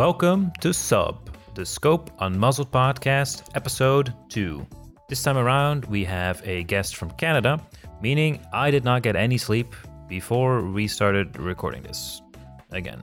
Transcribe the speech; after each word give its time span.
Welcome 0.00 0.50
to 0.62 0.72
SUP, 0.72 1.28
the 1.54 1.66
Scope 1.66 2.10
Unmuzzled 2.20 2.70
podcast, 2.70 3.42
episode 3.54 4.14
2. 4.30 4.66
This 5.10 5.22
time 5.22 5.36
around, 5.36 5.84
we 5.84 6.06
have 6.06 6.40
a 6.42 6.64
guest 6.64 6.96
from 6.96 7.10
Canada, 7.10 7.60
meaning 8.00 8.40
I 8.50 8.70
did 8.70 8.82
not 8.82 9.02
get 9.02 9.14
any 9.14 9.36
sleep 9.36 9.76
before 10.08 10.62
we 10.62 10.88
started 10.88 11.38
recording 11.38 11.82
this 11.82 12.22
again. 12.70 13.02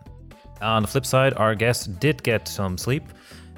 On 0.59 0.81
the 0.81 0.87
flip 0.87 1.05
side, 1.05 1.35
our 1.35 1.53
guest 1.53 1.99
did 1.99 2.23
get 2.23 2.47
some 2.47 2.79
sleep 2.79 3.03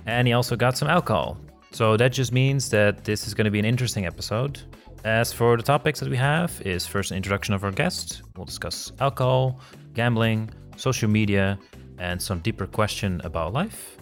and 0.05 0.27
he 0.27 0.33
also 0.33 0.57
got 0.57 0.77
some 0.77 0.89
alcohol. 0.89 1.37
So 1.71 1.95
that 1.95 2.11
just 2.11 2.33
means 2.33 2.69
that 2.71 3.05
this 3.05 3.25
is 3.25 3.33
going 3.33 3.45
to 3.45 3.51
be 3.51 3.59
an 3.59 3.63
interesting 3.63 4.05
episode. 4.05 4.59
As 5.05 5.31
for 5.31 5.55
the 5.55 5.63
topics 5.63 6.01
that 6.01 6.09
we 6.09 6.17
have 6.17 6.61
is 6.65 6.85
first 6.85 7.11
an 7.11 7.15
introduction 7.15 7.53
of 7.53 7.63
our 7.63 7.71
guest. 7.71 8.21
We'll 8.35 8.47
discuss 8.47 8.91
alcohol, 8.99 9.61
gambling, 9.93 10.49
social 10.75 11.09
media, 11.09 11.57
and 11.99 12.21
some 12.21 12.39
deeper 12.39 12.65
question 12.65 13.21
about 13.23 13.53
life. 13.53 13.97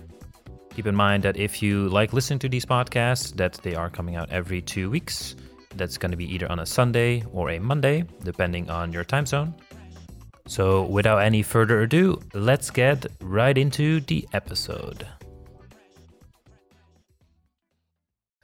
Keep 0.75 0.87
in 0.87 0.95
mind 0.95 1.23
that 1.23 1.37
if 1.37 1.61
you 1.61 1.89
like 1.89 2.13
listening 2.13 2.39
to 2.39 2.49
these 2.49 2.65
podcasts, 2.65 3.35
that 3.35 3.53
they 3.63 3.73
are 3.75 3.89
coming 3.89 4.15
out 4.15 4.29
every 4.29 4.61
two 4.61 4.89
weeks. 4.89 5.35
That's 5.75 5.97
going 5.97 6.11
to 6.11 6.17
be 6.17 6.31
either 6.33 6.49
on 6.51 6.59
a 6.59 6.65
Sunday 6.65 7.23
or 7.33 7.49
a 7.49 7.59
Monday, 7.59 8.05
depending 8.23 8.69
on 8.69 8.93
your 8.93 9.03
time 9.03 9.25
zone. 9.25 9.55
So, 10.47 10.83
without 10.83 11.17
any 11.17 11.43
further 11.43 11.81
ado, 11.81 12.21
let's 12.33 12.69
get 12.69 13.05
right 13.21 13.57
into 13.57 13.99
the 14.01 14.27
episode. 14.33 15.05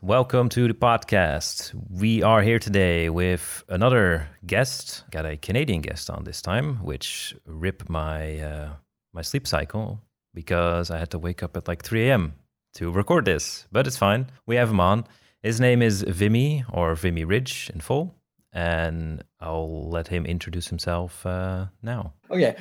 Welcome 0.02 0.50
to 0.50 0.68
the 0.68 0.74
podcast. 0.74 1.74
We 1.90 2.24
are 2.24 2.42
here 2.42 2.60
today 2.60 3.10
with 3.10 3.64
another 3.70 4.28
guest. 4.46 5.06
Got 5.12 5.26
a 5.26 5.38
Canadian 5.38 5.80
guest 5.80 6.10
on 6.10 6.26
this 6.26 6.42
time, 6.42 6.84
which 6.84 7.34
rip 7.46 7.88
my 7.90 8.40
uh, 8.40 8.70
my 9.14 9.22
sleep 9.22 9.48
cycle 9.48 10.00
because 10.34 10.90
I 10.92 10.98
had 10.98 11.12
to 11.12 11.20
wake 11.20 11.44
up 11.44 11.56
at 11.58 11.68
like 11.68 11.84
3 11.84 12.10
a.m. 12.10 12.34
to 12.76 12.92
record 12.92 13.26
this. 13.26 13.68
But 13.72 13.88
it's 13.88 13.98
fine. 13.98 14.28
We 14.46 14.56
have 14.56 14.70
him 14.70 14.80
on. 14.80 15.06
His 15.42 15.60
name 15.60 15.82
is 15.82 16.02
Vimy 16.04 16.64
or 16.72 16.96
Vimy 16.96 17.26
Ridge 17.26 17.70
in 17.74 17.82
full, 17.82 18.16
and 18.54 19.24
I'll 19.40 19.90
let 19.90 20.08
him 20.08 20.26
introduce 20.26 20.68
himself 20.68 21.26
uh, 21.26 21.66
now. 21.82 22.14
Okay. 22.32 22.56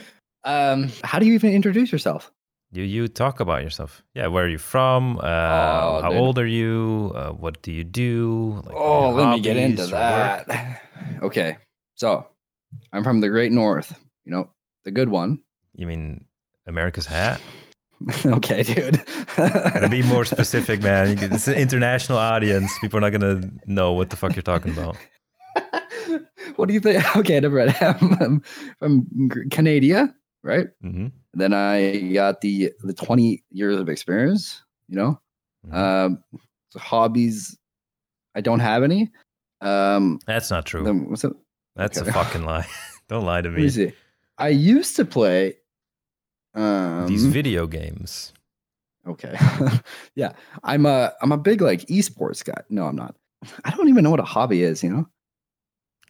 Um, 0.44 0.90
how 1.04 1.18
do 1.20 1.26
you 1.26 1.34
even 1.34 1.52
introduce 1.52 1.92
yourself? 1.92 2.30
You 2.74 2.82
you 2.84 3.06
talk 3.06 3.38
about 3.40 3.62
yourself. 3.62 4.02
Yeah, 4.14 4.26
where 4.28 4.44
are 4.44 4.48
you 4.48 4.58
from? 4.58 5.18
Uh, 5.18 5.22
Oh, 5.22 6.00
how 6.02 6.08
dude. 6.10 6.18
old 6.18 6.38
are 6.38 6.46
you? 6.46 7.12
Uh, 7.14 7.30
what 7.30 7.62
do 7.62 7.70
you 7.70 7.84
do? 7.84 8.62
Like, 8.66 8.74
oh, 8.74 9.10
let 9.10 9.28
me 9.34 9.40
get 9.40 9.56
into 9.56 9.82
work? 9.82 9.90
that. 9.90 10.80
Okay. 11.22 11.58
So, 11.96 12.26
I'm 12.92 13.04
from 13.04 13.20
the 13.20 13.28
Great 13.28 13.52
North, 13.52 13.94
you 14.24 14.32
know, 14.32 14.50
the 14.84 14.90
good 14.90 15.08
one. 15.10 15.38
You 15.76 15.86
mean 15.86 16.24
America's 16.66 17.06
hat? 17.06 17.40
okay, 18.26 18.62
dude. 18.62 19.00
Gotta 19.36 19.88
be 19.88 20.02
more 20.02 20.24
specific, 20.36 20.82
man. 20.82 21.16
It's 21.20 21.46
an 21.48 21.54
international 21.54 22.18
audience. 22.18 22.72
People 22.80 22.98
are 22.98 23.00
not 23.00 23.10
gonna 23.10 23.48
know 23.66 23.92
what 23.92 24.10
the 24.10 24.16
fuck 24.16 24.34
you're 24.34 24.42
talking 24.42 24.72
about. 24.72 24.96
what 26.56 26.66
do 26.66 26.74
you 26.74 26.80
think? 26.80 27.16
Okay, 27.16 27.38
never 27.40 27.64
mind. 27.66 27.76
I'm 28.20 28.42
from 28.78 29.06
Canada, 29.50 30.12
right? 30.42 30.66
hmm 30.80 31.08
Then 31.34 31.52
I 31.54 32.10
got 32.12 32.40
the 32.40 32.72
the 32.82 32.92
20 32.94 33.44
years 33.50 33.76
of 33.78 33.88
experience, 33.88 34.62
you 34.88 34.96
know. 34.96 35.20
Mhm. 35.68 35.74
Um, 35.74 36.24
so 36.70 36.78
hobbies, 36.80 37.56
I 38.34 38.40
don't 38.40 38.60
have 38.60 38.82
any. 38.82 39.10
Um, 39.60 40.18
That's 40.26 40.50
not 40.50 40.66
true. 40.66 40.82
then 40.82 41.08
what's 41.08 41.22
it? 41.22 41.32
That's 41.76 41.98
okay. 41.98 42.10
a 42.10 42.12
fucking 42.12 42.44
lie. 42.44 42.66
Don't 43.08 43.24
lie 43.24 43.42
to 43.42 43.50
me 43.50 43.68
me. 43.68 43.92
I 44.38 44.48
used 44.48 44.96
to 44.96 45.04
play. 45.04 45.54
Um, 46.54 47.06
These 47.06 47.26
video 47.26 47.66
games. 47.66 48.32
okay, 49.06 49.36
yeah, 50.14 50.32
I'm 50.62 50.86
a 50.86 51.12
I'm 51.22 51.32
a 51.32 51.38
big 51.38 51.60
like 51.60 51.80
esports 51.86 52.44
guy. 52.44 52.62
No, 52.68 52.86
I'm 52.86 52.96
not. 52.96 53.14
I 53.64 53.70
don't 53.70 53.88
even 53.88 54.04
know 54.04 54.10
what 54.10 54.20
a 54.20 54.24
hobby 54.24 54.62
is. 54.62 54.82
You 54.82 54.90
know, 54.90 55.08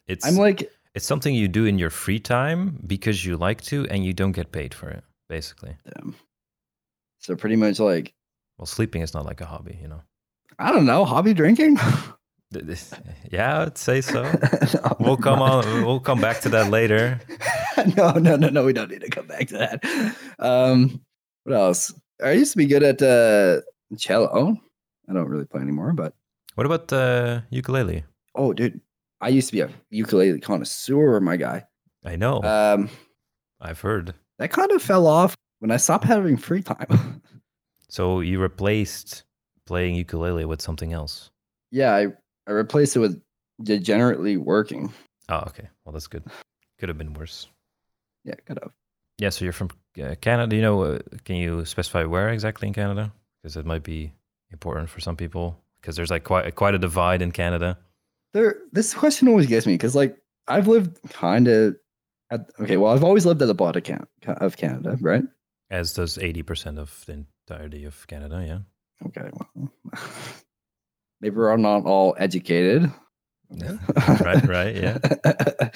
It's 0.07 0.25
I'm 0.25 0.35
like 0.35 0.69
it's 0.93 1.05
something 1.05 1.33
you 1.33 1.47
do 1.47 1.65
in 1.65 1.79
your 1.79 1.89
free 1.89 2.19
time 2.19 2.79
because 2.85 3.25
you 3.25 3.37
like 3.37 3.61
to, 3.61 3.87
and 3.89 4.05
you 4.05 4.13
don't 4.13 4.33
get 4.33 4.51
paid 4.51 4.73
for 4.73 4.89
it. 4.89 5.03
Basically, 5.29 5.75
um, 5.95 6.15
so 7.19 7.35
pretty 7.35 7.55
much 7.55 7.79
like 7.79 8.13
well, 8.57 8.65
sleeping 8.67 9.01
is 9.01 9.13
not 9.13 9.25
like 9.25 9.41
a 9.41 9.45
hobby, 9.45 9.79
you 9.81 9.87
know. 9.87 10.01
I 10.59 10.71
don't 10.71 10.85
know 10.85 11.05
hobby 11.05 11.33
drinking. 11.33 11.77
Yeah, 13.31 13.61
I'd 13.61 13.77
say 13.77 14.01
so. 14.01 14.23
No, 14.73 14.95
We'll 14.99 15.17
come 15.17 15.39
mind. 15.39 15.65
on. 15.65 15.85
We'll 15.85 15.99
come 15.99 16.21
back 16.21 16.41
to 16.41 16.49
that 16.49 16.69
later. 16.69 17.19
no, 17.97 18.11
no, 18.13 18.35
no, 18.35 18.49
no. 18.49 18.63
We 18.65 18.73
don't 18.73 18.89
need 18.91 19.01
to 19.01 19.09
come 19.09 19.27
back 19.27 19.47
to 19.47 19.57
that. 19.57 20.15
Um, 20.39 21.01
what 21.43 21.55
else? 21.55 21.93
I 22.23 22.31
used 22.31 22.51
to 22.53 22.57
be 22.57 22.65
good 22.65 22.83
at 22.83 23.01
uh, 23.01 23.61
cello. 23.97 24.55
I 25.09 25.13
don't 25.13 25.27
really 25.27 25.45
play 25.45 25.61
anymore, 25.61 25.93
but 25.93 26.13
What 26.55 26.65
about 26.65 26.91
uh, 26.93 27.41
ukulele? 27.49 28.03
oh, 28.35 28.53
dude, 28.53 28.79
I 29.21 29.29
used 29.29 29.47
to 29.49 29.53
be 29.53 29.61
a 29.61 29.69
ukulele 29.89 30.39
connoisseur, 30.39 31.19
my 31.19 31.35
guy. 31.37 31.65
I 32.05 32.15
know. 32.15 32.41
Um, 32.43 32.89
I've 33.61 33.79
heard. 33.81 34.13
that 34.39 34.51
kind 34.51 34.71
of 34.71 34.81
fell 34.81 35.07
off 35.07 35.35
when 35.59 35.71
I 35.71 35.77
stopped 35.77 36.03
having 36.05 36.37
free 36.37 36.61
time. 36.63 37.21
So 37.89 38.21
you 38.21 38.41
replaced 38.41 39.23
playing 39.67 39.93
ukulele 39.95 40.45
with 40.45 40.61
something 40.63 40.93
else. 40.93 41.29
yeah, 41.69 41.93
I, 41.95 42.07
I 42.47 42.51
replaced 42.51 42.95
it 42.95 42.99
with 42.99 43.21
degenerately 43.61 44.37
working. 44.37 44.93
Oh, 45.29 45.43
okay. 45.47 45.69
Well, 45.83 45.93
that's 45.93 46.07
good. 46.07 46.23
Could 46.79 46.89
have 46.89 46.97
been 46.97 47.13
worse. 47.13 47.47
Yeah, 48.25 48.35
kind 48.45 48.59
of. 48.59 48.71
Yeah. 49.17 49.29
So 49.29 49.45
you're 49.45 49.53
from 49.53 49.69
uh, 50.01 50.15
Canada. 50.21 50.55
You 50.55 50.61
know? 50.61 50.81
Uh, 50.83 50.99
can 51.23 51.35
you 51.35 51.65
specify 51.65 52.03
where 52.03 52.29
exactly 52.29 52.67
in 52.67 52.73
Canada? 52.73 53.13
Because 53.41 53.57
it 53.57 53.65
might 53.65 53.83
be 53.83 54.13
important 54.51 54.89
for 54.89 54.99
some 54.99 55.15
people. 55.15 55.59
Because 55.81 55.95
there's 55.95 56.11
like 56.11 56.23
quite 56.23 56.55
quite 56.55 56.75
a 56.75 56.79
divide 56.79 57.21
in 57.21 57.31
Canada. 57.31 57.77
There, 58.33 58.55
this 58.71 58.93
question 58.93 59.27
always 59.27 59.45
gets 59.45 59.67
me 59.67 59.73
because, 59.73 59.95
like, 59.95 60.17
I've 60.47 60.67
lived 60.67 60.97
kind 61.09 61.47
of 61.47 61.75
at 62.31 62.49
okay. 62.59 62.77
Well, 62.77 62.93
I've 62.93 63.03
always 63.03 63.25
lived 63.25 63.41
at 63.41 63.47
the 63.47 63.53
bottom 63.53 64.07
of 64.25 64.57
Canada, 64.57 64.97
right? 65.01 65.23
As 65.69 65.93
does 65.93 66.17
eighty 66.17 66.41
percent 66.41 66.79
of 66.79 67.03
the 67.05 67.25
entirety 67.47 67.85
of 67.85 68.07
Canada. 68.07 68.43
Yeah. 68.47 68.59
Okay, 69.07 69.29
well, 69.33 69.71
maybe 71.23 71.35
we're 71.37 71.55
not 71.57 71.85
all 71.85 72.15
educated. 72.19 72.91
Yeah, 73.49 73.77
right, 74.21 74.47
right, 74.47 74.75
yeah. 74.75 74.97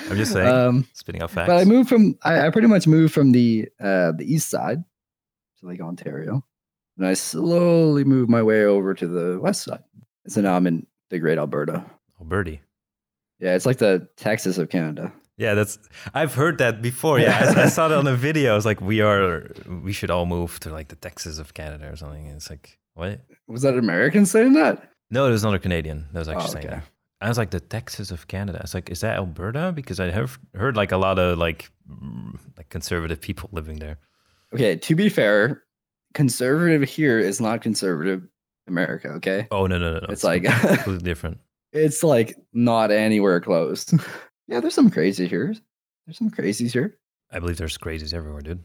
I'm 0.09 0.17
just 0.17 0.33
saying. 0.33 0.47
Um, 0.47 0.87
Spitting 0.93 1.21
out 1.21 1.31
facts. 1.31 1.47
but 1.47 1.57
I 1.57 1.63
moved 1.63 1.89
from 1.89 2.17
I, 2.23 2.47
I 2.47 2.49
pretty 2.49 2.67
much 2.67 2.87
moved 2.87 3.13
from 3.13 3.31
the 3.31 3.69
uh 3.79 4.11
the 4.11 4.25
east 4.25 4.49
side 4.49 4.83
to 5.59 5.65
like 5.65 5.79
Ontario, 5.79 6.43
and 6.97 7.07
I 7.07 7.13
slowly 7.13 8.03
moved 8.03 8.29
my 8.29 8.41
way 8.43 8.65
over 8.65 8.93
to 8.93 9.07
the 9.07 9.39
west 9.39 9.63
side. 9.63 9.83
And 10.25 10.33
so 10.33 10.41
now 10.41 10.55
I'm 10.55 10.67
in 10.67 10.85
the 11.09 11.19
Great 11.19 11.37
Alberta. 11.37 11.85
birdie. 12.19 12.61
Yeah, 13.39 13.53
it's 13.55 13.65
like 13.67 13.77
the 13.77 14.07
Texas 14.17 14.57
of 14.57 14.69
Canada. 14.69 15.13
Yeah, 15.37 15.53
that's. 15.53 15.77
I've 16.15 16.33
heard 16.33 16.57
that 16.57 16.81
before. 16.81 17.19
Yeah, 17.19 17.53
I, 17.55 17.63
I 17.65 17.67
saw 17.77 17.87
that 17.89 17.97
on 17.97 18.05
the 18.05 18.15
video. 18.15 18.53
I 18.53 18.55
was 18.55 18.65
like, 18.65 18.81
we 18.81 19.01
are, 19.01 19.51
we 19.83 19.93
should 19.93 20.09
all 20.09 20.25
move 20.25 20.59
to 20.61 20.71
like 20.71 20.87
the 20.87 20.95
Texas 20.95 21.37
of 21.37 21.53
Canada 21.53 21.91
or 21.91 21.95
something. 21.95 22.25
And 22.25 22.37
it's 22.37 22.49
like, 22.49 22.79
what? 22.95 23.21
Was 23.47 23.61
that 23.61 23.77
American 23.77 24.25
saying 24.25 24.53
that? 24.53 24.89
No, 25.09 25.23
there 25.23 25.31
was 25.31 25.43
another 25.43 25.59
Canadian 25.59 26.07
that 26.11 26.19
was 26.19 26.27
actually 26.27 26.43
Oh, 26.45 26.47
saying 26.53 26.65
okay. 26.67 26.75
that. 26.75 26.83
I 27.21 27.29
was 27.29 27.37
like, 27.37 27.49
the 27.49 27.59
Texas 27.59 28.11
of 28.11 28.27
Canada. 28.27 28.59
It's 28.63 28.73
like, 28.73 28.89
is 28.91 29.01
that 29.01 29.15
Alberta? 29.17 29.71
Because 29.73 29.99
I 29.99 30.11
have 30.11 30.37
heard 30.53 30.75
like 30.75 30.91
a 30.91 30.97
lot 30.97 31.17
of 31.17 31.37
like, 31.37 31.71
like 32.57 32.69
conservative 32.69 33.19
people 33.21 33.49
living 33.53 33.77
there. 33.79 33.97
Okay, 34.53 34.75
to 34.75 34.95
be 34.95 35.09
fair, 35.09 35.63
conservative 36.13 36.87
here 36.87 37.19
is 37.19 37.41
not 37.41 37.61
conservative 37.61 38.27
America. 38.67 39.09
Okay, 39.09 39.47
Oh 39.51 39.65
no, 39.65 39.77
no, 39.77 39.93
no, 39.93 39.99
no. 39.99 40.07
It's 40.09 40.23
like- 40.23 40.43
completely 40.45 40.97
different. 41.03 41.39
it's 41.73 42.03
like 42.03 42.35
not 42.53 42.91
anywhere 42.91 43.39
close. 43.41 43.91
yeah, 44.47 44.59
there's 44.59 44.73
some 44.75 44.89
crazy 44.89 45.27
here. 45.27 45.53
There's 46.05 46.17
some 46.17 46.29
crazies 46.31 46.71
here. 46.71 46.97
I 47.31 47.39
believe 47.39 47.57
there's 47.57 47.77
crazies 47.77 48.13
everywhere, 48.13 48.41
dude. 48.41 48.63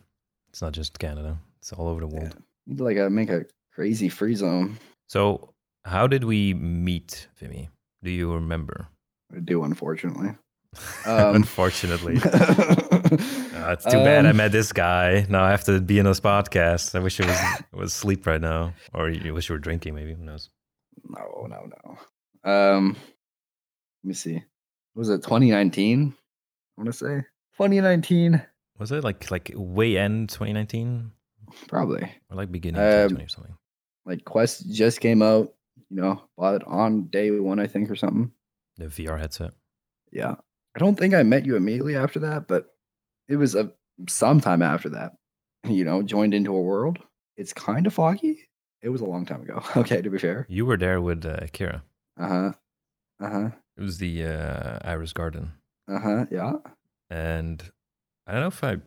It's 0.50 0.62
not 0.62 0.73
just 0.73 0.99
Canada. 0.99 1.39
It's 1.59 1.73
all 1.73 1.89
over 1.89 2.00
the 2.00 2.06
world. 2.06 2.37
Need 2.67 2.79
to 2.79 2.85
like 2.85 2.99
uh, 2.99 3.11
make 3.11 3.31
a 3.31 3.47
crazy 3.75 4.09
free 4.09 4.35
zone. 4.35 4.79
So, 5.09 5.53
how 5.84 6.06
did 6.06 6.25
we 6.25 6.55
meet, 6.55 7.29
Vimy? 7.38 7.69
Do 8.02 8.11
you 8.11 8.32
remember? 8.32 8.88
I 9.34 9.40
do, 9.40 9.64
unfortunately. 9.64 10.31
Um, 11.05 11.34
Unfortunately. 11.37 12.17
Uh, 12.17 12.31
it's 13.76 13.84
too 13.84 13.90
bad 14.02 14.25
I 14.25 14.31
Um, 14.31 14.37
met 14.38 14.52
this 14.52 14.73
guy. 14.73 15.26
Now 15.29 15.44
I 15.44 15.50
have 15.50 15.64
to 15.64 15.82
be 15.82 15.99
in 15.99 16.06
this 16.06 16.19
podcast. 16.19 16.94
I 16.94 17.00
wish 17.00 17.20
it 17.20 17.26
was 17.26 17.38
it 17.73 17.76
was 17.76 17.93
sleep 17.93 18.26
right 18.26 18.40
now, 18.40 18.73
or 18.94 19.11
you 19.11 19.34
wish 19.34 19.50
you 19.50 19.55
were 19.55 19.58
drinking. 19.58 19.94
Maybe 19.94 20.14
who 20.14 20.25
knows? 20.25 20.49
no, 21.05 21.46
no, 21.46 21.69
no. 21.84 22.50
Um, 22.50 22.96
let 24.02 24.08
me 24.08 24.14
see. 24.14 24.43
Was 24.94 25.11
it 25.11 25.19
2019? 25.25 26.14
I 26.17 26.81
want 26.81 26.87
to 26.87 26.93
say 26.96 27.17
2019, 27.58 28.40
Was 28.79 28.93
it 28.93 29.05
like 29.05 29.31
like 29.31 29.52
way 29.55 29.99
end 29.99 30.31
2019 30.31 31.12
probably. 31.69 32.11
or 32.31 32.37
like 32.37 32.50
beginning 32.50 32.81
Um, 32.81 33.11
2020 33.11 33.25
or 33.25 33.29
something? 33.29 33.55
Like 34.06 34.25
Quest 34.25 34.73
just 34.73 35.00
came 35.02 35.20
out. 35.20 35.52
You 35.93 36.00
know, 36.00 36.23
bought 36.39 36.55
it 36.55 36.62
on 36.67 37.09
day 37.09 37.31
one, 37.31 37.61
I 37.61 37.67
think, 37.67 37.91
or 37.91 37.97
something. 37.97 38.33
The 38.79 38.87
VR 38.87 39.19
headset. 39.19 39.53
Yeah. 40.11 40.37
I 40.75 40.79
don't 40.79 40.99
think 40.99 41.12
I 41.12 41.23
met 41.23 41.44
you 41.44 41.55
immediately 41.56 41.97
after 41.97 42.19
that, 42.21 42.49
but 42.49 42.69
it 43.29 43.37
was 43.37 43.55
a 43.55 43.71
sometime 44.09 44.62
after 44.62 44.89
that. 44.91 45.12
You 45.69 45.85
know, 45.85 46.03
joined 46.03 46.35
into 46.35 46.56
a 46.56 46.61
world. 46.62 46.99
it's 47.37 47.53
kind 47.53 47.87
of 47.87 47.93
foggy. 47.94 48.49
It 48.83 48.89
was 48.89 49.00
a 49.03 49.05
long 49.05 49.27
time 49.27 49.43
ago. 49.43 49.62
Okay, 49.77 50.00
to 50.03 50.11
be 50.11 50.19
fair. 50.19 50.47
You 50.49 50.65
were 50.67 50.77
there 50.79 51.00
with 51.00 51.25
uh, 51.27 51.47
Kira. 51.53 51.83
Uh 52.19 52.29
huh. 52.29 52.53
Uh 53.21 53.31
huh. 53.31 53.50
It 53.77 53.83
was 53.83 53.99
the 53.99 54.25
uh, 54.25 54.79
Iris 54.83 55.12
Garden. 55.12 55.53
Uh 55.89 56.00
huh. 56.00 56.27
Yeah. 56.33 56.55
And 57.11 57.62
I 58.27 58.33
don't 58.33 58.41
know 58.41 58.47
if 58.49 58.65
I 58.65 58.79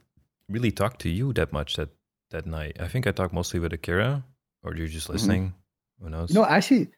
really 0.50 0.72
talked 0.72 1.00
to 1.02 1.10
you 1.10 1.32
that 1.34 1.54
much 1.54 1.76
that, 1.78 1.90
that 2.32 2.46
night. 2.46 2.78
I 2.80 2.88
think 2.88 3.08
I 3.08 3.12
talked 3.12 3.34
mostly 3.34 3.60
with 3.62 3.72
Akira, 3.72 4.26
or 4.64 4.76
you're 4.76 4.88
just 4.88 5.08
Mhm. 5.08 5.14
listening. 5.14 5.54
Who 6.02 6.10
knows? 6.10 6.32
No, 6.32 6.46
actually, 6.46 6.90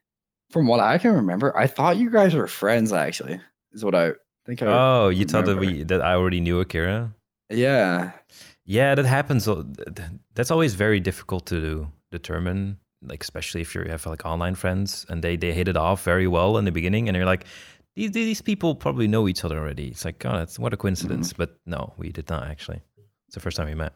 from 0.50 0.68
what 0.68 0.80
I 0.80 0.98
can 0.98 1.14
remember, 1.14 1.56
I 1.58 1.68
thought 1.68 1.98
you 1.98 2.10
guys 2.10 2.34
were 2.34 2.48
friends. 2.48 2.92
Actually, 2.92 3.40
is 3.74 3.84
what 3.84 3.96
I 3.96 4.12
think. 4.46 4.62
I, 4.62 4.66
oh, 4.68 5.10
you 5.10 5.26
thought 5.26 5.46
that 5.46 5.58
we 5.58 5.84
that 5.84 6.02
I 6.02 6.14
already 6.14 6.42
knew 6.42 6.60
Akira? 6.60 7.14
yeah. 7.50 8.12
Yeah, 8.70 8.96
that 8.96 9.06
happens. 9.06 9.48
a- 9.48 9.64
th- 9.64 9.96
th- 9.96 10.10
That's 10.36 10.52
always 10.52 10.76
very 10.76 11.00
difficult 11.00 11.46
to 11.48 11.88
determine, 12.12 12.78
like 13.02 13.24
especially 13.24 13.62
if 13.62 13.74
you 13.74 13.82
have 13.84 14.06
like 14.06 14.26
online 14.26 14.56
friends 14.56 15.06
and 15.10 15.24
they 15.24 15.38
they 15.38 15.54
hit 15.54 15.70
it 15.70 15.78
off 15.78 16.04
very 16.04 16.28
well 16.28 16.58
in 16.58 16.66
the 16.66 16.72
beginning, 16.72 17.08
and 17.08 17.16
you're 17.16 17.26
like, 17.26 17.46
these 17.96 18.12
these 18.12 18.42
people 18.42 18.76
probably 18.76 19.08
know 19.08 19.28
each 19.28 19.46
other 19.46 19.58
already. 19.58 19.88
It's 19.88 20.04
like, 20.04 20.26
oh, 20.26 20.34
that's 20.34 20.60
what 20.60 20.74
a 20.74 20.76
mm-hmm. 20.76 20.82
coincidence. 20.82 21.34
But 21.34 21.58
no, 21.66 21.94
we 21.98 22.12
did 22.12 22.30
not 22.30 22.48
actually. 22.48 22.82
It's 23.28 23.36
the 23.36 23.40
first 23.40 23.56
time 23.58 23.68
we 23.68 23.76
met. 23.76 23.94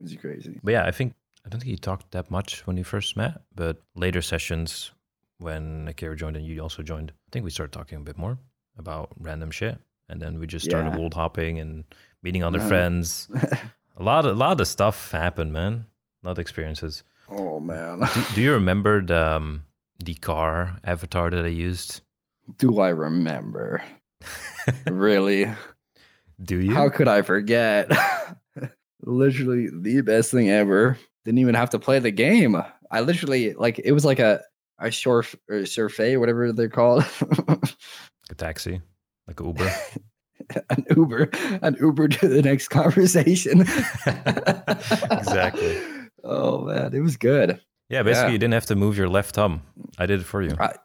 Is 0.00 0.16
crazy? 0.16 0.60
But 0.62 0.72
yeah, 0.72 0.84
I 0.84 0.90
think 0.90 1.14
I 1.44 1.48
don't 1.48 1.60
think 1.60 1.70
you 1.70 1.76
talked 1.76 2.12
that 2.12 2.30
much 2.30 2.66
when 2.66 2.76
we 2.76 2.82
first 2.82 3.16
met, 3.16 3.42
but 3.54 3.82
later 3.96 4.22
sessions 4.22 4.92
when 5.38 5.88
Akira 5.88 6.16
joined 6.16 6.36
and 6.36 6.46
you 6.46 6.60
also 6.60 6.82
joined, 6.82 7.10
I 7.10 7.28
think 7.32 7.44
we 7.44 7.50
started 7.50 7.72
talking 7.72 7.98
a 7.98 8.02
bit 8.02 8.16
more 8.16 8.38
about 8.78 9.10
random 9.18 9.50
shit, 9.50 9.78
and 10.08 10.20
then 10.22 10.38
we 10.38 10.46
just 10.46 10.64
started 10.64 10.90
Yeah. 10.92 10.98
world 10.98 11.14
hopping 11.14 11.58
and 11.58 11.84
meeting 12.22 12.44
other 12.44 12.60
friends. 12.60 13.28
A 13.98 14.02
lot, 14.02 14.24
of, 14.24 14.34
a 14.36 14.38
lot 14.38 14.58
of 14.58 14.66
stuff 14.66 15.10
happened, 15.12 15.52
man. 15.52 15.84
A 16.22 16.26
lot 16.26 16.32
of 16.32 16.38
experiences. 16.38 17.02
oh 17.28 17.60
man. 17.60 18.00
Do, 18.00 18.24
do 18.34 18.40
you 18.40 18.52
remember 18.54 19.02
the 19.04 19.36
um, 19.36 19.64
the 20.02 20.14
car 20.14 20.78
avatar 20.82 21.28
that 21.28 21.44
I 21.44 21.48
used? 21.48 22.00
Do 22.56 22.80
I 22.80 22.88
remember? 22.88 23.82
really? 24.86 25.46
Do 26.42 26.58
you? 26.58 26.74
How 26.74 26.88
could 26.88 27.06
I 27.06 27.20
forget? 27.22 27.90
literally 29.02 29.68
the 29.70 30.00
best 30.00 30.30
thing 30.30 30.48
ever. 30.48 30.98
Didn't 31.24 31.38
even 31.38 31.54
have 31.54 31.70
to 31.70 31.78
play 31.78 31.98
the 31.98 32.10
game. 32.10 32.56
I 32.90 33.00
literally 33.00 33.54
like 33.54 33.78
it 33.78 33.92
was 33.92 34.04
like 34.04 34.18
a 34.18 34.40
a 34.78 34.90
short 34.90 35.32
or 35.48 35.64
survey, 35.66 36.16
whatever 36.16 36.52
they're 36.52 36.68
called. 36.68 37.04
a 38.30 38.34
taxi, 38.36 38.80
like 39.28 39.38
Uber. 39.40 39.70
an 40.70 40.84
Uber, 40.96 41.30
an 41.62 41.76
Uber 41.80 42.08
to 42.08 42.28
the 42.28 42.42
next 42.42 42.68
conversation. 42.68 43.64
Exactly. 45.10 45.78
Oh 46.24 46.64
man, 46.66 46.94
it 46.94 47.00
was 47.00 47.16
good. 47.16 47.60
yeah, 47.88 48.02
basically 48.02 48.28
Yeah. 48.28 48.32
you 48.32 48.38
didn't 48.38 48.54
have 48.54 48.66
to 48.66 48.76
move 48.76 48.96
your 48.96 49.08
left 49.08 49.34
thumb. 49.34 49.62
I 49.98 50.06
did 50.06 50.20
it 50.20 50.24
for 50.24 50.42
you. 50.42 50.56
I 50.58 50.76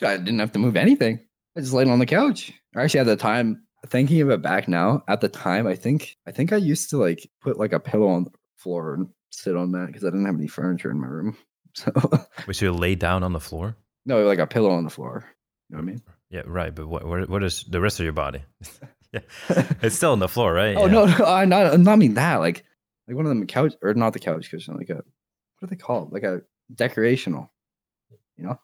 didn't 0.00 0.38
have 0.38 0.52
to 0.52 0.58
move 0.58 0.76
anything. 0.76 1.20
I 1.56 1.60
just 1.60 1.72
laid 1.72 1.88
on 1.88 1.98
the 1.98 2.06
couch. 2.06 2.52
I 2.76 2.82
actually, 2.82 3.00
at 3.00 3.06
the 3.06 3.16
time, 3.16 3.64
thinking 3.86 4.20
of 4.20 4.30
it 4.30 4.42
back 4.42 4.68
now, 4.68 5.02
at 5.08 5.20
the 5.20 5.28
time, 5.28 5.66
I 5.66 5.74
think 5.74 6.16
I 6.26 6.30
think 6.32 6.52
I 6.52 6.56
used 6.56 6.90
to 6.90 6.96
like 6.98 7.28
put 7.40 7.58
like 7.58 7.72
a 7.72 7.80
pillow 7.80 8.08
on 8.08 8.24
the 8.24 8.30
floor 8.56 8.94
and 8.94 9.08
sit 9.32 9.56
on 9.56 9.72
that 9.72 9.86
because 9.88 10.04
I 10.04 10.08
didn't 10.08 10.26
have 10.26 10.36
any 10.36 10.46
furniture 10.48 10.90
in 10.90 11.00
my 11.00 11.06
room. 11.08 11.36
So 11.74 11.90
Was 12.46 12.60
you 12.60 12.70
lay 12.70 12.94
down 12.96 13.22
on 13.24 13.32
the 13.32 13.40
floor? 13.40 13.76
no, 14.04 14.24
like 14.26 14.38
a 14.38 14.46
pillow 14.46 14.70
on 14.72 14.84
the 14.84 14.90
floor. 14.90 15.24
You 15.70 15.76
know 15.76 15.82
what 15.82 15.88
I 15.88 15.92
mean? 15.92 16.02
Yeah, 16.28 16.42
right. 16.44 16.74
But 16.74 16.86
what 16.86 17.06
what, 17.06 17.28
what 17.30 17.42
is 17.42 17.64
the 17.64 17.80
rest 17.80 17.98
of 17.98 18.04
your 18.04 18.12
body? 18.12 18.42
yeah, 19.12 19.20
it's 19.80 19.96
still 19.96 20.12
on 20.12 20.18
the 20.18 20.28
floor, 20.28 20.52
right? 20.52 20.76
Oh 20.80 20.84
Yeah. 20.84 20.92
no, 20.92 21.06
no, 21.06 21.24
I 21.24 21.46
not 21.46 21.80
not 21.80 21.98
mean 21.98 22.14
that. 22.14 22.36
Like 22.36 22.64
like 23.08 23.16
one 23.16 23.24
of 23.24 23.30
them 23.30 23.46
couch 23.46 23.72
or 23.80 23.94
not 23.94 24.12
the 24.12 24.18
couch 24.18 24.50
cushion, 24.50 24.76
like 24.76 24.90
a 24.90 24.96
what 24.96 25.04
are 25.62 25.66
they 25.68 25.76
called? 25.76 26.12
Like 26.12 26.24
a 26.24 26.42
decorational. 26.74 27.48
You 28.36 28.44
know? 28.44 28.58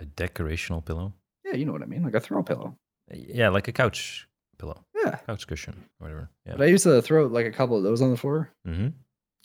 a 0.00 0.04
decorational 0.06 0.82
pillow. 0.82 1.12
Yeah, 1.44 1.54
you 1.54 1.66
know 1.66 1.72
what 1.72 1.82
I 1.82 1.86
mean. 1.86 2.02
Like 2.02 2.14
a 2.14 2.20
throw 2.20 2.42
pillow. 2.42 2.78
Yeah, 3.12 3.50
like 3.50 3.68
a 3.68 3.72
couch 3.72 4.26
pillow, 4.58 4.84
Yeah. 4.96 5.16
couch 5.26 5.46
cushion, 5.46 5.84
whatever. 5.98 6.30
Yeah. 6.46 6.54
But 6.56 6.62
I 6.64 6.70
used 6.70 6.84
to 6.84 7.02
throw 7.02 7.26
like 7.26 7.46
a 7.46 7.52
couple 7.52 7.76
of 7.76 7.82
those 7.82 8.00
on 8.00 8.10
the 8.10 8.16
floor. 8.16 8.50
Mm-hmm. 8.66 8.88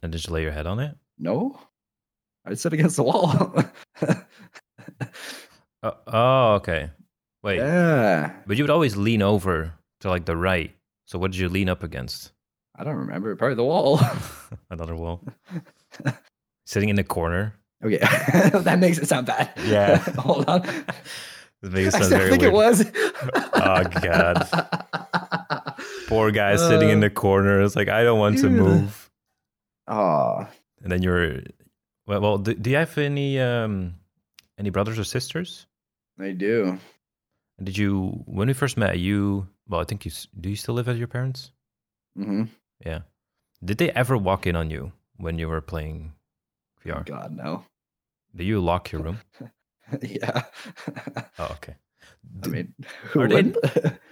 And 0.03 0.11
did 0.11 0.27
you 0.27 0.33
lay 0.33 0.41
your 0.43 0.51
head 0.51 0.67
on 0.67 0.79
it? 0.79 0.95
No. 1.17 1.57
I'd 2.45 2.59
sit 2.59 2.73
against 2.73 2.97
the 2.97 3.03
wall. 3.03 3.55
Oh, 5.85 5.97
oh 6.07 6.53
okay. 6.55 6.91
Wait, 7.43 7.57
yeah. 7.57 8.31
but 8.47 8.55
you 8.55 8.63
would 8.63 8.69
always 8.69 8.95
lean 8.95 9.21
over 9.21 9.73
to 9.99 10.09
like 10.09 10.23
the 10.23 10.37
right. 10.37 10.71
So 11.07 11.19
what 11.19 11.31
did 11.31 11.39
you 11.41 11.49
lean 11.49 11.67
up 11.67 11.83
against? 11.83 12.31
I 12.77 12.85
don't 12.85 12.95
remember. 12.95 13.35
Probably 13.35 13.55
the 13.55 13.65
wall. 13.65 13.99
Another 14.69 14.95
wall. 14.95 15.21
Sitting 16.65 16.87
in 16.87 16.95
the 16.95 17.03
corner. 17.03 17.53
okay. 17.83 17.97
that 17.97 18.79
makes 18.79 18.97
it 18.97 19.09
sound 19.09 19.27
bad. 19.27 19.51
Yeah. 19.65 19.97
Hold 20.19 20.47
on. 20.47 20.61
This 21.61 21.71
makes 21.73 21.87
it 21.89 21.95
I 21.95 21.99
sound 21.99 22.05
still 22.05 22.17
very 22.17 22.29
think 22.29 22.41
weird. 22.43 22.53
it 22.53 22.55
was. 22.55 22.91
Oh, 23.53 23.83
God. 24.01 25.77
Poor 26.07 26.31
guy 26.31 26.55
sitting 26.55 26.89
in 26.89 26.99
Uh, 26.99 27.01
the 27.01 27.09
corner. 27.09 27.61
It's 27.61 27.75
like 27.75 27.89
I 27.89 28.03
don't 28.03 28.19
want 28.19 28.37
to 28.39 28.49
move. 28.49 29.02
Oh, 29.87 30.47
And 30.81 30.91
then 30.91 31.01
you're 31.01 31.41
well. 32.07 32.21
Well, 32.21 32.37
do, 32.37 32.53
do 32.53 32.69
you 32.69 32.77
have 32.77 32.97
any 32.97 33.39
um 33.39 33.95
any 34.57 34.69
brothers 34.69 34.97
or 34.99 35.03
sisters? 35.03 35.65
I 36.19 36.31
do. 36.31 36.77
And 37.57 37.65
did 37.65 37.77
you 37.77 38.23
when 38.25 38.47
we 38.47 38.53
first 38.53 38.77
met? 38.77 38.99
You 38.99 39.47
well, 39.67 39.81
I 39.81 39.83
think 39.83 40.05
you 40.05 40.11
do. 40.39 40.49
You 40.49 40.55
still 40.55 40.75
live 40.75 40.87
at 40.89 40.97
your 40.97 41.07
parents? 41.07 41.51
Mm-hmm. 42.17 42.43
Yeah. 42.85 42.99
Did 43.63 43.77
they 43.77 43.91
ever 43.91 44.17
walk 44.17 44.45
in 44.47 44.55
on 44.55 44.69
you 44.69 44.91
when 45.17 45.39
you 45.39 45.47
were 45.47 45.61
playing 45.61 46.13
VR? 46.85 47.05
God, 47.05 47.31
no. 47.35 47.63
Do 48.35 48.43
you 48.43 48.59
lock 48.59 48.91
your 48.91 49.01
room? 49.01 49.19
yeah. 50.01 50.43
Oh, 51.39 51.49
okay. 51.51 51.75
I 52.43 52.47
mean, 52.47 52.73
Are 53.15 53.27
they-? 53.27 53.53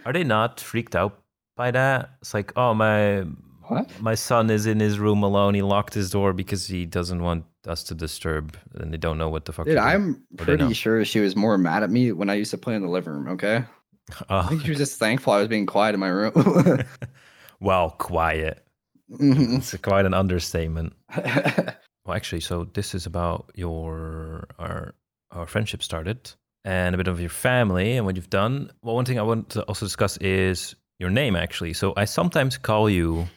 Are 0.05 0.13
they 0.13 0.23
not 0.23 0.59
freaked 0.59 0.95
out 0.95 1.19
by 1.55 1.71
that? 1.71 2.11
It's 2.21 2.33
like, 2.33 2.51
oh 2.55 2.73
my, 2.73 3.25
what? 3.71 4.01
my 4.01 4.15
son 4.15 4.49
is 4.49 4.65
in 4.65 4.79
his 4.79 4.99
room 4.99 5.23
alone. 5.23 5.53
He 5.55 5.61
locked 5.61 5.93
his 5.93 6.09
door 6.09 6.33
because 6.33 6.67
he 6.67 6.85
doesn't 6.85 7.21
want 7.21 7.45
us 7.67 7.83
to 7.85 7.95
disturb, 7.95 8.57
and 8.75 8.91
they 8.93 8.97
don't 8.97 9.17
know 9.17 9.29
what 9.29 9.45
the 9.45 9.53
fuck. 9.53 9.65
Dude. 9.65 9.77
I'm 9.77 10.23
Or 10.39 10.45
they 10.45 10.53
know. 10.53 10.57
pretty 10.65 10.73
sure 10.73 11.03
she 11.05 11.19
was 11.19 11.35
more 11.35 11.57
mad 11.57 11.83
at 11.83 11.89
me 11.89 12.11
when 12.11 12.29
I 12.29 12.35
used 12.35 12.51
to 12.51 12.57
play 12.57 12.75
in 12.75 12.81
the 12.81 12.87
living 12.89 13.13
room, 13.13 13.27
okay? 13.29 13.63
I 14.29 14.39
Oh, 14.39 14.47
think 14.47 14.61
she 14.63 14.69
was 14.69 14.77
just 14.79 14.99
thankful 14.99 15.33
I 15.33 15.39
was 15.39 15.47
being 15.47 15.65
quiet 15.65 15.93
in 15.93 15.99
my 15.99 16.09
room. 16.09 16.33
well, 17.59 17.91
quiet. 17.91 18.65
Mhm. 19.11 19.57
It's 19.57 19.75
quite 19.77 20.05
an 20.05 20.13
understatement. 20.13 20.93
Well, 22.03 22.15
actually, 22.15 22.39
so 22.41 22.63
this 22.73 22.95
is 22.95 23.05
about 23.05 23.51
your 23.53 24.47
our 24.57 24.95
our 25.29 25.45
friendship 25.45 25.83
started 25.83 26.31
and 26.65 26.95
a 26.95 26.97
bit 26.97 27.07
of 27.07 27.19
your 27.19 27.29
family 27.29 27.95
and 27.95 28.07
what 28.07 28.15
you've 28.15 28.31
done. 28.31 28.71
Well, 28.81 28.95
one 28.95 29.05
thing 29.05 29.19
I 29.19 29.21
want 29.21 29.49
to 29.51 29.61
also 29.65 29.85
discuss 29.85 30.17
is 30.17 30.75
your 30.97 31.11
name. 31.11 31.35
Actually, 31.35 31.73
so 31.73 31.93
I 31.95 32.05
sometimes 32.05 32.57
call 32.57 32.89
you. 32.89 33.27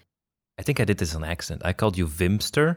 I 0.59 0.63
think 0.63 0.81
I 0.81 0.85
did 0.85 0.99
this 0.99 1.15
on 1.15 1.25
accident. 1.25 1.63
I 1.65 1.73
called 1.73 1.97
you 1.99 2.07
Vimster, 2.07 2.77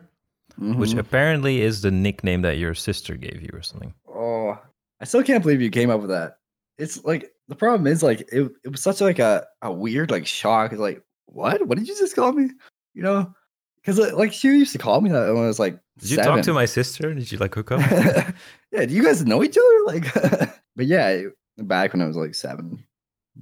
which 0.58 0.92
Mhm. 0.92 1.00
apparently 1.00 1.62
is 1.62 1.82
the 1.82 1.92
nickname 1.92 2.42
that 2.42 2.58
your 2.58 2.74
sister 2.74 3.16
gave 3.16 3.42
you 3.42 3.50
or 3.54 3.62
something. 3.62 3.94
Oh, 4.08 4.58
I 5.00 5.06
still 5.06 5.24
can't 5.24 5.44
believe 5.44 5.62
you 5.62 5.70
came 5.70 5.90
up 5.90 6.02
with 6.02 6.10
that. 6.10 6.38
It's 6.78 7.04
like 7.04 7.32
the 7.48 7.56
problem 7.56 7.88
is 7.88 8.02
like 8.04 8.22
it, 8.32 8.52
it 8.64 8.70
was 8.70 8.82
such 8.82 9.00
like 9.02 9.20
a, 9.20 9.46
a 9.62 9.72
weird 9.72 10.10
like 10.12 10.26
shock. 10.28 10.72
It's 10.72 10.82
like, 10.82 11.04
what? 11.28 11.68
What 11.68 11.78
did 11.78 11.88
you 11.88 11.96
just 11.98 12.16
call 12.16 12.32
me? 12.32 12.50
You 12.94 13.04
know? 13.04 13.34
Because 13.78 14.00
like 14.14 14.34
she 14.34 14.48
used 14.50 14.74
to 14.74 14.80
call 14.80 15.00
me 15.02 15.10
that 15.12 15.34
when 15.34 15.44
I 15.44 15.48
was 15.48 15.60
like 15.60 15.80
Did 16.00 16.10
you 16.10 16.16
seven. 16.18 16.36
talk 16.38 16.44
to 16.46 16.54
my 16.54 16.66
sister? 16.66 17.14
Did 17.14 17.32
you 17.32 17.38
like 17.38 17.54
hook 17.56 17.72
up? 17.72 17.80
yeah, 18.72 18.86
do 18.86 18.94
you 18.94 19.04
guys 19.04 19.24
know 19.26 19.44
each 19.44 19.58
other? 19.58 19.86
Like 19.86 20.14
but 20.76 20.86
yeah, 20.88 21.24
back 21.58 21.94
when 21.94 22.02
I 22.02 22.06
was 22.08 22.18
like 22.18 22.36
seven, 22.36 22.84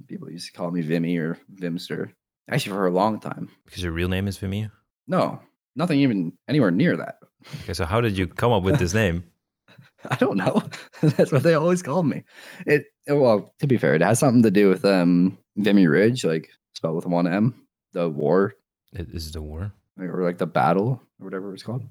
people 0.08 0.30
used 0.30 0.46
to 0.46 0.52
call 0.52 0.70
me 0.70 0.82
Vimy 0.82 1.16
or 1.16 1.38
Vimster. 1.54 2.12
Actually 2.50 2.72
for 2.72 2.86
a 2.86 2.90
long 2.92 3.18
time. 3.20 3.48
because 3.64 3.82
your 3.82 3.92
real 3.92 4.08
name 4.08 4.28
is 4.28 4.38
Vimy. 4.38 4.70
No, 5.08 5.40
nothing 5.74 6.00
even 6.00 6.32
anywhere 6.48 6.70
near 6.70 6.96
that. 6.96 7.16
Okay, 7.62 7.74
so 7.74 7.84
how 7.84 8.00
did 8.00 8.16
you 8.18 8.26
come 8.26 8.52
up 8.52 8.62
with 8.62 8.78
this 8.78 8.94
name? 8.94 9.24
I 10.10 10.16
don't 10.16 10.36
know. 10.36 10.62
That's 11.00 11.32
what 11.32 11.42
they 11.42 11.54
always 11.54 11.82
called 11.82 12.06
me. 12.06 12.22
It 12.66 12.84
well, 13.08 13.52
to 13.60 13.66
be 13.66 13.76
fair, 13.76 13.94
it 13.94 14.02
has 14.02 14.18
something 14.18 14.42
to 14.42 14.50
do 14.50 14.68
with 14.68 14.84
um 14.84 15.38
Vimy 15.56 15.86
Ridge, 15.86 16.24
like 16.24 16.48
spelled 16.74 16.96
with 16.96 17.06
one 17.06 17.26
M, 17.26 17.54
the 17.92 18.08
war 18.08 18.54
It 18.92 19.08
is 19.10 19.32
the 19.32 19.42
war, 19.42 19.72
or 19.98 20.22
like 20.22 20.38
the 20.38 20.46
battle 20.46 21.02
or 21.20 21.24
whatever 21.24 21.52
it's 21.54 21.62
called. 21.62 21.82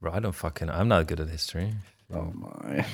bro. 0.00 0.12
I 0.12 0.20
don't 0.20 0.32
fucking. 0.34 0.70
I'm 0.70 0.88
not 0.88 1.06
good 1.08 1.20
at 1.20 1.28
history. 1.28 1.74
Oh 2.12 2.32
my! 2.34 2.84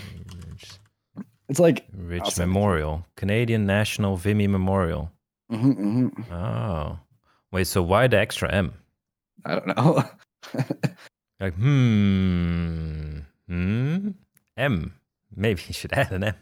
It's 1.48 1.60
like 1.60 1.86
Ridge 1.96 2.22
I'll 2.24 2.30
send 2.30 2.50
it 2.50 2.52
to 2.54 2.58
you. 2.58 2.62
Memorial, 2.62 3.06
Canadian 3.16 3.66
National 3.66 4.16
Vimy 4.16 4.46
Memorial. 4.46 5.10
Mhm, 5.50 5.76
mhm. 5.76 6.32
Oh, 6.32 6.98
wait. 7.52 7.66
So 7.66 7.82
why 7.82 8.06
the 8.06 8.18
extra 8.18 8.50
M? 8.52 8.74
I 9.44 9.54
don't 9.54 9.66
know. 9.76 10.02
Like, 11.38 11.52
hmm, 11.54 13.18
hmm, 13.46 14.08
M. 14.56 14.94
Maybe 15.34 15.60
you 15.68 15.74
should 15.74 15.92
add 15.92 16.10
an 16.12 16.24
M, 16.24 16.34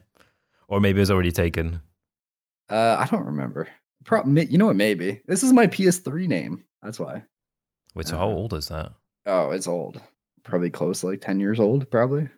or 0.69 0.79
maybe 0.81 1.01
it's 1.01 1.11
already 1.11 1.33
taken. 1.33 1.81
uh, 2.71 2.97
I 3.01 3.07
don't 3.11 3.27
remember. 3.27 3.67
Pro- 4.05 4.25
you 4.25 4.57
know 4.57 4.67
what? 4.67 4.77
Maybe 4.77 5.21
this 5.27 5.43
is 5.43 5.53
my 5.53 5.67
PS3 5.67 6.29
name. 6.29 6.65
That's 6.81 7.01
why. 7.01 7.25
Wait, 7.97 8.07
so 8.07 8.17
how 8.17 8.29
Uh, 8.29 8.35
old 8.35 8.55
is 8.55 8.69
that? 8.69 8.93
Oh, 9.27 9.51
it's 9.51 9.67
old. 9.67 10.01
probably 10.45 10.71
close 10.71 11.01
to 11.01 11.07
like 11.09 11.21
10 11.23 11.41
years 11.41 11.59
old, 11.59 11.91
probably. 11.91 12.29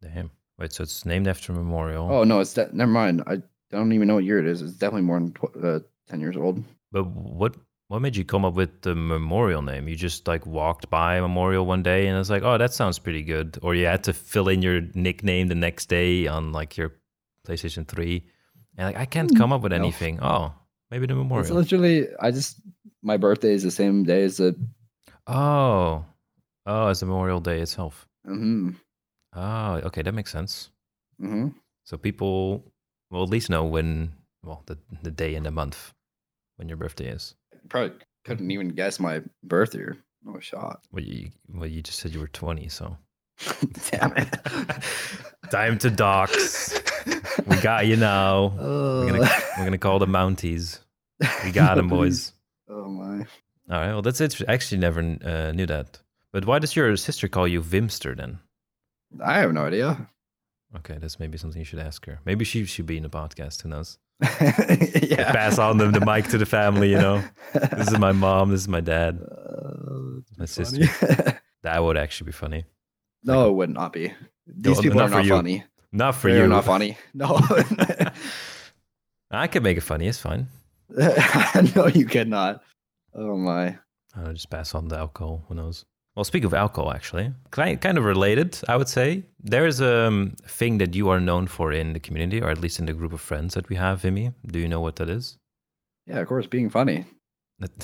Damn. 0.00 0.30
Wait, 0.58 0.72
so 0.72 0.82
it's 0.84 1.04
named 1.04 1.26
after 1.26 1.52
a 1.52 1.56
memorial. 1.56 2.08
Oh, 2.12 2.22
no, 2.22 2.38
it's 2.40 2.54
de- 2.54 2.70
never 2.72 2.92
mind. 2.92 3.24
I 3.26 3.38
don't 3.72 3.92
even 3.92 4.06
know 4.06 4.14
what 4.16 4.24
year 4.24 4.38
it 4.38 4.46
is. 4.46 4.62
It's 4.62 4.74
definitely 4.74 5.02
more 5.06 5.18
than 5.18 5.32
tw- 5.32 5.64
uh, 5.64 5.80
10 6.08 6.20
years 6.20 6.36
old. 6.36 6.62
But 6.92 7.04
what 7.06 7.56
what 7.88 8.00
made 8.00 8.16
you 8.16 8.24
come 8.24 8.44
up 8.44 8.54
with 8.54 8.80
the 8.82 8.94
memorial 8.94 9.62
name? 9.62 9.88
You 9.88 9.94
just 9.96 10.26
like 10.26 10.46
walked 10.46 10.88
by 10.90 11.16
a 11.16 11.20
memorial 11.22 11.66
one 11.66 11.82
day 11.82 12.06
and 12.06 12.18
it's 12.18 12.30
like, 12.30 12.42
oh, 12.42 12.56
that 12.58 12.72
sounds 12.72 12.98
pretty 12.98 13.22
good. 13.22 13.58
Or 13.62 13.74
you 13.74 13.86
had 13.86 14.04
to 14.04 14.12
fill 14.12 14.48
in 14.48 14.62
your 14.62 14.80
nickname 14.94 15.48
the 15.48 15.54
next 15.54 15.86
day 15.88 16.26
on 16.26 16.52
like 16.52 16.76
your 16.76 16.92
PlayStation 17.46 17.86
3. 17.86 18.24
And 18.78 18.86
like 18.88 18.96
I 18.96 19.04
can't 19.04 19.36
come 19.36 19.52
up 19.52 19.60
with 19.62 19.72
No. 19.72 19.76
anything. 19.76 20.18
Oh, 20.22 20.52
maybe 20.90 21.06
the 21.06 21.14
memorial. 21.14 21.44
It's 21.44 21.54
literally, 21.54 22.08
I 22.20 22.30
just, 22.30 22.60
my 23.02 23.16
birthday 23.18 23.52
is 23.52 23.62
the 23.62 23.70
same 23.70 24.02
day 24.04 24.24
as 24.24 24.38
the, 24.38 24.56
Oh. 25.26 26.04
Oh, 26.66 26.88
it's 26.88 27.00
the 27.00 27.06
Memorial 27.06 27.40
Day 27.40 27.60
itself. 27.60 28.08
hmm 28.24 28.70
Oh, 29.36 29.74
okay, 29.84 30.02
that 30.02 30.14
makes 30.14 30.32
sense. 30.32 30.70
hmm 31.20 31.48
So 31.84 31.96
people 31.98 32.72
will 33.10 33.24
at 33.24 33.28
least 33.30 33.50
know 33.50 33.64
when 33.64 34.12
well, 34.44 34.62
the 34.66 34.78
the 35.02 35.10
day 35.10 35.34
and 35.34 35.46
the 35.46 35.50
month 35.50 35.92
when 36.56 36.68
your 36.68 36.76
birthday 36.76 37.06
is. 37.08 37.34
probably 37.68 37.96
couldn't 38.24 38.50
even 38.50 38.68
guess 38.70 38.98
my 39.00 39.22
birth 39.42 39.74
year. 39.74 39.96
No 40.24 40.38
shot. 40.40 40.80
Well 40.92 41.04
you 41.04 41.30
well 41.52 41.66
you 41.68 41.82
just 41.82 41.98
said 41.98 42.12
you 42.12 42.20
were 42.20 42.28
twenty, 42.28 42.68
so 42.68 42.96
Damn 43.90 44.16
it. 44.16 44.28
time 45.50 45.78
to 45.78 45.90
dox. 45.90 46.80
We 47.46 47.56
got 47.60 47.86
you 47.86 47.96
now. 47.96 48.52
We're 48.56 49.06
gonna 49.12 49.28
we're 49.58 49.64
gonna 49.64 49.78
call 49.78 49.98
the 49.98 50.06
Mounties. 50.06 50.78
We 51.44 51.50
got 51.62 51.74
them, 51.76 51.88
boys. 51.88 52.32
Oh 52.68 52.88
my. 52.88 53.18
All 53.70 53.80
right. 53.80 53.92
Well, 53.92 54.02
that's 54.02 54.20
it. 54.20 54.40
I 54.48 54.52
actually 54.54 54.78
never 54.78 55.00
uh, 55.00 55.52
knew 55.52 55.66
that. 55.66 56.00
But 56.32 56.46
why 56.46 56.58
does 56.58 56.74
your 56.76 56.96
sister 56.96 57.28
call 57.28 57.46
you 57.48 57.60
Vimster 57.62 58.16
then? 58.16 58.38
I 59.24 59.38
have 59.38 59.52
no 59.52 59.64
idea. 59.66 60.08
Okay, 60.76 60.98
that's 60.98 61.20
maybe 61.20 61.38
something 61.38 61.60
you 61.60 61.64
should 61.64 61.78
ask 61.78 62.04
her. 62.06 62.20
Maybe 62.24 62.44
she 62.44 62.64
should 62.64 62.86
be 62.86 62.96
in 62.96 63.02
the 63.04 63.08
podcast. 63.10 63.62
Who 63.62 63.68
knows? 63.68 63.98
Yeah. 64.22 65.32
Pass 65.32 65.58
on 65.58 65.78
the, 65.78 65.90
the 65.90 66.04
mic 66.04 66.28
to 66.28 66.38
the 66.38 66.46
family. 66.46 66.90
You 66.90 66.98
know, 66.98 67.22
this 67.76 67.88
is 67.90 67.98
my 67.98 68.12
mom. 68.12 68.50
This 68.50 68.60
is 68.60 68.68
my 68.68 68.80
dad. 68.80 69.20
Uh, 69.22 70.20
My 70.38 70.46
sister. 70.46 70.86
That 71.62 71.82
would 71.82 71.96
actually 71.96 72.26
be 72.26 72.32
funny. 72.32 72.64
no, 73.22 73.48
it 73.48 73.52
would 73.54 73.70
not 73.70 73.92
be. 73.94 74.12
These 74.46 74.76
No, 74.76 74.82
people 74.82 74.98
not 74.98 75.06
are 75.06 75.16
not 75.16 75.24
you. 75.24 75.30
funny. 75.30 75.64
Not 75.92 76.14
for 76.14 76.30
They 76.30 76.38
are 76.40 76.42
you. 76.42 76.48
not 76.48 76.64
funny. 76.66 76.98
No. 77.14 77.40
I 79.30 79.46
can 79.46 79.62
make 79.62 79.78
it 79.78 79.82
funny. 79.82 80.06
It's 80.06 80.18
fine. 80.18 80.48
no, 81.74 81.86
you 81.86 82.04
cannot. 82.06 82.62
Oh 83.14 83.36
my. 83.38 83.78
I'll 84.14 84.32
just 84.34 84.50
pass 84.50 84.74
on 84.74 84.88
the 84.88 84.96
alcohol. 84.98 85.44
Who 85.48 85.54
knows? 85.54 85.84
Well, 86.16 86.24
speak 86.24 86.44
of 86.44 86.54
alcohol, 86.54 86.92
actually, 86.92 87.32
kind 87.50 87.80
kind 87.80 87.98
of 87.98 88.04
related, 88.04 88.58
I 88.68 88.76
would 88.76 88.88
say. 88.88 89.24
There 89.42 89.66
is 89.66 89.80
a 89.80 90.06
um, 90.06 90.36
thing 90.46 90.78
that 90.78 90.94
you 90.94 91.08
are 91.08 91.20
known 91.20 91.48
for 91.48 91.72
in 91.72 91.92
the 91.92 92.00
community, 92.00 92.40
or 92.40 92.50
at 92.50 92.60
least 92.60 92.78
in 92.78 92.86
the 92.86 92.92
group 92.92 93.12
of 93.12 93.20
friends 93.20 93.54
that 93.54 93.68
we 93.68 93.76
have, 93.76 94.02
Vimy. 94.02 94.32
Do 94.46 94.58
you 94.58 94.68
know 94.68 94.80
what 94.80 94.96
that 94.96 95.08
is? 95.08 95.38
Yeah, 96.06 96.20
of 96.20 96.28
course, 96.28 96.46
being 96.46 96.70
funny. 96.70 97.04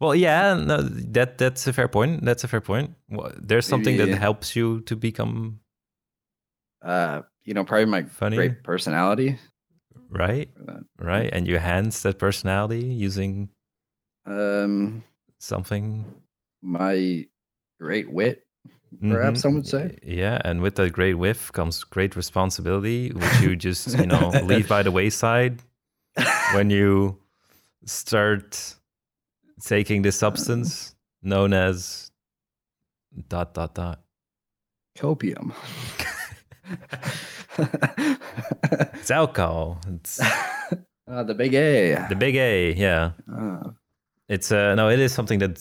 Well, 0.00 0.14
yeah, 0.14 0.54
no, 0.54 0.80
that 1.12 1.36
that's 1.36 1.66
a 1.66 1.72
fair 1.72 1.88
point. 1.88 2.24
That's 2.24 2.42
a 2.44 2.48
fair 2.48 2.62
point. 2.62 2.94
Well, 3.10 3.32
there's 3.36 3.66
something 3.66 3.98
that 3.98 4.08
helps 4.08 4.56
you 4.56 4.80
to 4.82 4.96
become 4.96 5.60
uh, 6.82 7.22
you 7.44 7.52
know, 7.54 7.64
probably 7.64 7.86
my 7.86 8.04
Funny. 8.04 8.36
great 8.36 8.62
personality. 8.62 9.38
right, 10.10 10.48
right, 10.98 11.28
and 11.32 11.46
you 11.46 11.56
enhance 11.56 12.02
that 12.02 12.18
personality 12.18 12.80
using 12.84 13.50
Um, 14.26 15.04
something. 15.38 16.04
My 16.66 17.26
great 17.80 18.10
wit, 18.12 18.44
perhaps 19.00 19.38
Mhm. 19.38 19.42
some 19.42 19.54
would 19.54 19.66
say. 19.66 19.96
Yeah, 20.02 20.40
and 20.44 20.60
with 20.60 20.74
that 20.76 20.92
great 20.92 21.14
whiff 21.14 21.52
comes 21.52 21.84
great 21.84 22.16
responsibility, 22.16 23.10
which 23.12 23.40
you 23.40 23.56
just 23.56 23.96
you 23.98 24.06
know 24.06 24.30
leave 24.44 24.68
by 24.68 24.82
the 24.82 24.90
wayside 24.90 25.62
when 26.54 26.70
you 26.70 27.18
start 27.84 28.74
taking 29.64 30.02
this 30.02 30.18
substance 30.18 30.94
known 31.22 31.52
as 31.52 32.10
dot 33.28 33.54
dot 33.54 33.74
dot. 33.74 34.00
Copium. 34.98 35.52
It's 39.00 39.10
alcohol. 39.10 39.78
It's 39.88 40.20
uh, 41.08 41.22
the 41.24 41.34
big 41.34 41.54
A. 41.54 42.06
the 42.08 42.16
big 42.16 42.36
A. 42.36 42.74
Yeah, 42.74 43.12
Uh, 43.32 43.70
it's 44.28 44.50
uh 44.50 44.74
no, 44.74 44.88
it 44.90 44.98
is 44.98 45.12
something 45.12 45.38
that 45.40 45.60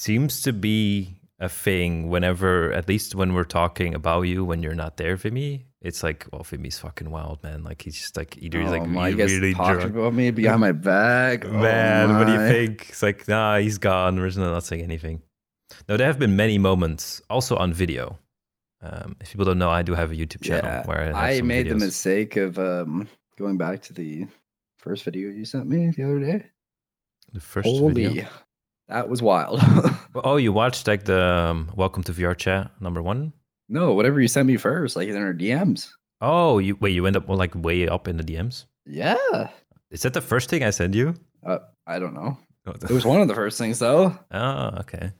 seems 0.00 0.40
to 0.40 0.52
be 0.52 1.20
a 1.38 1.48
thing 1.48 2.08
whenever, 2.08 2.72
at 2.72 2.88
least 2.88 3.14
when 3.14 3.34
we're 3.34 3.44
talking 3.44 3.94
about 3.94 4.22
you 4.22 4.44
when 4.44 4.62
you're 4.62 4.74
not 4.74 4.96
there, 4.96 5.14
Vimy. 5.16 5.66
It's 5.82 6.02
like, 6.02 6.26
well, 6.32 6.42
Vimy's 6.42 6.78
fucking 6.78 7.10
wild, 7.10 7.42
man. 7.42 7.64
Like 7.64 7.82
he's 7.82 7.96
just 7.96 8.16
like 8.16 8.36
either 8.38 8.60
he's 8.60 8.68
oh 8.68 8.72
like 8.72 8.88
my, 8.88 9.08
you 9.08 9.16
re- 9.16 9.22
guys 9.22 9.32
really 9.34 9.54
talking 9.54 9.80
drunk. 9.80 9.94
about 9.94 10.14
me 10.14 10.30
behind 10.30 10.60
my 10.60 10.72
back. 10.72 11.44
Oh 11.44 11.52
Man, 11.52 12.18
what 12.18 12.26
do 12.26 12.32
you 12.32 12.48
think? 12.48 12.88
It's 12.88 13.02
like, 13.02 13.28
nah, 13.28 13.58
he's 13.58 13.78
gone. 13.78 14.18
We're 14.18 14.28
just 14.28 14.38
not 14.38 14.64
saying 14.64 14.82
anything. 14.82 15.22
No, 15.88 15.96
there 15.96 16.06
have 16.06 16.18
been 16.18 16.36
many 16.36 16.58
moments, 16.58 17.22
also 17.30 17.56
on 17.56 17.72
video. 17.72 18.18
Um, 18.82 19.16
if 19.20 19.30
people 19.32 19.44
don't 19.44 19.58
know, 19.58 19.70
I 19.70 19.82
do 19.82 19.94
have 19.94 20.10
a 20.12 20.14
YouTube 20.14 20.42
channel 20.42 20.64
Yeah, 20.64 20.86
where 20.86 21.14
I, 21.14 21.36
I 21.36 21.40
made 21.42 21.68
the 21.68 21.76
mistake 21.76 22.36
of 22.36 22.58
um, 22.58 23.08
going 23.38 23.56
back 23.56 23.82
to 23.82 23.92
the 23.92 24.26
first 24.78 25.04
video 25.04 25.30
you 25.30 25.44
sent 25.44 25.66
me 25.66 25.90
the 25.90 26.04
other 26.04 26.20
day. 26.20 26.46
The 27.32 27.40
first 27.40 27.68
Holy, 27.68 28.06
video. 28.06 28.26
That 28.90 29.08
was 29.08 29.22
wild. 29.22 29.60
Oh, 30.12 30.36
you 30.36 30.52
watched 30.52 30.88
like 30.88 31.04
the 31.04 31.22
um, 31.22 31.70
Welcome 31.76 32.02
to 32.02 32.12
VR 32.12 32.36
chat 32.36 32.72
number 32.80 33.00
one? 33.00 33.32
no, 33.68 33.94
whatever 33.94 34.20
you 34.20 34.26
sent 34.26 34.48
me 34.48 34.56
first, 34.56 34.96
like 34.96 35.08
in 35.08 35.16
our 35.16 35.32
DMs. 35.32 35.88
Oh, 36.20 36.58
you 36.58 36.76
wait, 36.80 36.90
you 36.90 37.06
end 37.06 37.16
up 37.16 37.28
like 37.28 37.54
way 37.54 37.86
up 37.86 38.08
in 38.08 38.16
the 38.16 38.24
DMs. 38.24 38.64
Yeah. 38.84 39.48
Is 39.92 40.02
that 40.02 40.12
the 40.12 40.20
first 40.20 40.50
thing 40.50 40.64
I 40.64 40.70
sent 40.70 40.94
you? 40.94 41.14
Uh, 41.46 41.60
I 41.86 42.00
don't 42.00 42.14
know. 42.14 42.36
It 42.66 42.90
was 42.90 43.06
one 43.06 43.20
of 43.20 43.28
the 43.28 43.34
first 43.36 43.56
things 43.56 43.78
though. 43.78 44.18
Oh, 44.32 44.70
okay. 44.80 45.12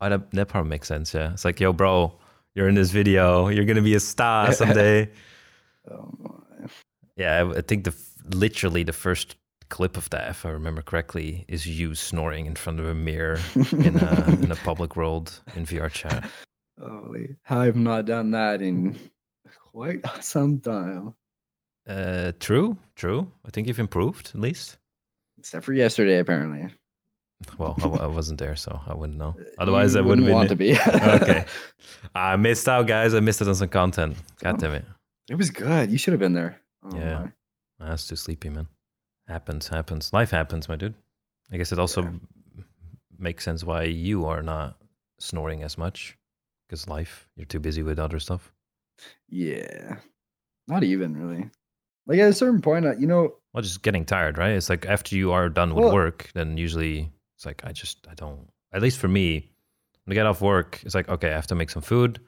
Oh, 0.00 0.08
that, 0.08 0.30
that 0.30 0.46
probably 0.46 0.70
makes 0.70 0.86
sense. 0.86 1.12
Yeah, 1.12 1.32
it's 1.32 1.44
like, 1.44 1.58
yo, 1.58 1.72
bro, 1.72 2.16
you're 2.54 2.68
in 2.68 2.76
this 2.76 2.92
video. 2.92 3.48
You're 3.48 3.64
gonna 3.64 3.82
be 3.82 3.96
a 3.96 4.00
star 4.00 4.52
someday. 4.60 5.10
Oh 5.90 6.08
my. 6.20 6.68
Yeah, 7.16 7.42
I, 7.42 7.58
I 7.58 7.60
think 7.62 7.82
the 7.84 7.94
literally 8.32 8.84
the 8.84 8.92
first 8.92 9.34
clip 9.70 9.96
of 9.96 10.10
that, 10.10 10.28
if 10.28 10.44
I 10.44 10.50
remember 10.50 10.82
correctly, 10.82 11.44
is 11.48 11.66
you 11.66 11.94
snoring 11.94 12.46
in 12.46 12.54
front 12.56 12.78
of 12.80 12.86
a 12.86 12.94
mirror 12.94 13.40
in 13.72 13.96
a 13.98 14.38
in 14.42 14.50
a 14.52 14.56
public 14.56 14.96
world 14.96 15.40
in 15.56 15.64
VR 15.64 15.90
chat. 15.90 16.28
Holy, 16.80 17.36
I've 17.48 17.76
not 17.76 18.04
done 18.06 18.30
that 18.32 18.60
in 18.62 18.98
quite 19.72 20.00
some 20.20 20.60
time. 20.60 21.14
Uh, 21.88 22.32
true, 22.40 22.76
true. 22.96 23.30
I 23.46 23.50
think 23.50 23.66
you've 23.66 23.78
improved 23.80 24.32
at 24.34 24.40
least. 24.40 24.76
Except 25.38 25.64
for 25.64 25.72
yesterday, 25.72 26.18
apparently. 26.18 26.68
Well, 27.56 27.74
I 28.00 28.06
wasn't 28.06 28.38
there, 28.38 28.54
so 28.54 28.78
I 28.86 28.94
wouldn't 28.94 29.18
know. 29.18 29.34
Otherwise, 29.58 29.94
You 29.94 30.00
I 30.00 30.02
would 30.02 30.18
have 30.18 30.26
wouldn't 30.26 30.26
been. 30.26 30.34
want 30.34 30.48
to 30.50 30.56
be. 30.56 30.72
okay, 31.22 31.44
I 32.14 32.36
missed 32.36 32.68
out, 32.68 32.86
guys. 32.86 33.14
I 33.14 33.20
missed 33.20 33.40
it 33.40 33.48
on 33.48 33.54
some 33.54 33.68
content. 33.70 34.16
God 34.42 34.58
damn 34.58 34.74
it. 34.74 34.84
It 35.30 35.36
was 35.36 35.50
good. 35.50 35.90
You 35.90 35.96
should 35.96 36.12
have 36.12 36.20
been 36.20 36.34
there. 36.34 36.60
Oh 36.84 36.94
Yeah. 36.96 37.28
my. 37.78 37.86
I 37.88 37.90
was 37.92 38.06
too 38.06 38.16
sleepy, 38.16 38.50
man. 38.50 38.66
Happens, 39.30 39.68
happens. 39.68 40.12
Life 40.12 40.30
happens, 40.32 40.68
my 40.68 40.74
dude. 40.74 40.94
I 41.52 41.56
guess 41.56 41.70
it 41.72 41.78
also 41.78 42.02
Yeah. 42.02 42.64
makes 43.16 43.44
sense 43.44 43.62
why 43.62 43.84
you 43.84 44.26
are 44.26 44.42
not 44.42 44.76
snoring 45.18 45.62
as 45.62 45.78
much 45.78 46.18
because 46.66 46.88
life, 46.88 47.28
you're 47.36 47.46
too 47.46 47.60
busy 47.60 47.82
with 47.84 47.98
other 48.00 48.18
stuff. 48.18 48.52
Yeah. 49.28 49.98
Not 50.66 50.82
even 50.82 51.16
really. 51.16 51.50
Like 52.06 52.18
at 52.18 52.28
a 52.30 52.32
certain 52.32 52.60
point, 52.60 52.84
you 52.98 53.06
know, 53.06 53.36
Well, 53.52 53.62
just 53.62 53.82
getting 53.82 54.04
tired, 54.04 54.36
right? 54.38 54.52
It's 54.52 54.68
like 54.68 54.86
after 54.86 55.14
you 55.16 55.30
are 55.32 55.48
done 55.48 55.74
with 55.74 55.84
Well- 55.84 55.94
work, 55.94 56.30
then 56.34 56.56
usually 56.56 57.12
it's 57.36 57.46
like, 57.46 57.64
I 57.64 57.72
just, 57.72 58.06
I 58.08 58.14
don't, 58.14 58.48
at 58.72 58.82
least 58.82 58.98
for 58.98 59.08
me, 59.08 59.50
when 60.04 60.14
I 60.14 60.14
get 60.14 60.26
off 60.26 60.40
work, 60.40 60.80
it's 60.84 60.94
like, 60.94 61.08
okay, 61.08 61.30
I 61.30 61.34
have 61.34 61.46
to 61.48 61.54
make 61.54 61.70
some 61.70 61.82
food. 61.82 62.20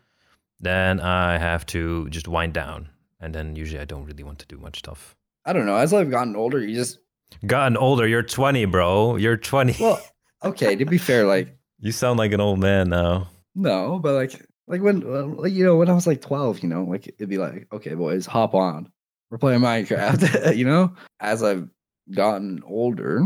Then 0.60 1.00
I 1.00 1.38
have 1.38 1.66
to 1.66 2.08
just 2.10 2.28
wind 2.28 2.54
down. 2.54 2.88
And 3.20 3.34
then 3.34 3.56
usually 3.56 3.80
I 3.80 3.86
don't 3.86 4.04
really 4.04 4.22
want 4.24 4.38
to 4.40 4.46
do 4.46 4.58
much 4.58 4.78
stuff. 4.78 5.16
I 5.44 5.52
don't 5.52 5.66
know. 5.66 5.76
As 5.76 5.92
I've 5.92 6.10
gotten 6.10 6.36
older, 6.36 6.60
you 6.60 6.74
just 6.74 6.98
Gotten 7.46 7.76
older. 7.76 8.06
You're 8.06 8.22
20, 8.22 8.66
bro. 8.66 9.16
You're 9.16 9.36
20. 9.38 9.76
well, 9.82 10.00
okay. 10.44 10.76
To 10.76 10.84
be 10.84 10.98
fair, 10.98 11.26
like 11.26 11.56
you 11.80 11.90
sound 11.92 12.18
like 12.18 12.32
an 12.32 12.40
old 12.40 12.58
man 12.60 12.90
now. 12.90 13.28
no, 13.54 13.98
but 13.98 14.14
like 14.14 14.40
like 14.68 14.82
when 14.82 15.02
uh, 15.04 15.24
like 15.26 15.52
you 15.52 15.64
know 15.64 15.76
when 15.76 15.88
I 15.88 15.94
was 15.94 16.06
like 16.06 16.20
twelve, 16.20 16.60
you 16.62 16.68
know, 16.68 16.84
like 16.84 17.08
it'd 17.08 17.28
be 17.28 17.38
like, 17.38 17.66
okay, 17.72 17.94
boys, 17.94 18.26
hop 18.26 18.54
on, 18.54 18.90
we're 19.30 19.38
playing 19.38 19.60
Minecraft. 19.60 20.56
you 20.56 20.64
know, 20.64 20.94
as 21.20 21.42
I've 21.42 21.68
gotten 22.14 22.62
older, 22.66 23.22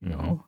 you 0.00 0.08
Mhm. 0.10 0.22
know, 0.22 0.44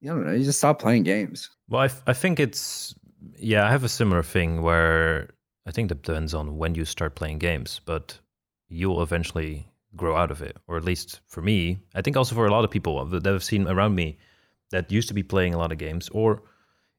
you 0.00 0.10
don't 0.10 0.24
know, 0.26 0.32
you 0.32 0.44
just 0.44 0.58
stop 0.58 0.78
playing 0.80 1.02
games. 1.02 1.50
Well, 1.68 1.82
I, 1.82 1.86
f- 1.86 2.02
I 2.06 2.12
think 2.14 2.40
it's 2.40 2.94
yeah. 3.36 3.66
I 3.66 3.70
have 3.70 3.84
a 3.84 3.88
similar 3.88 4.22
thing 4.22 4.62
where 4.62 5.28
I 5.66 5.72
think 5.72 5.88
that 5.90 6.02
depends 6.02 6.32
on 6.32 6.56
when 6.56 6.74
you 6.74 6.84
start 6.84 7.16
playing 7.16 7.38
games, 7.40 7.80
but 7.84 8.18
you'll 8.68 9.02
eventually 9.02 9.66
grow 9.96 10.16
out 10.16 10.30
of 10.30 10.42
it, 10.42 10.56
or 10.66 10.76
at 10.76 10.84
least 10.84 11.20
for 11.26 11.42
me. 11.42 11.78
I 11.94 12.02
think 12.02 12.16
also 12.16 12.34
for 12.34 12.46
a 12.46 12.50
lot 12.50 12.64
of 12.64 12.70
people 12.70 13.04
that 13.06 13.26
I've 13.26 13.44
seen 13.44 13.66
around 13.66 13.94
me 13.94 14.18
that 14.70 14.90
used 14.90 15.08
to 15.08 15.14
be 15.14 15.22
playing 15.22 15.54
a 15.54 15.58
lot 15.58 15.72
of 15.72 15.78
games, 15.78 16.08
or 16.10 16.42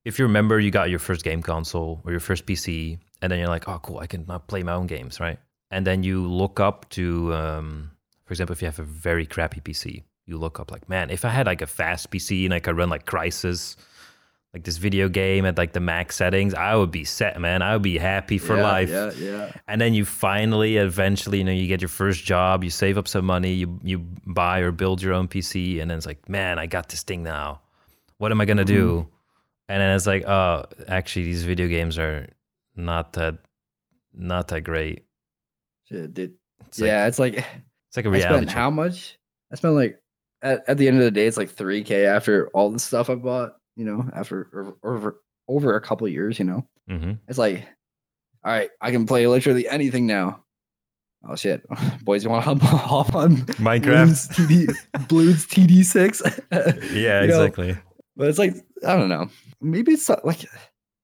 if 0.04 0.18
you 0.18 0.26
remember, 0.26 0.60
you 0.60 0.72
got 0.72 0.90
your 0.90 1.00
first 1.00 1.24
game 1.24 1.42
console 1.42 2.02
or 2.04 2.12
your 2.12 2.20
first 2.20 2.46
PC, 2.46 3.00
and 3.22 3.32
then 3.32 3.40
you're 3.40 3.48
like, 3.48 3.68
oh, 3.68 3.80
cool, 3.80 4.00
I 4.00 4.08
can 4.08 4.26
now 4.28 4.40
play 4.40 4.64
my 4.64 4.74
own 4.74 4.88
games, 4.88 5.20
right? 5.20 5.38
And 5.70 5.86
then 5.86 6.04
you 6.04 6.28
look 6.28 6.60
up 6.60 6.90
to, 6.90 7.34
um, 7.34 7.92
for 8.26 8.34
example, 8.34 8.54
if 8.54 8.62
you 8.62 8.66
have 8.66 8.80
a 8.80 8.84
very 8.84 9.26
crappy 9.26 9.62
PC, 9.62 10.04
you 10.26 10.38
look 10.38 10.60
up 10.60 10.72
like, 10.72 10.90
man, 10.90 11.10
if 11.10 11.24
I 11.24 11.30
had 11.30 11.46
like 11.46 11.62
a 11.62 11.68
fast 11.68 12.12
PC 12.12 12.46
and 12.46 12.54
I 12.54 12.60
could 12.60 12.76
run 12.76 12.90
like 12.90 13.06
Crysis, 13.06 13.76
like 14.54 14.64
this 14.66 14.78
video 14.78 15.08
game 15.08 15.46
at 15.46 15.58
like 15.58 15.72
the 15.72 15.80
max 15.80 16.18
settings, 16.18 16.54
I 16.54 16.76
would 16.76 16.92
be 16.92 17.06
set, 17.06 17.40
man. 17.40 17.62
I 17.62 17.74
would 17.74 17.82
be 17.82 17.98
happy 17.98 18.38
for 18.38 18.58
yeah, 18.58 18.64
life. 18.64 18.90
Yeah, 18.90 19.12
yeah. 19.12 19.52
And 19.68 19.80
then 19.80 19.94
you 19.94 20.04
finally, 20.04 20.78
eventually, 20.78 21.38
you 21.38 21.44
know, 21.46 21.54
you 21.54 21.68
get 21.68 21.82
your 21.82 21.90
first 21.90 22.26
job, 22.26 22.64
you 22.64 22.70
save 22.70 22.98
up 22.98 23.08
some 23.08 23.26
money, 23.26 23.54
you 23.54 23.80
you 23.82 24.00
buy 24.26 24.60
or 24.60 24.72
build 24.72 25.02
your 25.02 25.14
own 25.14 25.28
PC, 25.28 25.82
and 25.82 25.90
then 25.90 25.98
it's 25.98 26.06
like, 26.06 26.28
man, 26.28 26.60
I 26.60 26.66
got 26.66 26.90
this 26.90 27.04
thing 27.04 27.24
now. 27.24 27.62
What 28.18 28.32
am 28.32 28.42
I 28.42 28.46
gonna 28.46 28.66
do? 28.66 28.92
Mm-hmm. 28.92 29.10
And 29.70 29.82
then 29.82 29.96
it's 29.96 30.06
like, 30.06 30.28
oh, 30.28 30.66
actually, 30.88 31.26
these 31.26 31.44
video 31.44 31.70
games 31.70 31.98
are 31.98 32.28
not 32.76 33.14
that 33.14 33.38
not 34.14 34.50
that 34.50 34.62
great. 34.62 35.06
Shit, 35.88 36.14
dude. 36.14 36.34
It's 36.68 36.80
like, 36.80 36.88
yeah, 36.88 37.08
it's 37.08 37.20
like 37.20 37.36
it's 37.36 37.96
like 37.96 38.06
a 38.06 38.10
reality. 38.10 38.52
how 38.52 38.70
much? 38.70 39.18
I 39.50 39.56
spent 39.56 39.76
like 39.76 40.02
at, 40.42 40.68
at 40.68 40.78
the 40.78 40.90
end 40.90 40.98
of 40.98 41.04
the 41.04 41.12
day, 41.12 41.26
it's 41.26 41.38
like 41.38 41.52
three 41.52 41.84
k 41.84 42.06
after 42.06 42.50
all 42.50 42.70
the 42.70 42.80
stuff 42.80 43.10
I 43.10 43.16
bought. 43.16 43.56
You 43.76 43.86
know, 43.86 44.10
after 44.14 44.48
over 44.54 44.74
over, 44.84 45.22
over 45.48 45.76
a 45.76 45.82
couple 45.82 46.08
years. 46.08 46.40
You 46.40 46.46
know, 46.46 46.68
Mhm. 46.90 47.20
it's 47.28 47.38
like, 47.38 47.66
all 48.44 48.52
right, 48.52 48.70
I 48.82 48.92
can 48.92 49.06
play 49.06 49.26
literally 49.28 49.68
anything 49.68 50.06
now. 50.08 50.44
Oh 51.28 51.36
shit, 51.36 51.64
boys, 52.04 52.24
you 52.24 52.30
want 52.30 52.44
to 52.60 52.66
hop, 52.66 53.14
on 53.16 53.46
Bloons 53.84 54.28
TD 54.34 54.68
Bloons 55.08 55.46
TD 55.48 55.84
six? 55.86 56.22
Yeah, 56.52 57.22
You 57.22 57.28
know, 57.28 57.44
exactly. 57.44 57.78
But 58.16 58.28
it's 58.28 58.40
like 58.40 58.56
I 58.86 58.96
don't 58.96 59.10
know. 59.10 59.30
Maybe 59.62 59.92
it's 59.94 60.10
like 60.10 60.46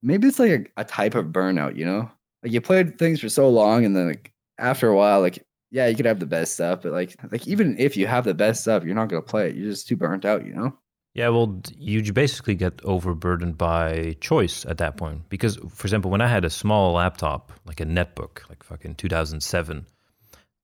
maybe 0.02 0.28
it's 0.28 0.40
like 0.40 0.52
a, 0.78 0.82
a 0.82 0.84
type 0.84 1.16
of 1.16 1.28
burnout. 1.28 1.76
You 1.76 1.86
know, 1.86 2.12
like 2.44 2.52
you 2.52 2.62
played 2.62 2.98
things 2.98 3.20
for 3.22 3.30
so 3.30 3.48
long, 3.50 3.86
and 3.86 3.96
then 3.96 4.08
like 4.08 4.34
after 4.58 4.90
a 4.90 4.96
while, 4.96 5.22
like 5.22 5.46
yeah, 5.70 5.86
you 5.88 5.96
could 5.96 6.06
have 6.08 6.20
the 6.20 6.26
best 6.26 6.56
stuff, 6.56 6.82
but 6.82 6.92
like 6.94 7.16
like 7.32 7.48
even 7.48 7.78
if 7.78 7.96
you 7.96 8.08
have 8.08 8.24
the 8.26 8.34
best 8.34 8.62
stuff, 8.62 8.84
you're 8.84 8.96
not 8.96 9.10
gonna 9.10 9.22
play 9.22 9.50
it. 9.50 9.56
You're 9.56 9.70
just 9.70 9.88
too 9.88 9.96
burnt 9.96 10.26
out. 10.26 10.46
You 10.46 10.54
know. 10.56 10.78
Yeah, 11.18 11.30
well, 11.30 11.60
you 11.80 12.14
basically 12.14 12.54
get 12.54 12.80
overburdened 12.86 13.58
by 13.58 14.16
choice 14.22 14.68
at 14.68 14.78
that 14.78 14.98
point. 14.98 15.28
Because, 15.30 15.56
for 15.56 15.88
example, 15.88 16.12
when 16.12 16.22
I 16.22 16.28
had 16.28 16.46
a 16.46 16.50
small 16.52 16.94
laptop, 16.94 17.52
like 17.66 17.80
a 17.80 17.86
netbook, 17.86 18.48
like 18.50 18.62
fucking 18.62 18.94
2007, 18.96 19.88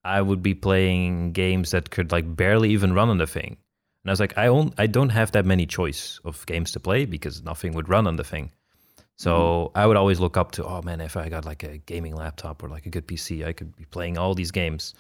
I 0.04 0.22
would 0.22 0.44
be 0.44 0.54
playing 0.54 1.32
games 1.32 1.72
that 1.72 1.90
could 1.90 2.12
like 2.12 2.36
barely 2.36 2.70
even 2.70 2.94
run 2.94 3.10
on 3.10 3.18
the 3.18 3.26
thing. 3.26 3.58
And 4.04 4.10
I 4.10 4.12
was 4.12 4.20
like, 4.20 4.38
I, 4.38 4.48
on- 4.48 4.76
I 4.78 4.86
don't 4.86 5.10
have 5.10 5.32
that 5.32 5.44
many 5.44 5.66
choice 5.66 6.20
of 6.24 6.46
games 6.46 6.72
to 6.74 6.80
play 6.80 7.06
because 7.06 7.42
nothing 7.42 7.74
would 7.74 7.90
run 7.90 8.06
on 8.06 8.18
the 8.18 8.24
thing. 8.24 8.52
So 9.18 9.32
mm-hmm. 9.32 9.78
I 9.80 9.88
would 9.88 9.98
always 9.98 10.20
look 10.20 10.38
up 10.38 10.52
to, 10.52 10.66
oh 10.66 10.84
man, 10.84 11.02
if 11.02 11.18
I 11.18 11.30
got 11.30 11.46
like 11.46 11.64
a 11.64 11.80
gaming 11.80 12.16
laptop 12.16 12.62
or 12.62 12.70
like 12.70 12.86
a 12.86 12.92
good 12.92 13.08
PC, 13.08 13.44
I 13.44 13.54
could 13.54 13.76
be 13.76 13.86
playing 13.86 14.20
all 14.20 14.36
these 14.36 14.52
games. 14.52 14.94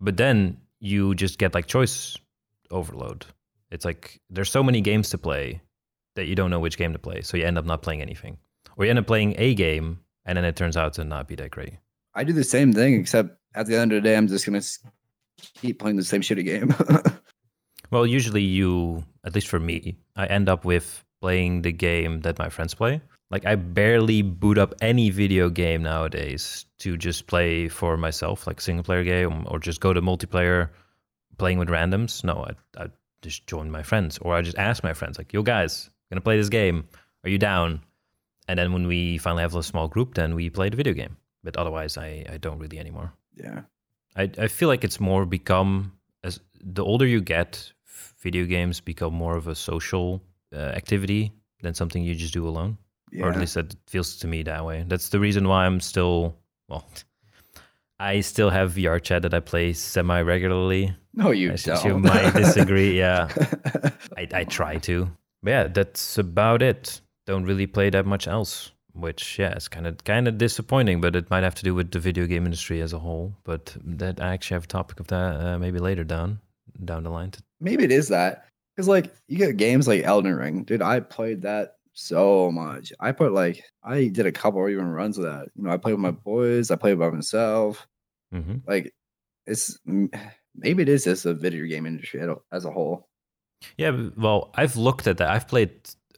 But 0.00 0.16
then 0.16 0.56
you 0.80 1.14
just 1.14 1.38
get 1.38 1.52
like 1.52 1.66
choice 1.66 2.16
overload. 2.70 3.26
It's 3.70 3.84
like 3.84 4.20
there's 4.30 4.50
so 4.50 4.62
many 4.62 4.80
games 4.80 5.10
to 5.10 5.18
play 5.18 5.60
that 6.14 6.26
you 6.26 6.34
don't 6.34 6.50
know 6.50 6.60
which 6.60 6.78
game 6.78 6.92
to 6.92 6.98
play. 6.98 7.22
So 7.22 7.36
you 7.36 7.44
end 7.44 7.58
up 7.58 7.64
not 7.64 7.82
playing 7.82 8.02
anything. 8.02 8.38
Or 8.76 8.84
you 8.84 8.90
end 8.90 8.98
up 8.98 9.06
playing 9.06 9.34
a 9.38 9.54
game 9.54 10.00
and 10.24 10.36
then 10.36 10.44
it 10.44 10.56
turns 10.56 10.76
out 10.76 10.94
to 10.94 11.04
not 11.04 11.28
be 11.28 11.34
that 11.36 11.50
great. 11.50 11.74
I 12.14 12.24
do 12.24 12.32
the 12.32 12.44
same 12.44 12.72
thing, 12.72 12.94
except 12.94 13.30
at 13.54 13.66
the 13.66 13.76
end 13.76 13.92
of 13.92 14.02
the 14.02 14.08
day, 14.08 14.16
I'm 14.16 14.26
just 14.26 14.46
gonna 14.46 14.62
keep 15.54 15.78
playing 15.78 15.96
the 15.96 16.04
same 16.04 16.22
shitty 16.22 16.44
game. 16.44 16.74
Well, 17.90 18.06
usually 18.06 18.42
you, 18.42 19.04
at 19.24 19.34
least 19.34 19.48
for 19.48 19.60
me, 19.60 19.96
I 20.16 20.26
end 20.26 20.48
up 20.48 20.64
with 20.64 21.04
playing 21.20 21.62
the 21.62 21.72
game 21.72 22.20
that 22.22 22.38
my 22.38 22.48
friends 22.48 22.74
play. 22.74 23.00
Like 23.30 23.44
I 23.46 23.54
barely 23.54 24.22
boot 24.22 24.58
up 24.58 24.74
any 24.80 25.10
video 25.10 25.48
game 25.50 25.82
nowadays 25.82 26.64
to 26.78 26.96
just 26.96 27.26
play 27.26 27.68
for 27.68 27.96
myself, 27.96 28.46
like 28.46 28.60
single 28.60 28.84
player 28.84 29.04
game, 29.04 29.44
or 29.48 29.58
just 29.58 29.80
go 29.80 29.92
to 29.92 30.00
multiplayer 30.00 30.70
playing 31.38 31.58
with 31.58 31.68
randoms. 31.68 32.22
No, 32.22 32.46
I, 32.48 32.82
I 32.84 32.86
just 33.26 33.46
join 33.46 33.70
my 33.70 33.82
friends, 33.82 34.18
or 34.22 34.34
I 34.38 34.42
just 34.42 34.58
ask 34.58 34.82
my 34.84 34.94
friends, 34.94 35.18
like, 35.18 35.32
"Yo, 35.34 35.42
guys, 35.42 35.90
gonna 36.10 36.20
play 36.28 36.36
this 36.38 36.48
game? 36.48 36.78
Are 37.24 37.30
you 37.30 37.38
down?" 37.38 37.80
And 38.48 38.58
then 38.58 38.72
when 38.72 38.86
we 38.86 39.18
finally 39.18 39.42
have 39.42 39.56
a 39.56 39.62
small 39.62 39.88
group, 39.88 40.14
then 40.14 40.34
we 40.34 40.50
play 40.50 40.68
the 40.70 40.76
video 40.76 40.94
game. 40.94 41.16
But 41.42 41.56
otherwise, 41.56 41.98
I, 41.98 42.24
I 42.34 42.36
don't 42.38 42.58
really 42.62 42.78
anymore. 42.78 43.12
yeah. 43.34 43.62
I, 44.18 44.30
I 44.38 44.48
feel 44.48 44.68
like 44.72 44.82
it's 44.86 44.98
more 45.00 45.26
become 45.26 45.92
as 46.24 46.40
the 46.76 46.82
older 46.82 47.06
you 47.06 47.20
get, 47.20 47.72
video 48.22 48.44
games 48.46 48.80
become 48.80 49.12
more 49.12 49.36
of 49.36 49.46
a 49.46 49.54
social 49.54 50.22
uh, 50.54 50.72
activity 50.80 51.32
than 51.62 51.74
something 51.74 52.02
you 52.02 52.14
just 52.14 52.32
do 52.32 52.48
alone. 52.48 52.78
Yeah. 53.12 53.24
Or 53.24 53.30
at 53.30 53.38
least 53.38 53.54
that 53.54 53.76
feels 53.86 54.16
to 54.18 54.26
me 54.26 54.42
that 54.44 54.64
way. 54.64 54.84
That's 54.88 55.10
the 55.10 55.20
reason 55.20 55.48
why 55.48 55.66
I'm 55.66 55.80
still 55.80 56.34
well. 56.68 56.84
I 57.98 58.20
still 58.20 58.50
have 58.50 58.72
VR 58.74 59.02
chat 59.02 59.22
that 59.22 59.32
I 59.34 59.40
play 59.40 59.72
semi 59.72 60.20
regularly. 60.20 60.94
No, 61.14 61.30
you 61.30 61.52
As 61.52 61.64
don't. 61.64 61.84
you 61.84 61.98
might 61.98 62.32
disagree, 62.34 62.98
yeah. 62.98 63.28
I, 64.16 64.28
I 64.32 64.44
try 64.44 64.76
to. 64.78 65.10
But 65.42 65.50
yeah, 65.50 65.68
that's 65.68 66.18
about 66.18 66.62
it. 66.62 67.00
Don't 67.26 67.44
really 67.44 67.66
play 67.66 67.90
that 67.90 68.06
much 68.06 68.28
else. 68.28 68.72
Which 68.92 69.38
yeah, 69.38 69.50
it's 69.52 69.68
kind 69.68 69.86
of 69.86 70.02
kind 70.04 70.26
of 70.26 70.38
disappointing, 70.38 71.00
but 71.02 71.14
it 71.16 71.28
might 71.30 71.42
have 71.42 71.54
to 71.56 71.64
do 71.64 71.74
with 71.74 71.90
the 71.90 71.98
video 71.98 72.26
game 72.26 72.44
industry 72.46 72.80
as 72.80 72.92
a 72.94 72.98
whole. 72.98 73.34
But 73.44 73.76
that 73.84 74.20
I 74.20 74.32
actually 74.32 74.54
have 74.56 74.64
a 74.64 74.68
topic 74.68 75.00
of 75.00 75.08
that 75.08 75.40
uh, 75.40 75.58
maybe 75.58 75.78
later 75.78 76.04
down 76.04 76.40
down 76.82 77.02
the 77.04 77.10
line. 77.10 77.32
Maybe 77.60 77.84
it 77.84 77.92
is 77.92 78.08
that 78.08 78.46
because 78.74 78.88
like 78.88 79.14
you 79.28 79.36
get 79.36 79.56
games 79.58 79.86
like 79.86 80.02
Elden 80.02 80.34
Ring, 80.34 80.64
dude. 80.64 80.80
I 80.82 81.00
played 81.00 81.42
that 81.42 81.75
so 81.96 82.52
much. 82.52 82.92
I 83.00 83.12
put 83.12 83.32
like 83.32 83.64
I 83.82 84.08
did 84.08 84.26
a 84.26 84.32
couple 84.32 84.68
even 84.68 84.86
runs 84.86 85.18
of 85.18 85.24
that. 85.24 85.48
You 85.54 85.64
know, 85.64 85.70
I 85.70 85.78
played 85.78 85.94
with 85.94 86.00
my 86.00 86.10
boys. 86.12 86.70
I 86.70 86.76
played 86.76 86.98
by 86.98 87.10
myself. 87.10 87.86
hmm 88.30 88.56
Like 88.66 88.92
it's 89.46 89.78
maybe 90.54 90.82
it 90.82 90.88
is 90.88 91.04
just 91.04 91.26
a 91.26 91.34
video 91.34 91.66
game 91.66 91.86
industry 91.86 92.20
as 92.52 92.64
a 92.64 92.70
whole. 92.70 93.08
Yeah, 93.78 94.08
well, 94.16 94.50
I've 94.54 94.76
looked 94.76 95.06
at 95.06 95.16
that. 95.16 95.30
I've 95.30 95.48
played 95.48 95.72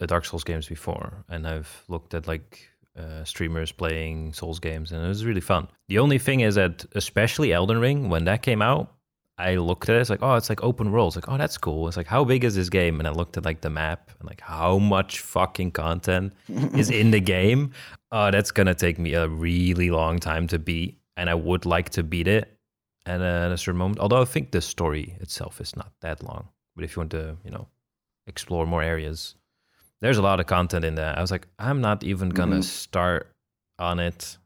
Dark 0.06 0.24
Souls 0.24 0.44
games 0.44 0.68
before, 0.68 1.24
and 1.28 1.46
I've 1.46 1.84
looked 1.88 2.12
at 2.14 2.26
like 2.26 2.68
uh, 2.98 3.24
streamers 3.24 3.70
playing 3.70 4.32
Souls 4.32 4.58
games, 4.58 4.90
and 4.90 5.04
it 5.04 5.08
was 5.08 5.24
really 5.24 5.40
fun. 5.40 5.68
The 5.88 6.00
only 6.00 6.18
thing 6.18 6.40
is 6.40 6.56
that, 6.56 6.84
especially 6.96 7.52
Elden 7.52 7.78
Ring, 7.78 8.08
when 8.08 8.24
that 8.24 8.42
came 8.42 8.60
out, 8.60 8.94
I 9.38 9.54
looked 9.56 9.88
at 9.88 9.96
it. 9.96 10.00
It's 10.00 10.10
like, 10.10 10.22
oh, 10.22 10.34
it's 10.34 10.48
like 10.48 10.62
open 10.64 10.90
world. 10.90 11.08
It's 11.08 11.16
like, 11.16 11.32
oh, 11.32 11.38
that's 11.38 11.56
cool. 11.58 11.86
It's 11.86 11.96
like, 11.96 12.08
how 12.08 12.24
big 12.24 12.42
is 12.44 12.54
this 12.56 12.68
game? 12.68 12.98
And 12.98 13.06
I 13.06 13.12
looked 13.12 13.36
at 13.36 13.44
like 13.44 13.60
the 13.60 13.70
map 13.70 14.10
and 14.18 14.28
like 14.28 14.40
how 14.40 14.78
much 14.78 15.20
fucking 15.20 15.70
content 15.70 16.32
is 16.74 16.90
in 17.00 17.12
the 17.12 17.20
game. 17.20 17.70
Oh, 18.10 18.30
that's 18.30 18.50
gonna 18.50 18.74
take 18.74 18.98
me 18.98 19.14
a 19.14 19.28
really 19.28 19.90
long 19.90 20.18
time 20.18 20.46
to 20.48 20.58
beat, 20.58 20.98
and 21.16 21.30
I 21.30 21.34
would 21.34 21.66
like 21.66 21.90
to 21.90 22.02
beat 22.02 22.26
it 22.26 22.56
at 23.06 23.20
a, 23.20 23.24
at 23.46 23.52
a 23.52 23.58
certain 23.58 23.78
moment. 23.78 24.00
Although 24.00 24.22
I 24.22 24.24
think 24.24 24.50
the 24.50 24.60
story 24.60 25.16
itself 25.20 25.60
is 25.60 25.76
not 25.76 25.92
that 26.00 26.22
long. 26.22 26.48
But 26.74 26.84
if 26.84 26.96
you 26.96 27.00
want 27.00 27.10
to, 27.12 27.36
you 27.44 27.50
know, 27.50 27.68
explore 28.26 28.66
more 28.66 28.82
areas, 28.82 29.34
there's 30.00 30.18
a 30.18 30.22
lot 30.22 30.40
of 30.40 30.46
content 30.46 30.84
in 30.84 30.94
there. 30.94 31.14
I 31.16 31.20
was 31.20 31.30
like, 31.30 31.46
I'm 31.58 31.80
not 31.80 32.02
even 32.04 32.28
gonna 32.30 32.58
Mhm. 32.58 32.64
start 32.64 33.32
on 33.78 33.98
it. 34.00 34.36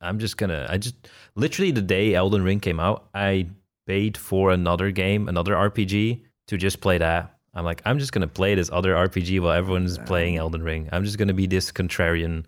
I'm 0.00 0.18
just 0.18 0.36
gonna. 0.36 0.66
I 0.68 0.78
just 0.78 0.96
literally 1.36 1.70
the 1.70 1.80
day 1.82 2.14
Elden 2.14 2.42
Ring 2.42 2.60
came 2.60 2.80
out, 2.80 3.08
I 3.14 3.46
paid 3.86 4.16
for 4.16 4.50
another 4.50 4.90
game, 4.90 5.28
another 5.28 5.54
RPG 5.54 6.22
to 6.48 6.56
just 6.56 6.80
play 6.80 6.98
that. 6.98 7.38
I'm 7.54 7.64
like, 7.64 7.82
I'm 7.84 7.98
just 7.98 8.12
gonna 8.12 8.28
play 8.28 8.54
this 8.54 8.70
other 8.72 8.94
RPG 8.94 9.40
while 9.40 9.52
everyone's 9.52 9.98
playing 9.98 10.36
Elden 10.36 10.62
Ring. 10.62 10.88
I'm 10.92 11.04
just 11.04 11.18
gonna 11.18 11.34
be 11.34 11.46
this 11.46 11.70
contrarian 11.70 12.44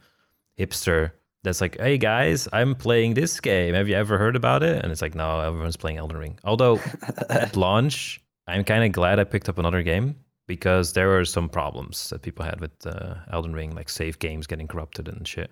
hipster 0.58 1.12
that's 1.42 1.60
like, 1.60 1.78
hey 1.78 1.98
guys, 1.98 2.48
I'm 2.52 2.74
playing 2.74 3.14
this 3.14 3.38
game. 3.38 3.74
Have 3.74 3.88
you 3.88 3.94
ever 3.94 4.18
heard 4.18 4.34
about 4.34 4.62
it? 4.62 4.82
And 4.82 4.90
it's 4.90 5.02
like, 5.02 5.14
no, 5.14 5.40
everyone's 5.40 5.76
playing 5.76 5.98
Elden 5.98 6.16
Ring. 6.16 6.38
Although 6.44 6.80
at 7.28 7.54
launch, 7.56 8.20
I'm 8.46 8.64
kind 8.64 8.82
of 8.82 8.92
glad 8.92 9.18
I 9.18 9.24
picked 9.24 9.48
up 9.48 9.58
another 9.58 9.82
game 9.82 10.16
because 10.46 10.94
there 10.94 11.08
were 11.08 11.24
some 11.24 11.48
problems 11.48 12.10
that 12.10 12.22
people 12.22 12.44
had 12.44 12.60
with 12.60 12.86
uh, 12.86 13.14
Elden 13.30 13.52
Ring, 13.52 13.74
like 13.74 13.88
save 13.88 14.18
games 14.18 14.46
getting 14.46 14.68
corrupted 14.68 15.08
and 15.08 15.28
shit. 15.28 15.50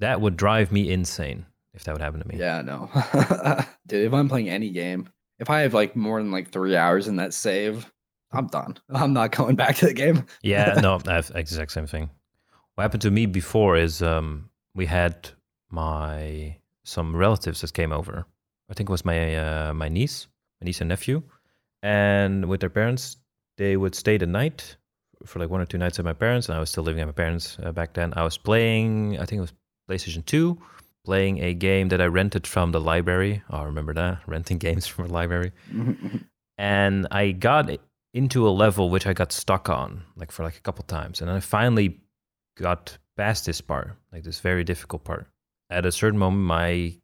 That 0.00 0.22
would 0.22 0.36
drive 0.36 0.72
me 0.72 0.90
insane 0.90 1.44
if 1.74 1.84
that 1.84 1.92
would 1.92 2.02
happen 2.02 2.20
to 2.20 2.28
me. 2.28 2.36
Yeah, 2.38 2.62
no. 2.62 2.90
Dude, 3.86 4.06
if 4.06 4.12
I'm 4.12 4.28
playing 4.28 4.48
any 4.48 4.70
game, 4.70 5.08
if 5.38 5.50
I 5.50 5.60
have 5.60 5.74
like 5.74 5.96
more 5.96 6.20
than 6.20 6.30
like 6.30 6.50
three 6.50 6.76
hours 6.76 7.08
in 7.08 7.16
that 7.16 7.34
save, 7.34 7.90
I'm 8.32 8.46
done. 8.46 8.76
I'm 8.90 9.12
not 9.12 9.32
going 9.32 9.56
back 9.56 9.76
to 9.76 9.86
the 9.86 9.94
game. 9.94 10.26
Yeah, 10.42 10.78
no, 10.80 11.00
I 11.06 11.14
have 11.14 11.30
exact 11.34 11.72
same 11.72 11.86
thing. 11.86 12.10
What 12.74 12.82
happened 12.82 13.02
to 13.02 13.10
me 13.10 13.26
before 13.26 13.76
is 13.76 14.02
um, 14.02 14.50
we 14.74 14.86
had 14.86 15.30
my 15.70 16.56
some 16.84 17.14
relatives 17.14 17.60
that 17.60 17.72
came 17.72 17.92
over. 17.92 18.26
I 18.70 18.74
think 18.74 18.88
it 18.88 18.92
was 18.92 19.04
my 19.04 19.36
uh, 19.36 19.74
my 19.74 19.88
niece, 19.88 20.28
my 20.60 20.66
niece 20.66 20.80
and 20.80 20.88
nephew, 20.88 21.22
and 21.82 22.46
with 22.46 22.60
their 22.60 22.70
parents, 22.70 23.16
they 23.58 23.76
would 23.76 23.94
stay 23.94 24.16
the 24.16 24.26
night 24.26 24.76
for 25.26 25.38
like 25.38 25.50
one 25.50 25.60
or 25.60 25.66
two 25.66 25.78
nights 25.78 25.98
at 25.98 26.04
my 26.04 26.12
parents, 26.12 26.48
and 26.48 26.56
I 26.56 26.60
was 26.60 26.70
still 26.70 26.84
living 26.84 27.02
at 27.02 27.06
my 27.06 27.12
parents 27.12 27.58
uh, 27.62 27.72
back 27.72 27.94
then. 27.94 28.12
I 28.16 28.22
was 28.22 28.38
playing, 28.38 29.18
I 29.18 29.26
think 29.26 29.38
it 29.38 29.42
was 29.42 29.52
PlayStation 29.90 30.24
Two, 30.24 30.58
playing 31.04 31.42
a 31.42 31.54
game 31.54 31.88
that 31.88 32.00
I 32.00 32.06
rented 32.06 32.46
from 32.46 32.72
the 32.72 32.80
library. 32.80 33.42
Oh, 33.50 33.58
I 33.58 33.64
remember 33.64 33.94
that 33.94 34.20
renting 34.26 34.58
games 34.58 34.86
from 34.86 35.06
a 35.06 35.08
library 35.08 35.52
and 36.60 37.06
I 37.10 37.32
got 37.32 37.70
into 38.12 38.46
a 38.46 38.50
level 38.50 38.90
which 38.90 39.06
I 39.06 39.14
got 39.14 39.32
stuck 39.32 39.70
on 39.70 40.02
like 40.14 40.30
for 40.30 40.44
like 40.44 40.56
a 40.56 40.60
couple 40.60 40.84
times, 40.84 41.20
and 41.20 41.30
I 41.30 41.40
finally 41.40 41.98
got 42.58 42.98
past 43.16 43.46
this 43.46 43.60
part, 43.60 43.96
like 44.12 44.24
this 44.24 44.40
very 44.40 44.62
difficult 44.62 45.04
part, 45.04 45.26
at 45.70 45.86
a 45.86 45.92
certain 45.92 46.18
moment, 46.18 46.44
my 46.44 46.94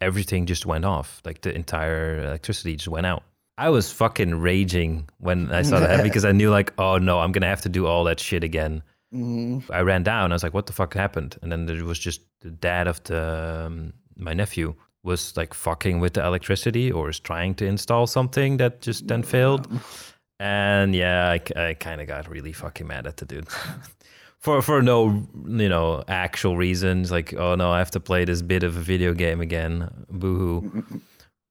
everything 0.00 0.46
just 0.46 0.64
went 0.64 0.84
off. 0.84 1.20
Like 1.24 1.40
the 1.40 1.54
entire 1.54 2.22
electricity 2.24 2.76
just 2.76 2.88
went 2.88 3.06
out. 3.06 3.24
I 3.58 3.68
was 3.68 3.92
fucking 3.92 4.36
raging 4.36 5.08
when 5.18 5.52
I 5.52 5.62
saw 5.62 5.80
that 5.80 6.02
because 6.08 6.24
I 6.24 6.32
knew 6.32 6.50
like, 6.50 6.72
oh 6.78 6.98
no, 6.98 7.18
I'm 7.20 7.32
gonna 7.32 7.46
have 7.46 7.62
to 7.62 7.68
do 7.68 7.86
all 7.86 8.04
that 8.04 8.20
shit 8.20 8.44
again. 8.44 8.82
Mhm. 9.12 9.64
I 9.70 9.80
ran 9.80 10.02
down. 10.02 10.32
I 10.32 10.34
was 10.34 10.42
like, 10.42 10.54
"What 10.54 10.66
the 10.66 10.72
fuck 10.72 10.94
happened?" 10.94 11.36
And 11.42 11.50
then 11.50 11.66
there 11.66 11.84
was 11.84 11.98
just 11.98 12.20
the 12.40 12.50
dad 12.50 12.86
of 12.86 13.02
the 13.04 13.64
um, 13.66 13.92
my 14.16 14.34
nephew 14.34 14.74
was 15.02 15.36
like 15.36 15.54
fucking 15.54 15.98
with 16.00 16.12
the 16.14 16.24
electricity 16.24 16.92
or 16.92 17.08
is 17.08 17.18
trying 17.20 17.54
to 17.56 17.64
install 17.66 18.06
something 18.06 18.58
that 18.58 18.82
just 18.82 19.08
then 19.08 19.22
failed. 19.22 19.66
And 20.38 20.94
yeah, 20.94 21.30
I, 21.30 21.40
I 21.70 21.74
kind 21.74 22.00
of 22.00 22.06
got 22.06 22.28
really 22.28 22.52
fucking 22.52 22.86
mad 22.86 23.06
at 23.06 23.16
the 23.16 23.24
dude 23.26 23.48
for 24.38 24.62
for 24.62 24.82
no 24.82 25.26
you 25.46 25.68
know 25.68 26.04
actual 26.08 26.56
reasons. 26.56 27.10
Like, 27.10 27.34
oh 27.34 27.56
no, 27.56 27.70
I 27.72 27.78
have 27.78 27.90
to 27.92 28.00
play 28.00 28.24
this 28.24 28.42
bit 28.42 28.62
of 28.62 28.76
a 28.76 28.80
video 28.80 29.12
game 29.14 29.40
again. 29.40 29.90
Boo 30.10 30.60
hoo. 30.60 30.84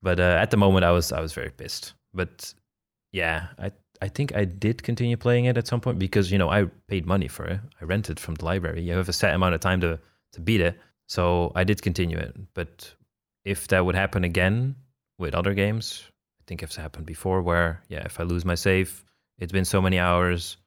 But 0.02 0.17
uh, 0.22 0.38
at 0.41 0.50
the 0.50 0.56
moment, 0.58 0.86
I 0.86 0.91
was 0.91 1.12
I 1.12 1.19
was 1.19 1.34
very 1.34 1.50
pissed. 1.50 1.93
But 2.13 2.54
yeah, 3.12 3.48
I 3.58 3.72
I 4.01 4.07
think 4.07 4.33
I 4.35 4.45
did 4.45 4.81
continue 4.83 5.17
playing 5.17 5.45
it 5.45 5.57
at 5.57 5.67
some 5.67 5.81
point 5.81 5.99
because 5.99 6.31
you 6.31 6.38
know 6.38 6.49
I 6.49 6.65
paid 6.88 7.05
money 7.05 7.27
for 7.27 7.45
it. 7.45 7.59
I 7.81 7.85
rented 7.85 8.19
from 8.19 8.35
the 8.35 8.45
library. 8.45 8.81
You 8.81 8.93
have 8.93 9.09
a 9.09 9.13
set 9.13 9.33
amount 9.33 9.55
of 9.55 9.62
time 9.62 9.81
to 9.81 9.99
to 10.33 10.39
beat 10.41 10.62
it, 10.62 10.79
so 11.07 11.51
I 11.55 11.63
did 11.63 11.81
continue 11.81 12.17
it. 12.17 12.35
But 12.53 12.93
if 13.45 13.67
that 13.67 13.83
would 13.85 13.95
happen 13.95 14.23
again 14.23 14.75
with 15.17 15.33
other 15.35 15.53
games, 15.53 16.03
I 16.39 16.43
think 16.47 16.63
it's 16.63 16.75
happened 16.75 17.05
before. 17.05 17.41
Where 17.41 17.81
yeah, 17.89 18.03
if 18.05 18.19
I 18.19 18.23
lose 18.23 18.45
my 18.45 18.55
save, 18.55 19.03
it's 19.38 19.51
been 19.51 19.65
so 19.65 19.81
many 19.81 19.99
hours, 19.99 20.57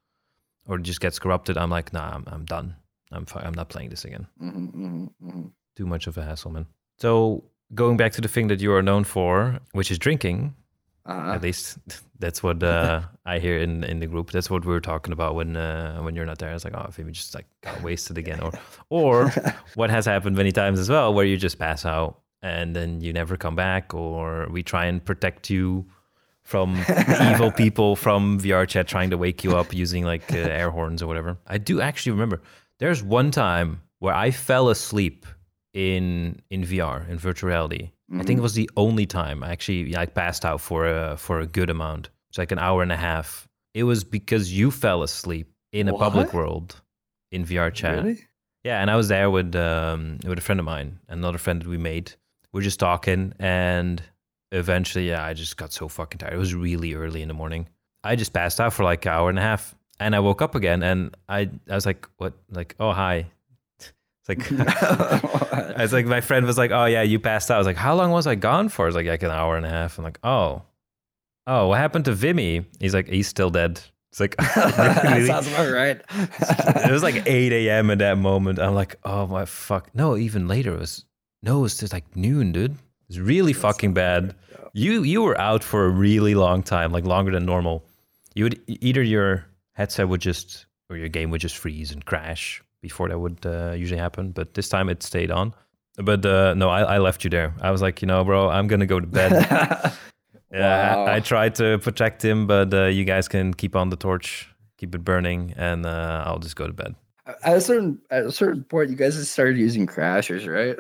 or 0.66 0.76
it 0.76 0.82
just 0.82 1.00
gets 1.00 1.18
corrupted. 1.18 1.56
I'm 1.56 1.70
like, 1.70 1.92
nah, 1.92 2.14
I'm 2.14 2.24
I'm 2.26 2.44
done. 2.44 2.74
I'm 3.12 3.26
fi- 3.26 3.42
I'm 3.44 3.54
not 3.54 3.68
playing 3.68 3.90
this 3.90 4.04
again. 4.04 4.26
Mhm, 4.40 4.72
mhm, 4.74 5.08
mhm. 5.22 5.50
Too 5.76 5.86
much 5.86 6.06
of 6.06 6.18
a 6.18 6.22
hassle, 6.22 6.50
man. 6.50 6.66
So 6.98 7.44
going 7.74 7.96
back 7.96 8.12
to 8.12 8.20
the 8.20 8.28
thing 8.28 8.48
that 8.48 8.60
you 8.60 8.72
are 8.74 8.82
known 8.82 9.04
for, 9.04 9.58
which 9.72 9.90
is 9.90 9.98
drinking, 9.98 10.54
Uh-huh. 11.04 11.32
at 11.32 11.42
least 11.42 11.78
that's 12.20 12.42
what 12.42 12.62
uh, 12.62 13.02
I 13.26 13.38
hear 13.38 13.58
in 13.58 13.84
in 13.84 13.98
the 13.98 14.06
group. 14.06 14.30
That's 14.30 14.48
what 14.48 14.64
we 14.64 14.72
were 14.72 14.80
talking 14.80 15.12
about 15.12 15.34
when 15.34 15.56
uh, 15.56 16.00
when 16.02 16.14
you're 16.14 16.26
not 16.26 16.38
there. 16.38 16.52
It's 16.52 16.64
like, 16.64 16.74
oh, 16.76 16.86
if 16.88 16.98
we 16.98 17.10
just 17.10 17.34
like 17.34 17.46
got 17.60 17.82
wasted 17.88 18.18
again, 18.18 18.40
or 18.40 18.52
or 18.88 19.28
what 19.74 19.90
has 19.90 20.06
happened 20.06 20.36
many 20.36 20.52
times 20.52 20.78
as 20.78 20.88
well, 20.88 21.12
where 21.12 21.24
you 21.24 21.36
just 21.36 21.58
pass 21.58 21.84
out 21.84 22.20
and 22.42 22.74
then 22.74 23.00
you 23.00 23.12
never 23.12 23.36
come 23.36 23.56
back, 23.56 23.94
or 23.94 24.48
we 24.50 24.62
try 24.62 24.86
and 24.86 25.04
protect 25.04 25.50
you 25.50 25.84
from 26.42 26.76
evil 27.30 27.52
people 27.52 27.94
from 27.96 28.38
VR 28.40 28.66
chat 28.66 28.88
trying 28.88 29.10
to 29.10 29.18
wake 29.18 29.44
you 29.44 29.56
up 29.56 29.72
using 29.72 30.04
like 30.04 30.32
uh, 30.32 30.38
air 30.38 30.70
horns 30.70 31.02
or 31.02 31.06
whatever. 31.06 31.38
I 31.46 31.58
do 31.58 31.80
actually 31.80 32.12
remember 32.12 32.42
there's 32.78 33.02
one 33.02 33.30
time 33.30 33.82
where 34.00 34.14
I 34.14 34.30
fell 34.32 34.68
asleep 34.68 35.26
in 35.72 36.40
in 36.50 36.62
VR 36.62 37.08
in 37.08 37.18
virtual 37.18 37.48
reality. 37.48 37.90
I 38.18 38.25
think 38.25 38.38
it 38.38 38.42
was 38.42 38.55
the 38.55 38.68
only 38.77 39.07
time 39.07 39.42
I 39.42 39.51
actually 39.51 39.92
like 39.92 40.14
passed 40.14 40.44
out 40.44 40.61
for 40.61 40.87
a 40.87 41.16
for 41.16 41.40
a 41.40 41.46
good 41.46 41.70
amount. 41.70 42.11
It's 42.29 42.38
like 42.38 42.53
an 42.53 42.59
hour 42.59 42.83
and 42.83 42.92
a 42.92 42.96
half. 42.96 43.48
It 43.75 43.85
was 43.85 44.05
because 44.05 44.53
you 44.53 44.70
fell 44.70 45.03
asleep 45.03 45.51
in 45.72 45.88
a 45.88 45.96
public 45.96 46.35
world 46.35 46.81
in 47.31 47.44
VR 47.44 47.72
chat. 47.72 48.05
Really? 48.05 48.20
Yeah, 48.64 48.81
and 48.81 48.90
I 48.90 48.96
was 48.96 49.09
there 49.09 49.31
with 49.31 49.55
um 49.57 50.18
with 50.25 50.38
a 50.38 50.42
friend 50.42 50.61
of 50.61 50.66
mine, 50.66 50.98
another 51.09 51.38
friend 51.38 51.61
that 51.62 51.68
we 51.68 51.79
made. 51.79 52.12
We're 52.53 52.62
just 52.62 52.79
talking, 52.79 53.33
and 53.38 54.03
eventually, 54.53 55.09
yeah, 55.09 55.25
I 55.25 55.33
just 55.33 55.57
got 55.57 55.72
so 55.72 55.88
fucking 55.88 56.18
tired. 56.18 56.35
It 56.35 56.38
was 56.38 56.55
really 56.55 56.94
early 56.94 57.22
in 57.22 57.29
the 57.29 57.35
morning. 57.35 57.66
I 58.05 58.14
just 58.16 58.33
passed 58.33 58.61
out 58.61 58.75
for 58.75 58.85
like 58.85 59.07
an 59.07 59.12
hour 59.12 59.31
and 59.31 59.38
a 59.38 59.42
half, 59.42 59.75
and 59.98 60.14
I 60.14 60.20
woke 60.20 60.42
up 60.42 60.55
again, 60.55 60.83
and 60.83 61.16
I 61.29 61.48
I 61.68 61.75
was 61.75 61.87
like, 61.87 62.07
what? 62.18 62.35
Like, 62.51 62.75
oh 62.79 62.92
hi. 62.92 63.27
It's 64.24 64.28
like 64.28 64.52
I 65.78 65.82
was 65.82 65.92
like, 65.92 66.06
my 66.06 66.20
friend 66.20 66.46
was 66.46 66.58
like, 66.58 66.70
oh 66.70 66.85
yeah, 66.85 67.02
you 67.02 67.18
passed 67.18 67.50
out. 67.50 67.56
I 67.56 67.58
was 67.58 67.66
like, 67.66 67.76
how 67.76 67.94
long 67.94 68.11
was 68.11 68.26
I 68.26 68.35
gone 68.35 68.68
for? 68.68 68.87
It's 68.87 68.96
like 68.96 69.06
like 69.06 69.22
an 69.22 69.30
hour 69.30 69.56
and 69.56 69.66
a 69.66 69.70
half. 69.70 69.98
I'm 69.98 70.04
like, 70.04 70.18
oh, 70.22 70.62
oh, 71.46 71.68
what 71.68 71.78
happened 71.78 72.04
to 72.06 72.12
Vimy? 72.12 72.64
He's 72.80 72.94
like, 72.94 73.08
he's 73.08 73.28
still 73.28 73.50
dead. 73.50 73.80
It's 74.11 74.20
like, 74.20 74.37
that 74.37 75.02
really? 75.04 75.26
sounds 75.26 75.48
about 75.48 75.72
right. 75.72 76.00
it 76.11 76.92
was 76.92 77.02
like 77.02 77.26
8 77.26 77.52
a.m. 77.52 77.90
at 77.90 77.98
that 77.98 78.18
moment. 78.18 78.58
I'm 78.58 78.74
like, 78.74 78.96
oh 79.04 79.26
my 79.26 79.46
fuck. 79.46 79.94
No, 79.94 80.16
even 80.16 80.48
later 80.48 80.74
it 80.74 80.80
was 80.80 81.04
no, 81.42 81.58
it 81.58 81.62
was 81.62 81.78
just 81.78 81.92
like 81.92 82.14
noon, 82.14 82.52
dude. 82.52 82.76
It's 83.08 83.18
really 83.18 83.52
fucking 83.52 83.94
bad. 83.94 84.35
You 84.74 85.02
you 85.02 85.22
were 85.22 85.38
out 85.40 85.64
for 85.64 85.85
a 85.85 85.90
really 85.90 86.35
long 86.35 86.62
time, 86.62 86.92
like 86.92 87.04
longer 87.04 87.32
than 87.32 87.44
normal. 87.44 87.85
You 88.35 88.44
would 88.44 88.61
either 88.66 89.02
your 89.02 89.46
headset 89.72 90.08
would 90.08 90.20
just 90.20 90.66
or 90.88 90.96
your 90.96 91.08
game 91.08 91.30
would 91.30 91.40
just 91.40 91.56
freeze 91.56 91.90
and 91.90 92.04
crash 92.04 92.62
before 92.82 93.08
that 93.08 93.18
would 93.18 93.46
uh, 93.46 93.72
usually 93.72 94.00
happen, 94.00 94.32
but 94.32 94.52
this 94.54 94.68
time 94.68 94.88
it 94.90 95.02
stayed 95.02 95.30
on. 95.30 95.54
But 95.96 96.24
uh, 96.26 96.54
no, 96.54 96.68
I, 96.68 96.82
I 96.82 96.98
left 96.98 97.24
you 97.24 97.30
there. 97.30 97.54
I 97.60 97.70
was 97.70 97.80
like, 97.80 98.02
you 98.02 98.06
know, 98.06 98.22
bro, 98.24 98.48
I'm 98.50 98.66
gonna 98.66 98.86
go 98.86 99.00
to 99.00 99.06
bed. 99.06 99.32
Yeah, 100.54 100.96
Wow. 100.96 101.04
I, 101.06 101.14
I 101.16 101.20
tried 101.20 101.54
to 101.54 101.78
protect 101.78 102.22
him, 102.22 102.46
but 102.46 102.74
uh, 102.74 102.84
you 102.84 103.04
guys 103.06 103.26
can 103.26 103.54
keep 103.54 103.74
on 103.74 103.88
the 103.88 103.96
torch, 103.96 104.50
keep 104.76 104.94
it 104.94 105.02
burning, 105.02 105.54
and 105.56 105.86
uh, 105.86 106.24
I'll 106.26 106.40
just 106.40 106.56
go 106.56 106.66
to 106.66 106.74
bed. 106.74 106.94
At 107.42 107.56
a 107.56 107.60
certain 107.62 107.98
at 108.10 108.26
a 108.26 108.32
certain 108.32 108.62
point, 108.64 108.90
you 108.90 108.96
guys 108.96 109.16
started 109.30 109.56
using 109.56 109.86
crashers, 109.86 110.44
right? 110.46 110.76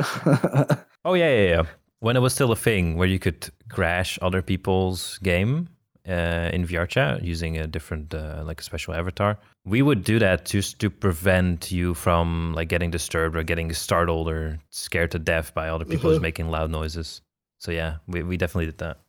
Oh 1.06 1.14
yeah, 1.14 1.30
yeah, 1.34 1.48
yeah. 1.48 1.62
When 2.00 2.16
it 2.16 2.20
was 2.20 2.34
still 2.34 2.52
a 2.52 2.56
thing 2.56 2.96
where 2.98 3.08
you 3.08 3.18
could 3.18 3.48
crash 3.70 4.18
other 4.20 4.42
people's 4.42 5.18
game 5.22 5.68
uh, 6.06 6.50
in 6.52 6.66
VR 6.66 6.86
chat 6.86 7.24
using 7.24 7.56
a 7.56 7.66
different, 7.66 8.12
uh, 8.14 8.42
like 8.44 8.60
a 8.60 8.64
special 8.64 8.92
avatar, 8.94 9.38
we 9.64 9.80
would 9.82 10.02
do 10.04 10.18
that 10.18 10.44
just 10.44 10.78
to 10.80 10.90
prevent 10.90 11.70
you 11.70 11.94
from 11.94 12.52
like 12.54 12.68
getting 12.68 12.90
disturbed 12.90 13.36
or 13.36 13.42
getting 13.44 13.72
startled 13.72 14.28
or 14.28 14.58
scared 14.70 15.10
to 15.12 15.18
death 15.18 15.54
by 15.54 15.68
other 15.68 15.84
people 15.84 16.10
Mhm. 16.10 16.20
making 16.20 16.48
loud 16.50 16.70
noises. 16.70 17.22
So 17.58 17.70
yeah, 17.72 17.98
we 18.08 18.22
we 18.22 18.36
definitely 18.36 18.66
did 18.66 18.78
that. 18.78 19.00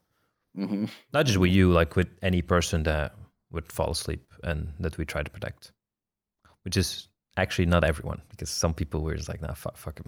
hmm 0.55 0.85
Not 1.13 1.25
just 1.25 1.39
with 1.39 1.51
you, 1.51 1.71
like 1.71 1.95
with 1.95 2.09
any 2.21 2.41
person 2.43 2.83
that 2.83 3.15
would 3.51 3.71
fall 3.71 3.91
asleep 3.91 4.31
and 4.43 4.73
that 4.79 4.97
we 4.97 5.05
try 5.05 5.23
to 5.23 5.29
protect, 5.31 5.71
which 6.63 6.77
is 6.77 7.07
actually 7.35 7.65
not 7.65 7.83
everyone 7.83 8.21
because 8.29 8.49
some 8.51 8.73
people 8.75 9.01
were 9.01 9.15
just 9.15 9.29
like, 9.29 9.41
nah, 9.41 9.53
fuck, 9.55 9.75
fuck 9.77 9.97
him. 9.99 10.05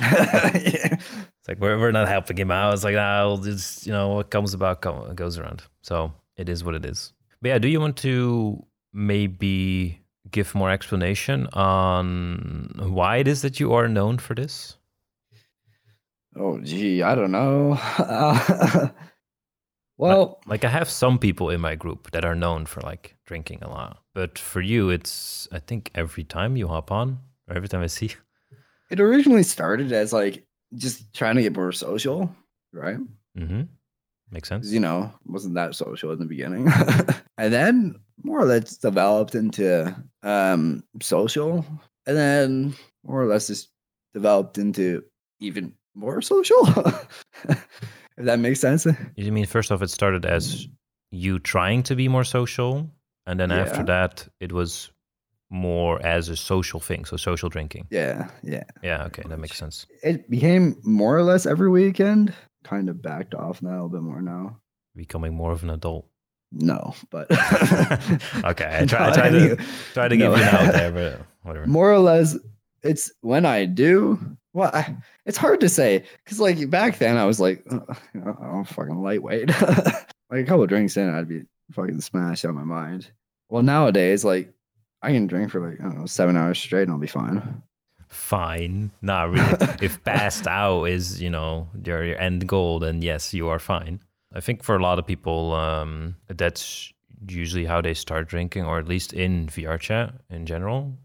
yeah. 0.00 0.96
It's 1.42 1.48
like 1.48 1.58
we're, 1.60 1.78
we're 1.78 1.90
not 1.92 2.08
helping 2.08 2.38
him 2.38 2.50
out. 2.52 2.72
It's 2.72 2.84
like, 2.84 2.94
nah, 2.94 3.26
we'll 3.26 3.38
just 3.38 3.84
you 3.86 3.92
know 3.92 4.08
what 4.14 4.30
comes 4.30 4.54
about 4.54 4.80
come, 4.80 5.14
goes 5.14 5.38
around. 5.38 5.62
So 5.82 6.12
it 6.36 6.48
is 6.48 6.62
what 6.64 6.74
it 6.74 6.84
is. 6.86 7.12
But 7.42 7.48
yeah, 7.50 7.58
do 7.58 7.68
you 7.68 7.80
want 7.80 7.96
to 7.98 8.64
maybe 8.92 10.00
give 10.30 10.54
more 10.54 10.70
explanation 10.70 11.46
on 11.48 12.70
why 12.78 13.18
it 13.18 13.28
is 13.28 13.42
that 13.42 13.60
you 13.60 13.72
are 13.74 13.88
known 13.88 14.18
for 14.18 14.34
this? 14.34 14.76
Oh, 16.36 16.60
gee, 16.62 17.02
I 17.02 17.14
don't 17.14 17.32
know. 17.32 17.78
well, 19.98 20.40
Like 20.46 20.64
I 20.64 20.68
have 20.68 20.88
some 20.88 21.18
people 21.18 21.50
in 21.50 21.60
my 21.60 21.74
group 21.74 22.10
that 22.12 22.24
are 22.24 22.34
known 22.34 22.64
for 22.66 22.80
like 22.80 23.16
drinking 23.26 23.58
a 23.62 23.68
lot, 23.68 23.98
but 24.14 24.38
for 24.38 24.60
you, 24.60 24.88
it's 24.90 25.46
I 25.52 25.58
think 25.58 25.90
every 25.94 26.24
time 26.24 26.56
you 26.56 26.68
hop 26.68 26.90
on 26.90 27.18
or 27.48 27.56
every 27.56 27.68
time 27.68 27.82
I 27.82 27.88
see. 27.88 28.12
it 28.90 29.00
originally 29.00 29.42
started 29.42 29.92
as 29.92 30.12
like 30.12 30.44
just 30.74 31.12
trying 31.12 31.36
to 31.36 31.42
get 31.42 31.54
more 31.54 31.72
social, 31.72 32.34
right? 32.72 32.96
Mm-hmm. 33.36 33.62
Makes 34.32 34.48
sense. 34.48 34.72
you 34.72 34.80
know, 34.80 35.12
wasn't 35.26 35.54
that 35.54 35.74
social 35.74 36.10
in 36.10 36.18
the 36.18 36.24
beginning. 36.24 36.66
and 37.38 37.52
then 37.52 37.96
more 38.24 38.40
or 38.40 38.46
less 38.46 38.76
developed 38.78 39.34
into 39.34 39.94
um 40.22 40.82
social. 41.00 41.64
And 42.06 42.16
then 42.16 42.74
more 43.04 43.22
or 43.22 43.26
less 43.26 43.46
just 43.46 43.68
developed 44.14 44.58
into 44.58 45.04
even 45.40 45.74
more 45.94 46.22
social. 46.22 46.66
if 47.48 47.68
that 48.16 48.38
makes 48.38 48.60
sense. 48.60 48.86
You 49.16 49.32
mean 49.32 49.46
first 49.46 49.70
off, 49.70 49.82
it 49.82 49.90
started 49.90 50.24
as 50.24 50.66
you 51.10 51.38
trying 51.38 51.82
to 51.84 51.94
be 51.94 52.08
more 52.08 52.24
social, 52.24 52.90
and 53.26 53.38
then 53.38 53.52
after 53.52 53.84
that, 53.84 54.26
it 54.40 54.52
was 54.52 54.90
more 55.50 56.04
as 56.04 56.30
a 56.30 56.36
social 56.36 56.80
thing, 56.80 57.04
so 57.04 57.16
social 57.18 57.50
drinking. 57.50 57.86
Yeah, 57.90 58.30
yeah. 58.42 58.64
Yeah, 58.82 59.04
okay, 59.04 59.22
that 59.28 59.38
makes 59.38 59.58
sense. 59.58 59.86
It 60.02 60.28
became 60.30 60.76
more 60.82 61.16
or 61.16 61.22
less 61.22 61.44
every 61.44 61.68
weekend. 61.70 62.32
Kind 62.62 62.88
of 62.88 63.02
backed 63.02 63.34
off 63.34 63.62
now 63.62 63.70
a 63.70 63.72
little 63.72 63.88
bit 63.88 64.02
more 64.02 64.22
now. 64.22 64.58
Becoming 64.94 65.34
more 65.34 65.52
of 65.52 65.62
an 65.62 65.70
adult. 65.70 66.06
No, 66.52 66.94
but 67.10 67.30
okay, 68.44 68.78
I 68.82 68.86
try, 68.86 69.08
I 69.08 69.12
try 69.14 69.30
to 69.30 69.56
try 69.94 70.08
to 70.08 70.16
give 70.16 70.32
you 70.32 70.34
an 70.34 70.42
out 70.42 70.72
there, 70.72 70.92
but 70.92 71.26
whatever. 71.42 71.66
more 71.66 71.90
or 71.90 71.98
less 71.98 72.36
it's 72.82 73.12
when 73.20 73.46
i 73.46 73.64
do 73.64 74.18
well 74.52 74.70
I, 74.72 74.96
it's 75.24 75.38
hard 75.38 75.60
to 75.60 75.68
say 75.68 76.04
because 76.24 76.40
like 76.40 76.68
back 76.70 76.98
then 76.98 77.16
i 77.16 77.24
was 77.24 77.40
like 77.40 77.64
uh, 77.70 77.80
know, 78.14 78.36
i'm 78.40 78.64
fucking 78.64 79.02
lightweight 79.02 79.48
like 79.60 80.06
a 80.30 80.44
couple 80.44 80.66
drinks 80.66 80.96
in 80.96 81.08
i'd 81.08 81.28
be 81.28 81.42
fucking 81.72 82.00
smashed 82.00 82.44
out 82.44 82.50
of 82.50 82.54
my 82.56 82.64
mind 82.64 83.10
well 83.48 83.62
nowadays 83.62 84.24
like 84.24 84.52
i 85.00 85.12
can 85.12 85.26
drink 85.26 85.50
for 85.50 85.68
like 85.68 85.80
i 85.80 85.84
don't 85.84 85.98
know 85.98 86.06
seven 86.06 86.36
hours 86.36 86.58
straight 86.58 86.82
and 86.82 86.92
i'll 86.92 86.98
be 86.98 87.06
fine 87.06 87.62
Fine, 88.12 88.92
not 89.00 89.30
really. 89.30 89.56
if 89.80 90.02
passed 90.04 90.46
out 90.46 90.84
is 90.84 91.20
you 91.20 91.30
know 91.30 91.68
your, 91.84 92.04
your 92.04 92.18
end 92.18 92.46
goal, 92.46 92.78
then 92.78 93.02
yes, 93.02 93.32
you 93.32 93.48
are 93.48 93.58
fine. 93.58 94.00
I 94.34 94.40
think 94.40 94.62
for 94.62 94.76
a 94.76 94.82
lot 94.82 94.98
of 94.98 95.06
people, 95.06 95.54
um, 95.54 96.16
that's 96.28 96.92
usually 97.26 97.64
how 97.64 97.80
they 97.80 97.94
start 97.94 98.28
drinking, 98.28 98.64
or 98.64 98.78
at 98.78 98.88
least 98.88 99.12
in 99.12 99.46
VR 99.46 99.78
chat 99.78 100.14
in 100.30 100.46
general. 100.46 100.96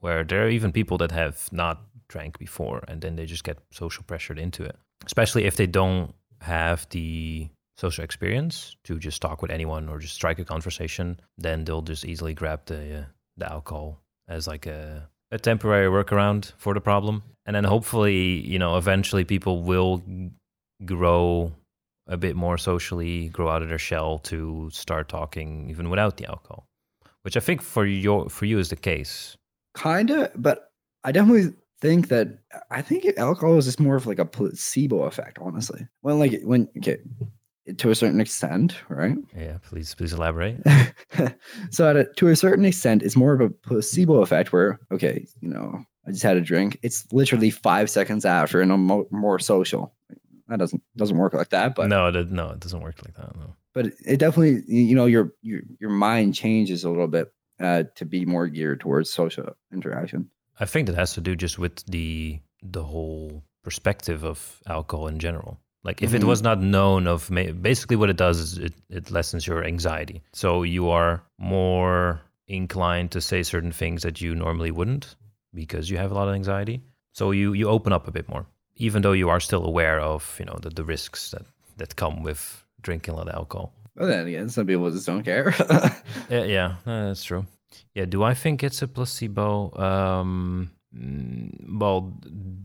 where 0.00 0.22
there 0.22 0.44
are 0.44 0.50
even 0.50 0.70
people 0.70 0.98
that 0.98 1.10
have 1.10 1.48
not 1.50 1.80
drank 2.08 2.38
before 2.38 2.84
and 2.88 3.00
then 3.00 3.16
they 3.16 3.24
just 3.24 3.42
get 3.42 3.56
social 3.70 4.04
pressured 4.04 4.38
into 4.38 4.62
it. 4.62 4.76
Especially 5.06 5.44
if 5.44 5.56
they 5.56 5.66
don't 5.66 6.14
have 6.42 6.86
the 6.90 7.48
social 7.76 8.04
experience 8.04 8.76
to 8.84 8.98
just 8.98 9.22
talk 9.22 9.40
with 9.40 9.50
anyone 9.50 9.88
or 9.88 9.98
just 9.98 10.14
strike 10.14 10.38
a 10.38 10.44
conversation, 10.44 11.18
then 11.38 11.64
they'll 11.64 11.80
just 11.82 12.04
easily 12.04 12.34
grab 12.34 12.60
the 12.66 12.98
uh, 12.98 13.04
the 13.36 13.50
alcohol 13.50 14.00
as 14.28 14.46
like 14.46 14.66
a 14.66 15.08
a 15.34 15.38
temporary 15.38 15.88
workaround 15.88 16.52
for 16.56 16.72
the 16.74 16.80
problem. 16.80 17.22
And 17.44 17.56
then 17.56 17.64
hopefully, 17.64 18.40
you 18.46 18.58
know, 18.58 18.78
eventually 18.78 19.24
people 19.24 19.62
will 19.62 20.02
grow 20.84 21.52
a 22.06 22.16
bit 22.16 22.36
more 22.36 22.56
socially, 22.56 23.28
grow 23.30 23.48
out 23.48 23.60
of 23.60 23.68
their 23.68 23.78
shell 23.78 24.20
to 24.20 24.70
start 24.72 25.08
talking 25.08 25.68
even 25.68 25.90
without 25.90 26.16
the 26.16 26.26
alcohol. 26.26 26.66
Which 27.22 27.36
I 27.36 27.40
think 27.40 27.62
for 27.62 27.84
your 27.84 28.30
for 28.30 28.44
you 28.44 28.58
is 28.58 28.70
the 28.70 28.76
case. 28.76 29.36
Kinda, 29.76 30.30
but 30.36 30.70
I 31.02 31.10
definitely 31.10 31.54
think 31.80 32.08
that 32.08 32.38
I 32.70 32.80
think 32.82 33.06
alcohol 33.16 33.58
is 33.58 33.64
just 33.64 33.80
more 33.80 33.96
of 33.96 34.06
like 34.06 34.18
a 34.18 34.24
placebo 34.24 35.02
effect, 35.02 35.38
honestly. 35.40 35.88
When 36.02 36.18
like 36.18 36.42
when 36.44 36.68
okay, 36.78 36.98
to 37.78 37.90
a 37.90 37.94
certain 37.94 38.20
extent, 38.20 38.76
right? 38.88 39.16
Yeah, 39.36 39.58
please 39.62 39.94
please 39.94 40.12
elaborate. 40.12 40.60
so 41.70 41.88
at 41.88 41.96
a, 41.96 42.04
to 42.16 42.28
a 42.28 42.36
certain 42.36 42.64
extent, 42.64 43.02
it's 43.02 43.16
more 43.16 43.32
of 43.32 43.40
a 43.40 43.50
placebo 43.50 44.22
effect 44.22 44.52
where 44.52 44.80
okay, 44.92 45.26
you 45.40 45.48
know, 45.48 45.84
I 46.06 46.10
just 46.10 46.22
had 46.22 46.36
a 46.36 46.40
drink. 46.40 46.78
It's 46.82 47.10
literally 47.12 47.50
five 47.50 47.88
seconds 47.90 48.24
after, 48.24 48.60
and 48.60 48.72
I'm 48.72 48.86
mo- 48.86 49.08
more 49.10 49.38
social. 49.38 49.94
That 50.48 50.58
doesn't 50.58 50.82
doesn't 50.96 51.16
work 51.16 51.32
like 51.32 51.50
that, 51.50 51.74
but 51.74 51.88
no, 51.88 52.08
it, 52.08 52.30
no, 52.30 52.50
it 52.50 52.60
doesn't 52.60 52.80
work 52.80 52.96
like 53.04 53.14
that. 53.14 53.34
No. 53.36 53.54
But 53.72 53.86
it 54.06 54.18
definitely, 54.18 54.62
you 54.68 54.94
know, 54.94 55.06
your 55.06 55.32
your 55.42 55.62
your 55.80 55.90
mind 55.90 56.34
changes 56.34 56.84
a 56.84 56.90
little 56.90 57.08
bit 57.08 57.32
uh, 57.60 57.84
to 57.96 58.04
be 58.04 58.24
more 58.26 58.46
geared 58.46 58.80
towards 58.80 59.10
social 59.10 59.56
interaction. 59.72 60.30
I 60.60 60.66
think 60.66 60.86
that 60.86 60.96
has 60.96 61.14
to 61.14 61.20
do 61.20 61.34
just 61.34 61.58
with 61.58 61.84
the 61.86 62.40
the 62.62 62.82
whole 62.82 63.42
perspective 63.62 64.24
of 64.24 64.60
alcohol 64.66 65.08
in 65.08 65.18
general. 65.18 65.60
Like 65.84 66.02
if 66.02 66.10
mm-hmm. 66.10 66.22
it 66.22 66.24
was 66.24 66.42
not 66.42 66.60
known 66.60 67.06
of, 67.06 67.30
basically 67.60 67.96
what 67.96 68.08
it 68.08 68.16
does 68.16 68.38
is 68.38 68.58
it, 68.58 68.72
it 68.88 69.10
lessens 69.10 69.46
your 69.46 69.62
anxiety. 69.64 70.22
So 70.32 70.62
you 70.62 70.88
are 70.88 71.22
more 71.38 72.22
inclined 72.48 73.10
to 73.12 73.20
say 73.20 73.42
certain 73.42 73.72
things 73.72 74.02
that 74.02 74.20
you 74.20 74.34
normally 74.34 74.70
wouldn't 74.70 75.14
because 75.52 75.90
you 75.90 75.98
have 75.98 76.10
a 76.10 76.14
lot 76.14 76.28
of 76.28 76.34
anxiety. 76.34 76.80
So 77.12 77.30
you 77.30 77.52
you 77.52 77.68
open 77.68 77.92
up 77.92 78.08
a 78.08 78.10
bit 78.10 78.28
more, 78.28 78.46
even 78.76 79.02
though 79.02 79.12
you 79.12 79.28
are 79.28 79.40
still 79.40 79.64
aware 79.64 80.00
of 80.00 80.36
you 80.38 80.46
know 80.46 80.58
the, 80.60 80.70
the 80.70 80.84
risks 80.84 81.30
that 81.30 81.42
that 81.76 81.96
come 81.96 82.22
with 82.22 82.64
drinking 82.80 83.14
a 83.14 83.16
lot 83.18 83.28
of 83.28 83.34
alcohol. 83.34 83.72
But 83.94 84.06
then 84.06 84.26
again, 84.26 84.48
some 84.48 84.66
people 84.66 84.90
just 84.90 85.06
don't 85.06 85.22
care. 85.22 85.54
yeah, 86.30 86.44
yeah, 86.44 86.74
that's 86.84 87.22
true. 87.22 87.46
Yeah, 87.94 88.06
do 88.06 88.24
I 88.24 88.34
think 88.34 88.64
it's 88.64 88.82
a 88.82 88.88
placebo? 88.88 89.72
Um, 89.78 90.70
mm, 90.96 91.78
well, 91.78 92.12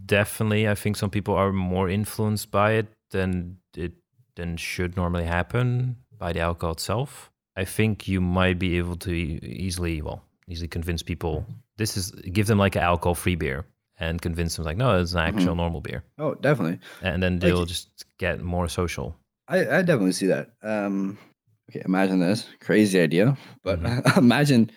definitely. 0.05 0.67
I 0.67 0.73
think 0.73 0.95
some 0.97 1.11
people 1.11 1.35
are 1.35 1.51
more 1.51 1.87
influenced 1.89 2.49
by 2.49 2.71
it 2.73 2.87
than 3.11 3.57
it 3.75 3.93
than 4.35 4.57
should 4.57 4.95
normally 4.95 5.25
happen 5.25 5.97
by 6.17 6.33
the 6.33 6.39
alcohol 6.39 6.73
itself. 6.73 7.31
I 7.55 7.65
think 7.65 8.07
you 8.07 8.21
might 8.21 8.57
be 8.57 8.77
able 8.77 8.95
to 8.97 9.11
easily, 9.11 10.01
well, 10.01 10.23
easily 10.47 10.67
convince 10.67 11.03
people 11.03 11.45
this 11.77 11.97
is 11.97 12.11
give 12.11 12.47
them 12.47 12.59
like 12.59 12.75
an 12.75 12.83
alcohol 12.83 13.15
free 13.15 13.35
beer 13.35 13.65
and 13.99 14.21
convince 14.21 14.55
them 14.55 14.65
like 14.65 14.77
no, 14.77 14.99
it's 14.99 15.13
an 15.13 15.19
actual 15.19 15.47
mm-hmm. 15.47 15.57
normal 15.57 15.81
beer. 15.81 16.03
Oh, 16.19 16.35
definitely. 16.35 16.79
And 17.01 17.23
then 17.23 17.39
they'll 17.39 17.59
like, 17.59 17.67
just 17.67 18.05
get 18.17 18.41
more 18.41 18.67
social. 18.67 19.15
I, 19.47 19.59
I 19.59 19.81
definitely 19.81 20.11
see 20.11 20.27
that. 20.27 20.51
Um, 20.61 21.17
okay, 21.69 21.81
imagine 21.85 22.19
this 22.19 22.45
crazy 22.61 22.99
idea, 22.99 23.37
but 23.63 23.81
mm-hmm. 23.81 24.19
imagine 24.25 24.71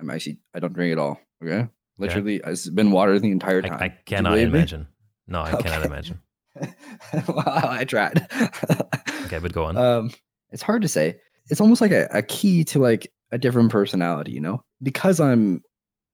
I'm 0.00 0.10
actually 0.10 0.38
I 0.54 0.60
don't 0.60 0.72
drink 0.72 0.92
at 0.92 0.98
all. 0.98 1.20
Okay, 1.44 1.68
literally, 1.98 2.40
okay. 2.40 2.50
it's 2.52 2.68
been 2.68 2.90
water 2.90 3.18
the 3.18 3.30
entire 3.30 3.62
time. 3.62 3.74
I, 3.74 3.86
I 3.86 3.88
cannot 4.06 4.38
imagine. 4.38 4.80
Me? 4.80 4.86
No, 5.28 5.40
I 5.40 5.52
okay. 5.54 5.68
cannot 5.68 5.84
imagine. 5.86 6.20
well, 7.28 7.44
I 7.46 7.84
tried. 7.84 8.26
okay, 9.24 9.38
but 9.38 9.52
go 9.52 9.64
on. 9.64 9.76
Um, 9.76 10.10
it's 10.50 10.62
hard 10.62 10.82
to 10.82 10.88
say. 10.88 11.18
It's 11.48 11.60
almost 11.60 11.80
like 11.80 11.92
a, 11.92 12.08
a 12.12 12.22
key 12.22 12.64
to 12.64 12.78
like 12.78 13.12
a 13.32 13.38
different 13.38 13.70
personality, 13.70 14.32
you 14.32 14.40
know, 14.40 14.62
because 14.82 15.20
I'm 15.20 15.62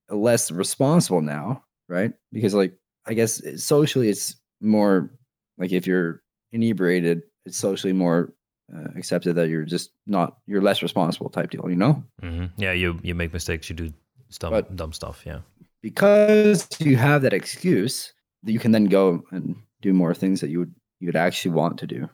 less 0.09 0.51
responsible 0.51 1.21
now, 1.21 1.63
right? 1.87 2.13
Because 2.31 2.53
like 2.53 2.73
I 3.05 3.13
guess 3.13 3.41
socially, 3.61 4.09
it's 4.09 4.35
more 4.61 5.11
like 5.57 5.71
if 5.71 5.87
you're 5.87 6.21
inebriated, 6.51 7.23
it's 7.45 7.57
socially 7.57 7.93
more 7.93 8.33
uh, 8.73 8.89
accepted 8.95 9.35
that 9.35 9.49
you're 9.49 9.65
just 9.65 9.91
not 10.07 10.37
you're 10.45 10.61
less 10.61 10.81
responsible 10.81 11.29
type 11.29 11.49
deal, 11.51 11.69
you 11.69 11.75
know? 11.75 12.03
Mm-hmm. 12.21 12.45
Yeah, 12.57 12.71
you 12.71 12.99
you 13.03 13.15
make 13.15 13.33
mistakes, 13.33 13.69
you 13.69 13.75
do 13.75 13.93
dumb 14.39 14.63
dumb 14.75 14.93
stuff, 14.93 15.23
yeah. 15.25 15.39
Because 15.81 16.67
you 16.79 16.95
have 16.95 17.23
that 17.23 17.33
excuse, 17.33 18.13
that 18.43 18.51
you 18.53 18.59
can 18.59 18.71
then 18.71 18.85
go 18.85 19.23
and 19.31 19.55
do 19.83 19.93
more 19.93 20.15
things 20.15 20.41
that 20.41 20.49
you 20.49 20.59
would 20.59 20.73
you 20.99 21.07
would 21.07 21.15
actually 21.15 21.51
want 21.51 21.77
to 21.79 21.87
do, 21.87 22.09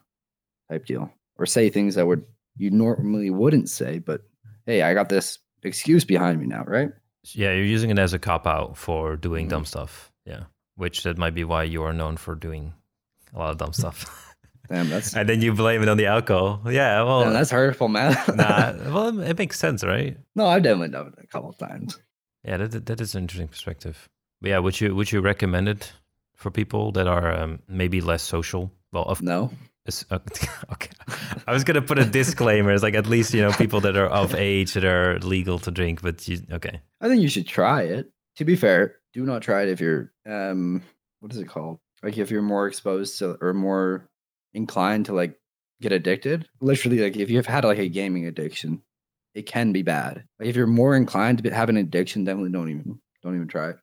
type 0.68 0.84
deal, 0.84 1.10
or 1.36 1.46
say 1.46 1.70
things 1.70 1.94
that 1.94 2.06
would 2.06 2.24
you 2.56 2.70
normally 2.70 3.30
wouldn't 3.30 3.70
say, 3.70 3.98
but 3.98 4.22
hey, 4.66 4.82
I 4.82 4.92
got 4.92 5.08
this 5.08 5.38
excuse 5.62 6.04
behind 6.04 6.38
me 6.38 6.46
now, 6.46 6.64
right? 6.66 6.90
Yeah, 7.32 7.52
you're 7.52 7.64
using 7.64 7.90
it 7.90 7.98
as 7.98 8.12
a 8.12 8.18
cop 8.18 8.46
out 8.46 8.76
for 8.76 9.16
doing 9.16 9.44
mm-hmm. 9.44 9.50
dumb 9.50 9.64
stuff. 9.64 10.12
Yeah, 10.26 10.44
which 10.76 11.04
that 11.04 11.16
might 11.16 11.34
be 11.34 11.44
why 11.44 11.62
you 11.62 11.82
are 11.84 11.92
known 11.92 12.16
for 12.16 12.34
doing 12.34 12.74
a 13.34 13.38
lot 13.38 13.50
of 13.50 13.58
dumb 13.58 13.72
stuff. 13.72 14.26
Damn, 14.68 14.88
that's 14.88 15.14
and 15.14 15.28
then 15.28 15.42
you 15.42 15.52
blame 15.52 15.82
it 15.82 15.88
on 15.88 15.96
the 15.96 16.06
alcohol. 16.06 16.60
Yeah, 16.66 17.02
well, 17.02 17.24
Damn, 17.24 17.32
that's 17.32 17.50
hurtful, 17.50 17.88
man. 17.88 18.12
nah, 18.34 18.72
well, 18.92 19.20
it 19.20 19.38
makes 19.38 19.58
sense, 19.58 19.84
right? 19.84 20.16
No, 20.34 20.46
I've 20.46 20.62
definitely 20.62 20.90
done 20.90 21.08
it 21.08 21.24
a 21.24 21.26
couple 21.26 21.50
of 21.50 21.58
times. 21.58 21.98
Yeah, 22.44 22.56
that 22.56 22.86
that 22.86 23.00
is 23.00 23.14
an 23.14 23.22
interesting 23.22 23.48
perspective. 23.48 24.08
But 24.40 24.50
yeah, 24.50 24.58
would 24.58 24.80
you 24.80 24.94
would 24.94 25.12
you 25.12 25.20
recommend 25.20 25.68
it 25.68 25.92
for 26.40 26.50
people 26.50 26.90
that 26.92 27.06
are 27.06 27.32
um, 27.32 27.60
maybe 27.68 28.00
less 28.00 28.22
social? 28.22 28.72
Well, 28.92 29.04
of, 29.04 29.22
no. 29.22 29.50
Okay, 30.72 30.90
I 31.48 31.52
was 31.52 31.64
gonna 31.64 31.82
put 31.82 31.98
a 31.98 32.04
disclaimer. 32.04 32.70
It's 32.70 32.82
like 32.82 32.94
at 32.94 33.06
least 33.06 33.34
you 33.34 33.42
know 33.42 33.50
people 33.50 33.80
that 33.80 33.96
are 33.96 34.06
of 34.06 34.34
age 34.34 34.74
that 34.74 34.84
are 34.84 35.18
legal 35.18 35.58
to 35.60 35.70
drink. 35.70 36.00
But 36.00 36.26
you 36.28 36.38
okay? 36.52 36.80
I 37.00 37.08
think 37.08 37.22
you 37.22 37.28
should 37.28 37.46
try 37.46 37.82
it. 37.82 38.10
To 38.36 38.44
be 38.44 38.56
fair, 38.56 38.96
do 39.12 39.24
not 39.24 39.42
try 39.42 39.62
it 39.62 39.68
if 39.68 39.80
you're 39.80 40.12
um, 40.26 40.82
what 41.20 41.32
is 41.32 41.38
it 41.38 41.48
called? 41.48 41.78
Like 42.02 42.18
if 42.18 42.30
you're 42.30 42.42
more 42.42 42.66
exposed 42.68 43.18
to 43.18 43.36
or 43.40 43.52
more 43.52 44.08
inclined 44.54 45.06
to 45.06 45.12
like 45.12 45.38
get 45.80 45.92
addicted. 45.92 46.48
Literally, 46.60 46.98
like 46.98 47.16
if 47.16 47.30
you've 47.30 47.46
had 47.46 47.64
like 47.64 47.78
a 47.78 47.88
gaming 47.88 48.26
addiction, 48.26 48.82
it 49.34 49.46
can 49.46 49.72
be 49.72 49.82
bad. 49.82 50.24
Like 50.38 50.48
if 50.48 50.56
you're 50.56 50.66
more 50.66 50.94
inclined 50.94 51.42
to 51.42 51.50
have 51.50 51.68
an 51.68 51.76
addiction, 51.76 52.24
definitely 52.24 52.52
don't 52.52 52.70
even 52.70 53.00
don't 53.22 53.34
even 53.34 53.48
try 53.48 53.70
it. 53.70 53.76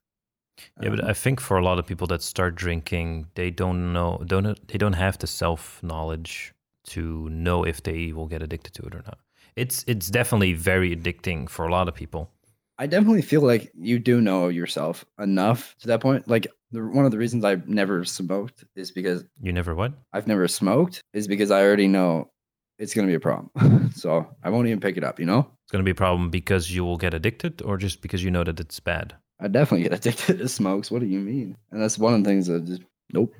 Yeah, 0.81 0.89
but 0.89 1.03
um, 1.03 1.09
I 1.09 1.13
think 1.13 1.39
for 1.39 1.57
a 1.57 1.63
lot 1.63 1.79
of 1.79 1.85
people 1.85 2.07
that 2.07 2.21
start 2.21 2.55
drinking, 2.55 3.27
they 3.35 3.51
don't 3.51 3.93
know 3.93 4.21
don't 4.25 4.67
they 4.67 4.77
don't 4.77 4.93
have 4.93 5.17
the 5.17 5.27
self 5.27 5.81
knowledge 5.83 6.53
to 6.87 7.29
know 7.29 7.63
if 7.63 7.83
they 7.83 8.13
will 8.13 8.27
get 8.27 8.41
addicted 8.41 8.73
to 8.75 8.83
it 8.83 8.95
or 8.95 9.03
not. 9.05 9.19
It's 9.55 9.83
it's 9.87 10.09
definitely 10.09 10.53
very 10.53 10.95
addicting 10.95 11.49
for 11.49 11.65
a 11.65 11.71
lot 11.71 11.87
of 11.87 11.95
people. 11.95 12.31
I 12.79 12.85
definitely 12.85 13.23
feel 13.23 13.41
like 13.41 13.71
you 13.73 13.97
do 13.97 14.21
know 14.21 14.49
yourself 14.49 15.03
enough 15.19 15.75
to 15.79 15.87
that 15.87 15.99
point. 15.99 16.27
Like 16.27 16.47
the, 16.71 16.85
one 16.85 17.05
of 17.05 17.11
the 17.11 17.17
reasons 17.17 17.43
I've 17.43 17.67
never 17.67 18.05
smoked 18.05 18.65
is 18.75 18.91
because 18.91 19.23
you 19.41 19.51
never 19.51 19.73
what? 19.73 19.93
I've 20.13 20.27
never 20.27 20.47
smoked 20.47 21.01
is 21.13 21.27
because 21.27 21.49
I 21.49 21.63
already 21.63 21.87
know 21.87 22.29
it's 22.77 22.93
going 22.93 23.07
to 23.07 23.11
be 23.11 23.15
a 23.15 23.19
problem. 23.19 23.91
so 23.95 24.27
I 24.43 24.49
won't 24.49 24.67
even 24.67 24.79
pick 24.79 24.97
it 24.97 25.03
up, 25.03 25.19
you 25.19 25.25
know? 25.25 25.39
It's 25.63 25.71
going 25.71 25.83
to 25.83 25.87
be 25.87 25.91
a 25.91 25.95
problem 25.95 26.29
because 26.29 26.73
you 26.73 26.85
will 26.85 26.97
get 26.97 27.13
addicted 27.13 27.61
or 27.63 27.77
just 27.77 28.01
because 28.01 28.23
you 28.23 28.29
know 28.29 28.43
that 28.43 28.59
it's 28.59 28.79
bad? 28.79 29.15
I 29.39 29.47
definitely 29.47 29.83
get 29.83 29.93
addicted 29.93 30.39
to 30.39 30.47
smokes. 30.49 30.89
What 30.89 31.01
do 31.01 31.07
you 31.07 31.19
mean? 31.19 31.57
And 31.71 31.81
that's 31.81 31.97
one 31.97 32.13
of 32.13 32.23
the 32.23 32.29
things 32.29 32.47
that 32.47 32.65
just, 32.65 32.81
nope. 33.13 33.33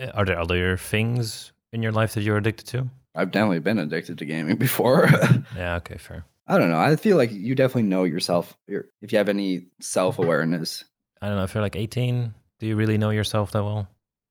Uh, 0.00 0.06
are 0.14 0.24
there 0.24 0.38
other 0.38 0.76
things 0.76 1.52
in 1.72 1.82
your 1.82 1.92
life 1.92 2.14
that 2.14 2.22
you're 2.22 2.38
addicted 2.38 2.66
to? 2.68 2.88
I've 3.14 3.30
definitely 3.30 3.58
been 3.60 3.78
addicted 3.78 4.18
to 4.18 4.24
gaming 4.24 4.56
before. 4.68 5.08
yeah, 5.56 5.76
okay, 5.76 5.98
fair. 5.98 6.24
I 6.46 6.58
don't 6.58 6.70
know. 6.70 6.78
I 6.78 6.96
feel 6.96 7.16
like 7.16 7.30
you 7.30 7.54
definitely 7.54 7.84
know 7.84 8.04
yourself 8.04 8.56
if 8.66 9.12
you 9.12 9.18
have 9.18 9.28
any 9.28 9.66
self 9.80 10.18
awareness. 10.18 10.84
I 11.20 11.28
don't 11.28 11.36
know. 11.36 11.44
If 11.44 11.54
you're 11.54 11.62
like 11.62 11.76
18, 11.76 12.34
do 12.58 12.66
you 12.66 12.76
really 12.76 12.98
know 12.98 13.10
yourself 13.10 13.52
that 13.52 13.62
well? 13.62 13.88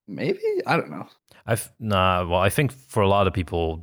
Maybe 0.07 0.39
I 0.65 0.75
don't 0.75 0.91
know. 0.91 1.07
I've 1.45 1.71
nah. 1.79 2.25
Well, 2.27 2.39
I 2.41 2.49
think 2.49 2.71
for 2.73 3.01
a 3.01 3.07
lot 3.07 3.27
of 3.27 3.33
people 3.33 3.81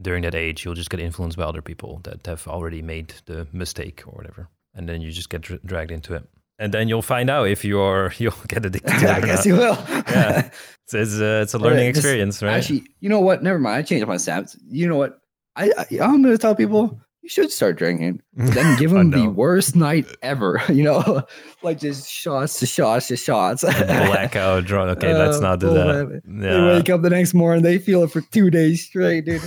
during 0.00 0.22
that 0.22 0.34
age, 0.34 0.64
you'll 0.64 0.74
just 0.74 0.90
get 0.90 0.98
influenced 1.00 1.36
by 1.36 1.44
other 1.44 1.62
people 1.62 2.00
that 2.04 2.26
have 2.26 2.48
already 2.48 2.80
made 2.82 3.14
the 3.26 3.46
mistake 3.52 4.02
or 4.06 4.12
whatever, 4.12 4.48
and 4.74 4.88
then 4.88 5.00
you 5.00 5.10
just 5.12 5.28
get 5.28 5.42
dra- 5.42 5.60
dragged 5.64 5.90
into 5.90 6.14
it. 6.14 6.26
And 6.58 6.72
then 6.72 6.88
you'll 6.88 7.02
find 7.02 7.30
out 7.30 7.48
if 7.48 7.64
you're 7.64 8.12
you'll 8.18 8.34
get 8.48 8.64
addicted 8.64 8.90
to 8.90 8.96
it. 9.04 9.10
I 9.10 9.20
guess 9.20 9.46
you 9.46 9.54
will. 9.54 9.78
yeah, 9.88 10.50
it's 10.84 10.94
it's 10.94 11.18
a, 11.18 11.42
it's 11.42 11.54
a 11.54 11.58
learning 11.58 11.88
experience, 11.88 12.42
right? 12.42 12.54
Actually, 12.54 12.84
you 13.00 13.08
know 13.08 13.20
what? 13.20 13.42
Never 13.42 13.58
mind. 13.58 13.76
I 13.76 13.82
changed 13.82 14.06
my 14.06 14.16
stance. 14.16 14.56
You 14.68 14.88
know 14.88 14.96
what? 14.96 15.18
I, 15.56 15.70
I 15.76 15.86
I'm 16.00 16.22
going 16.22 16.34
to 16.34 16.38
tell 16.38 16.54
people 16.54 17.00
you 17.22 17.28
should 17.28 17.52
start 17.52 17.76
drinking. 17.76 18.20
Then 18.34 18.78
give 18.78 18.90
them 18.90 19.10
the 19.10 19.28
worst 19.28 19.76
night 19.76 20.06
ever. 20.22 20.60
You 20.68 20.84
know, 20.84 21.22
like 21.62 21.78
just 21.78 22.10
shots 22.10 22.58
to 22.60 22.66
shots 22.66 23.08
to 23.08 23.16
shots. 23.16 23.62
Blackout 23.62 24.64
drunk. 24.64 24.98
Okay, 24.98 25.14
let's 25.14 25.40
not 25.40 25.60
do 25.60 25.68
oh, 25.68 25.74
that. 25.74 26.22
Yeah. 26.26 26.50
They 26.50 26.60
wake 26.60 26.90
up 26.90 27.02
the 27.02 27.10
next 27.10 27.34
morning, 27.34 27.62
they 27.62 27.78
feel 27.78 28.02
it 28.02 28.10
for 28.10 28.20
two 28.20 28.50
days 28.50 28.84
straight, 28.84 29.24
dude. 29.24 29.42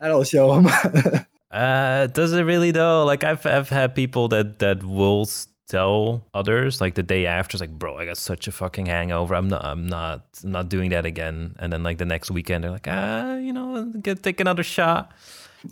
That'll 0.00 0.24
show 0.24 0.60
them. 0.60 1.24
uh, 1.50 2.06
does 2.06 2.32
it 2.32 2.42
really 2.42 2.70
though? 2.70 3.04
Like 3.04 3.24
I've 3.24 3.44
I've 3.44 3.68
had 3.68 3.94
people 3.94 4.28
that 4.28 4.60
that 4.60 4.82
will 4.82 5.26
tell 5.68 6.24
others 6.32 6.80
like 6.80 6.94
the 6.94 7.02
day 7.02 7.26
after 7.26 7.54
it's 7.56 7.60
like 7.60 7.70
bro 7.78 7.96
i 7.98 8.04
got 8.06 8.16
such 8.16 8.48
a 8.48 8.52
fucking 8.52 8.86
hangover. 8.86 9.34
I'm 9.34 9.48
not 9.48 9.64
i'm 9.64 9.86
not 9.86 10.24
I'm 10.42 10.50
not 10.52 10.68
doing 10.68 10.90
that 10.90 11.04
again. 11.06 11.54
And 11.58 11.72
then 11.72 11.82
like 11.82 11.98
the 11.98 12.06
next 12.06 12.30
weekend 12.30 12.64
they're 12.64 12.70
like 12.70 12.88
ah 12.88 13.36
you 13.36 13.52
know 13.52 13.84
get 14.00 14.22
take 14.22 14.40
another 14.40 14.62
shot. 14.64 15.12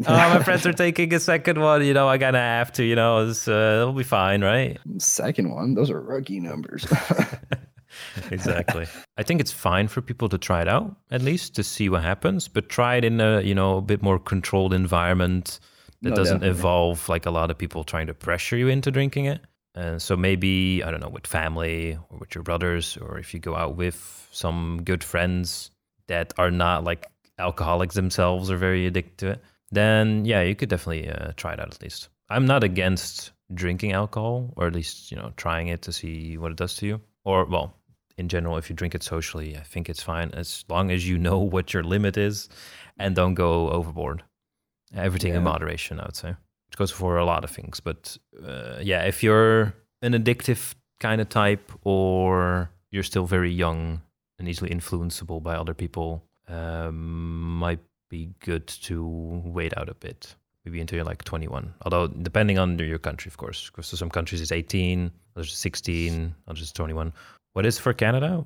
Oh 0.04 0.12
my 0.34 0.42
friends 0.42 0.66
are 0.66 0.72
taking 0.72 1.14
a 1.14 1.20
second 1.20 1.60
one. 1.60 1.84
You 1.86 1.94
know 1.94 2.08
i 2.08 2.16
gotta 2.18 2.38
have 2.38 2.72
to 2.72 2.84
you 2.84 2.96
know 2.96 3.28
it's, 3.28 3.46
uh, 3.48 3.78
it'll 3.82 3.92
be 3.92 4.02
fine 4.02 4.42
right? 4.42 4.78
Second 4.98 5.50
one, 5.54 5.74
those 5.74 5.90
are 5.90 6.00
rookie 6.00 6.40
numbers. 6.40 6.84
exactly. 8.30 8.86
I 9.16 9.22
think 9.22 9.40
it's 9.40 9.52
fine 9.52 9.88
for 9.88 10.00
people 10.02 10.28
to 10.28 10.38
try 10.38 10.60
it 10.60 10.68
out 10.68 10.96
at 11.10 11.22
least 11.22 11.54
to 11.56 11.62
see 11.62 11.88
what 11.88 12.02
happens 12.02 12.48
but 12.48 12.68
try 12.68 12.96
it 12.96 13.04
in 13.04 13.20
a 13.20 13.40
you 13.40 13.54
know 13.54 13.78
a 13.78 13.82
bit 13.82 14.02
more 14.02 14.18
controlled 14.18 14.74
environment 14.74 15.60
that 16.02 16.10
No, 16.10 16.16
doesn't 16.16 16.38
definitely. 16.40 16.56
involve 16.56 17.08
like 17.08 17.24
a 17.26 17.30
lot 17.30 17.50
of 17.50 17.56
people 17.56 17.84
trying 17.84 18.06
to 18.08 18.14
pressure 18.14 18.56
you 18.56 18.68
into 18.68 18.90
drinking 18.90 19.24
it 19.26 19.40
and 19.76 20.02
so 20.02 20.16
maybe 20.16 20.82
i 20.84 20.90
don't 20.90 21.00
know 21.00 21.08
with 21.08 21.26
family 21.26 21.98
or 22.10 22.18
with 22.18 22.34
your 22.34 22.42
brothers 22.42 22.96
or 22.96 23.18
if 23.18 23.32
you 23.32 23.38
go 23.38 23.54
out 23.54 23.76
with 23.76 24.28
some 24.32 24.80
good 24.82 25.04
friends 25.04 25.70
that 26.08 26.32
are 26.38 26.50
not 26.50 26.82
like 26.82 27.06
alcoholics 27.38 27.94
themselves 27.94 28.50
or 28.50 28.56
very 28.56 28.86
addicted 28.86 29.18
to 29.18 29.28
it 29.32 29.42
then 29.70 30.24
yeah 30.24 30.42
you 30.42 30.54
could 30.54 30.68
definitely 30.68 31.08
uh, 31.08 31.32
try 31.36 31.52
it 31.52 31.60
out 31.60 31.68
at 31.68 31.82
least. 31.82 32.08
I'm 32.28 32.46
not 32.46 32.64
against 32.64 33.32
drinking 33.54 33.92
alcohol 33.92 34.52
or 34.56 34.66
at 34.66 34.74
least 34.74 35.10
you 35.10 35.16
know 35.16 35.32
trying 35.36 35.68
it 35.68 35.82
to 35.82 35.92
see 35.92 36.36
what 36.38 36.50
it 36.50 36.56
does 36.56 36.74
to 36.76 36.86
you. 36.86 37.00
Or 37.24 37.44
well 37.44 37.74
in 38.16 38.28
general 38.28 38.56
if 38.56 38.70
you 38.70 38.76
drink 38.76 38.94
it 38.94 39.02
socially 39.02 39.58
i 39.58 39.60
think 39.60 39.90
it's 39.90 40.02
fine 40.02 40.30
as 40.32 40.64
long 40.70 40.90
as 40.90 41.06
you 41.06 41.18
know 41.18 41.38
what 41.54 41.74
your 41.74 41.82
limit 41.82 42.16
is 42.16 42.48
and 42.98 43.14
don't 43.14 43.34
go 43.34 43.70
overboard. 43.70 44.22
Everything 44.94 45.34
in 45.34 45.42
moderation 45.42 46.00
i 46.00 46.04
would 46.06 46.16
say 46.16 46.36
which 46.68 46.76
goes 46.76 46.90
for 46.90 47.16
a 47.16 47.24
lot 47.24 47.44
of 47.44 47.50
things 47.50 47.80
but 47.80 48.16
uh, 48.44 48.78
yeah 48.82 49.02
if 49.02 49.22
you're 49.22 49.74
an 50.02 50.12
addictive 50.12 50.74
kind 51.00 51.20
of 51.20 51.28
type 51.28 51.72
or 51.82 52.70
you're 52.90 53.02
still 53.02 53.26
very 53.26 53.50
young 53.50 54.00
and 54.38 54.48
easily 54.48 54.70
influenceable 54.70 55.42
by 55.42 55.54
other 55.54 55.74
people 55.74 56.22
um, 56.48 57.58
might 57.58 57.80
be 58.08 58.30
good 58.40 58.66
to 58.66 59.04
wait 59.44 59.76
out 59.76 59.88
a 59.88 59.94
bit 59.94 60.34
maybe 60.64 60.80
until 60.80 60.96
you're 60.96 61.04
like 61.04 61.24
21 61.24 61.72
although 61.82 62.06
depending 62.08 62.58
on 62.58 62.78
your 62.78 62.98
country 62.98 63.28
of 63.28 63.36
course 63.36 63.70
because 63.70 63.86
some 63.86 64.10
countries 64.10 64.40
it's 64.40 64.52
18 64.52 65.10
others 65.36 65.56
16 65.56 66.34
others 66.48 66.62
it's 66.62 66.72
21 66.72 67.12
what 67.52 67.64
is 67.64 67.78
for 67.78 67.94
canada? 67.94 68.44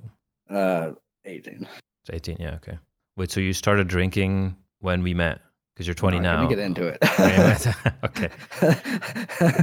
Uh, 0.49 0.93
18. 1.25 1.67
it's 2.03 2.11
18 2.13 2.37
yeah 2.39 2.55
okay. 2.55 2.79
Wait 3.17 3.31
so 3.31 3.41
you 3.41 3.53
started 3.53 3.89
drinking 3.89 4.57
when 4.79 5.03
we 5.03 5.15
met 5.15 5.41
because 5.81 5.87
you're 5.87 5.95
20 5.95 6.19
All 6.19 6.23
right, 6.23 6.29
now 6.31 6.41
Let 6.41 6.51
me 6.51 6.57
get 6.57 6.59
into 6.59 6.89
it. 6.89 6.99
okay 8.05 8.29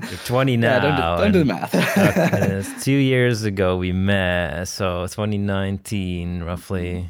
you're 0.10 0.18
20 0.26 0.58
now 0.58 0.74
Yeah, 0.74 0.80
don't 0.80 0.96
do, 0.96 1.24
don't 1.24 1.32
do 1.34 1.40
the 1.40 1.46
math. 1.46 1.76
Okay, 1.76 2.58
it's 2.58 2.84
two 2.84 2.92
years 2.92 3.44
ago 3.44 3.78
we 3.78 3.92
met, 3.92 4.68
so 4.68 5.04
2019 5.06 6.42
roughly. 6.42 7.08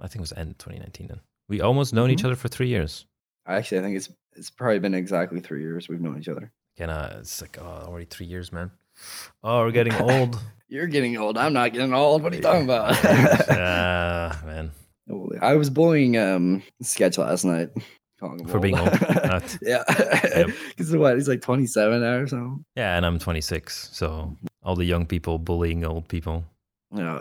I 0.00 0.06
think 0.06 0.16
it 0.16 0.20
was 0.20 0.32
end 0.32 0.58
2019 0.58 1.08
then. 1.08 1.20
We 1.50 1.60
almost 1.60 1.92
known 1.92 2.10
each 2.10 2.20
Mhm. 2.22 2.26
other 2.26 2.36
for 2.36 2.48
three 2.48 2.68
years. 2.68 3.04
Actually, 3.46 3.80
I 3.80 3.82
think 3.82 3.96
it's 3.98 4.08
it's 4.34 4.48
probably 4.50 4.78
been 4.78 4.94
exactly 4.94 5.40
three 5.40 5.60
years 5.60 5.88
we've 5.90 6.00
known 6.00 6.18
each 6.18 6.28
other. 6.28 6.50
Uh, 6.80 7.16
it's 7.20 7.42
like 7.42 7.58
oh, 7.60 7.84
already 7.88 8.06
three 8.06 8.26
years, 8.26 8.52
man. 8.52 8.70
Oh, 9.44 9.60
we're 9.64 9.70
getting 9.70 9.94
old. 9.94 10.40
You're 10.68 10.86
getting 10.86 11.18
old. 11.18 11.36
I'm 11.36 11.52
not 11.52 11.74
getting 11.74 11.92
old. 11.92 12.22
What 12.22 12.32
are 12.32 12.36
you 12.36 12.42
talking 12.42 12.64
about? 12.64 12.96
Ah, 13.50 14.40
man. 14.46 14.70
I 15.42 15.54
was 15.54 15.68
bullying 15.70 16.16
um 16.16 16.62
sketch 16.82 17.18
last 17.18 17.44
night. 17.44 17.68
For 18.18 18.58
being 18.60 18.78
old. 18.78 18.90
Not- 19.24 19.58
yeah. 19.62 19.84
Because 20.68 20.96
what? 20.96 21.16
He's 21.16 21.28
like 21.28 21.42
27 21.42 22.00
now 22.00 22.14
or 22.16 22.26
something. 22.26 22.64
Yeah, 22.76 22.96
and 22.96 23.04
I'm 23.04 23.18
26, 23.18 23.90
so 23.92 24.36
all 24.62 24.74
the 24.76 24.84
young 24.84 25.06
people 25.06 25.38
bullying 25.38 25.84
old 25.84 26.08
people, 26.08 26.44
Yeah. 26.94 27.20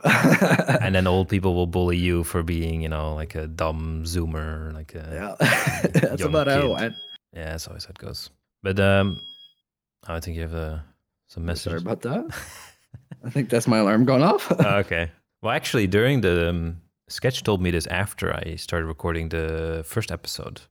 and 0.81 0.95
then 0.95 1.05
old 1.07 1.27
people 1.29 1.53
will 1.53 1.67
bully 1.67 1.97
you 1.97 2.23
for 2.23 2.43
being, 2.43 2.81
you 2.81 2.89
know, 2.89 3.13
like 3.13 3.35
a 3.35 3.47
dumb 3.47 4.03
zoomer, 4.05 4.73
like 4.73 4.95
a 4.95 5.35
yeah. 5.39 5.99
That's 6.01 6.23
about 6.23 6.47
how 6.47 6.61
it 6.61 6.69
went. 6.69 6.95
yeah. 7.33 7.51
That's 7.51 7.67
always 7.67 7.85
how 7.85 7.89
it 7.91 7.97
goes. 7.97 8.29
But 8.63 8.79
um, 8.79 9.19
I 10.07 10.19
think 10.19 10.37
you 10.37 10.43
have 10.43 10.55
uh, 10.55 10.79
some 11.27 11.45
message 11.45 11.71
Sorry 11.71 11.81
about 11.81 12.01
that. 12.03 12.25
I 13.23 13.29
think 13.29 13.49
that's 13.49 13.67
my 13.67 13.77
alarm 13.79 14.05
going 14.05 14.23
off. 14.23 14.51
Oh, 14.51 14.77
okay. 14.77 15.11
Well, 15.41 15.51
actually, 15.53 15.87
during 15.87 16.21
the 16.21 16.49
um, 16.49 16.77
sketch 17.09 17.43
told 17.43 17.61
me 17.61 17.69
this 17.71 17.85
after 17.87 18.33
I 18.33 18.55
started 18.55 18.85
recording 18.87 19.29
the 19.29 19.83
first 19.85 20.09
episode 20.11 20.61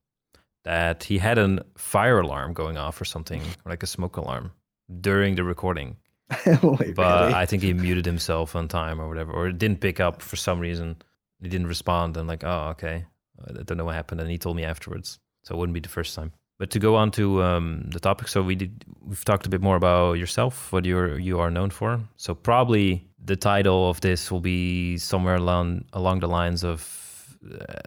that 0.64 1.04
he 1.04 1.18
had 1.18 1.38
a 1.38 1.64
fire 1.76 2.20
alarm 2.20 2.52
going 2.52 2.76
off 2.76 3.00
or 3.00 3.04
something, 3.04 3.42
like 3.64 3.82
a 3.82 3.86
smoke 3.86 4.16
alarm 4.16 4.52
during 5.00 5.34
the 5.34 5.44
recording. 5.44 5.96
Wait, 6.46 6.94
But 6.94 7.22
really? 7.22 7.34
I 7.34 7.46
think 7.46 7.62
he 7.62 7.72
muted 7.74 8.06
himself 8.06 8.56
on 8.56 8.68
time 8.68 9.00
or 9.00 9.08
whatever, 9.08 9.32
or 9.32 9.48
it 9.48 9.58
didn't 9.58 9.80
pick 9.80 10.00
up 10.00 10.22
for 10.22 10.36
some 10.36 10.58
reason. 10.58 10.96
He 11.40 11.48
didn't 11.48 11.66
respond. 11.66 12.16
And 12.16 12.26
like, 12.26 12.44
oh, 12.44 12.68
okay. 12.70 13.04
I 13.46 13.62
don't 13.62 13.76
know 13.76 13.84
what 13.84 13.94
happened. 13.94 14.20
And 14.20 14.30
he 14.30 14.38
told 14.38 14.56
me 14.56 14.64
afterwards, 14.64 15.18
so 15.42 15.54
it 15.54 15.58
wouldn't 15.58 15.74
be 15.74 15.80
the 15.80 15.88
first 15.88 16.14
time. 16.14 16.32
But 16.58 16.70
to 16.70 16.78
go 16.78 16.94
on 16.94 17.10
to 17.12 17.42
um, 17.42 17.90
the 17.90 17.98
topic, 17.98 18.28
so 18.28 18.40
we 18.42 18.54
did 18.54 18.84
we've 19.02 19.24
talked 19.24 19.44
a 19.44 19.48
bit 19.48 19.60
more 19.60 19.76
about 19.76 20.14
yourself, 20.14 20.72
what 20.72 20.84
you're 20.84 21.18
you 21.18 21.40
are 21.40 21.50
known 21.50 21.70
for. 21.70 22.00
So 22.16 22.32
probably 22.34 23.08
the 23.22 23.36
title 23.36 23.90
of 23.90 24.00
this 24.00 24.30
will 24.30 24.40
be 24.40 24.96
somewhere 24.96 25.34
along 25.34 25.84
along 25.92 26.20
the 26.20 26.28
lines 26.28 26.62
of 26.62 27.36
uh, 27.44 27.80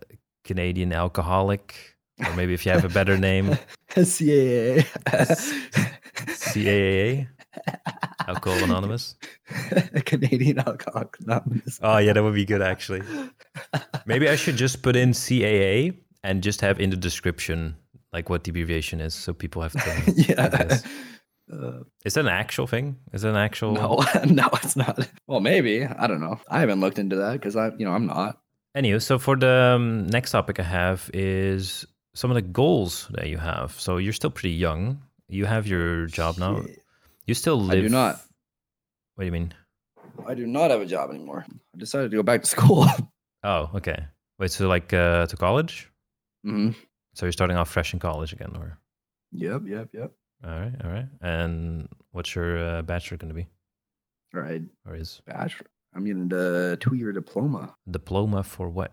Canadian 0.43 0.91
alcoholic, 0.91 1.96
or 2.25 2.35
maybe 2.35 2.53
if 2.53 2.65
you 2.65 2.71
have 2.71 2.85
a 2.85 2.89
better 2.89 3.17
name, 3.17 3.57
CAA. 3.89 4.85
CAA, 6.15 7.27
Alcohol 8.27 8.63
Anonymous. 8.63 9.15
Canadian 10.05 10.59
Alcoholics 10.59 11.19
Anonymous. 11.19 11.79
Oh 11.81 11.97
yeah, 11.97 12.13
that 12.13 12.23
would 12.23 12.35
be 12.35 12.45
good 12.45 12.61
actually. 12.61 13.01
Maybe 14.05 14.29
I 14.29 14.35
should 14.35 14.57
just 14.57 14.81
put 14.81 14.95
in 14.95 15.11
CAA 15.11 15.97
and 16.23 16.43
just 16.43 16.61
have 16.61 16.79
in 16.79 16.89
the 16.89 16.97
description 16.97 17.75
like 18.13 18.29
what 18.29 18.43
the 18.43 18.51
abbreviation 18.51 19.01
is, 19.01 19.13
so 19.13 19.33
people 19.33 19.61
have 19.61 19.73
to. 19.73 20.13
yeah. 20.15 20.79
Uh, 21.51 21.83
Is 22.03 22.15
that 22.15 22.21
an 22.21 22.27
actual 22.27 22.67
thing? 22.67 22.97
Is 23.13 23.21
that 23.21 23.29
an 23.29 23.35
actual? 23.37 23.73
no, 23.73 24.03
no, 24.25 24.49
it's 24.53 24.75
not. 24.75 25.07
Well, 25.27 25.39
maybe. 25.39 25.85
I 25.85 26.07
don't 26.07 26.19
know. 26.19 26.39
I 26.49 26.59
haven't 26.59 26.81
looked 26.81 26.99
into 26.99 27.15
that 27.17 27.33
because 27.33 27.55
I, 27.55 27.69
you 27.77 27.85
know, 27.85 27.91
I'm 27.91 28.05
not. 28.05 28.39
Anyway, 28.75 28.99
so 28.99 29.17
for 29.17 29.37
the 29.37 29.73
um, 29.75 30.07
next 30.07 30.31
topic 30.31 30.59
I 30.59 30.63
have 30.63 31.09
is 31.13 31.85
some 32.17 32.31
of 32.31 32.35
the 32.35 32.41
goals 32.41 33.07
that 33.11 33.27
you 33.29 33.37
have. 33.37 33.79
So 33.79 33.97
you're 33.97 34.13
still 34.21 34.31
pretty 34.31 34.55
young. 34.55 35.01
You 35.29 35.45
have 35.45 35.67
your 35.67 36.07
job 36.07 36.37
now. 36.39 36.65
You 37.27 37.33
still 37.35 37.57
live. 37.61 37.71
I 37.71 37.81
live. 37.81 37.83
do 37.83 37.89
not. 37.89 38.15
What 39.15 39.21
do 39.21 39.25
you 39.25 39.31
mean? 39.31 39.53
I 40.25 40.33
do 40.33 40.47
not 40.47 40.71
have 40.71 40.81
a 40.81 40.85
job 40.85 41.11
anymore. 41.11 41.45
I 41.47 41.77
decided 41.77 42.09
to 42.11 42.17
go 42.17 42.23
back 42.23 42.41
to 42.41 42.47
school. 42.47 42.85
Oh, 43.43 43.69
okay. 43.75 43.99
Wait, 44.39 44.49
so 44.51 44.67
like 44.67 44.91
uh, 44.91 45.27
to 45.27 45.37
college? 45.37 45.89
hmm 46.43 46.71
So 47.13 47.25
you're 47.27 47.31
starting 47.31 47.55
off 47.55 47.69
fresh 47.69 47.93
in 47.93 47.99
college 47.99 48.33
again, 48.33 48.51
or? 48.57 48.79
Yep, 49.31 49.61
yep, 49.67 49.89
yep. 49.93 50.11
All 50.43 50.59
right, 50.59 50.73
all 50.83 50.89
right. 50.91 51.05
And 51.21 51.87
what's 52.11 52.33
your 52.33 52.57
uh, 52.57 52.81
bachelor 52.81 53.17
going 53.17 53.29
to 53.29 53.35
be, 53.35 53.47
All 54.33 54.41
right. 54.41 54.63
or 54.87 54.95
is 54.95 55.21
Bachelor. 55.27 55.67
I'm 55.95 56.03
getting 56.03 56.29
a 56.33 56.75
two 56.77 56.95
year 56.95 57.11
diploma. 57.13 57.75
diploma 57.89 58.41
for 58.43 58.67
what? 58.69 58.91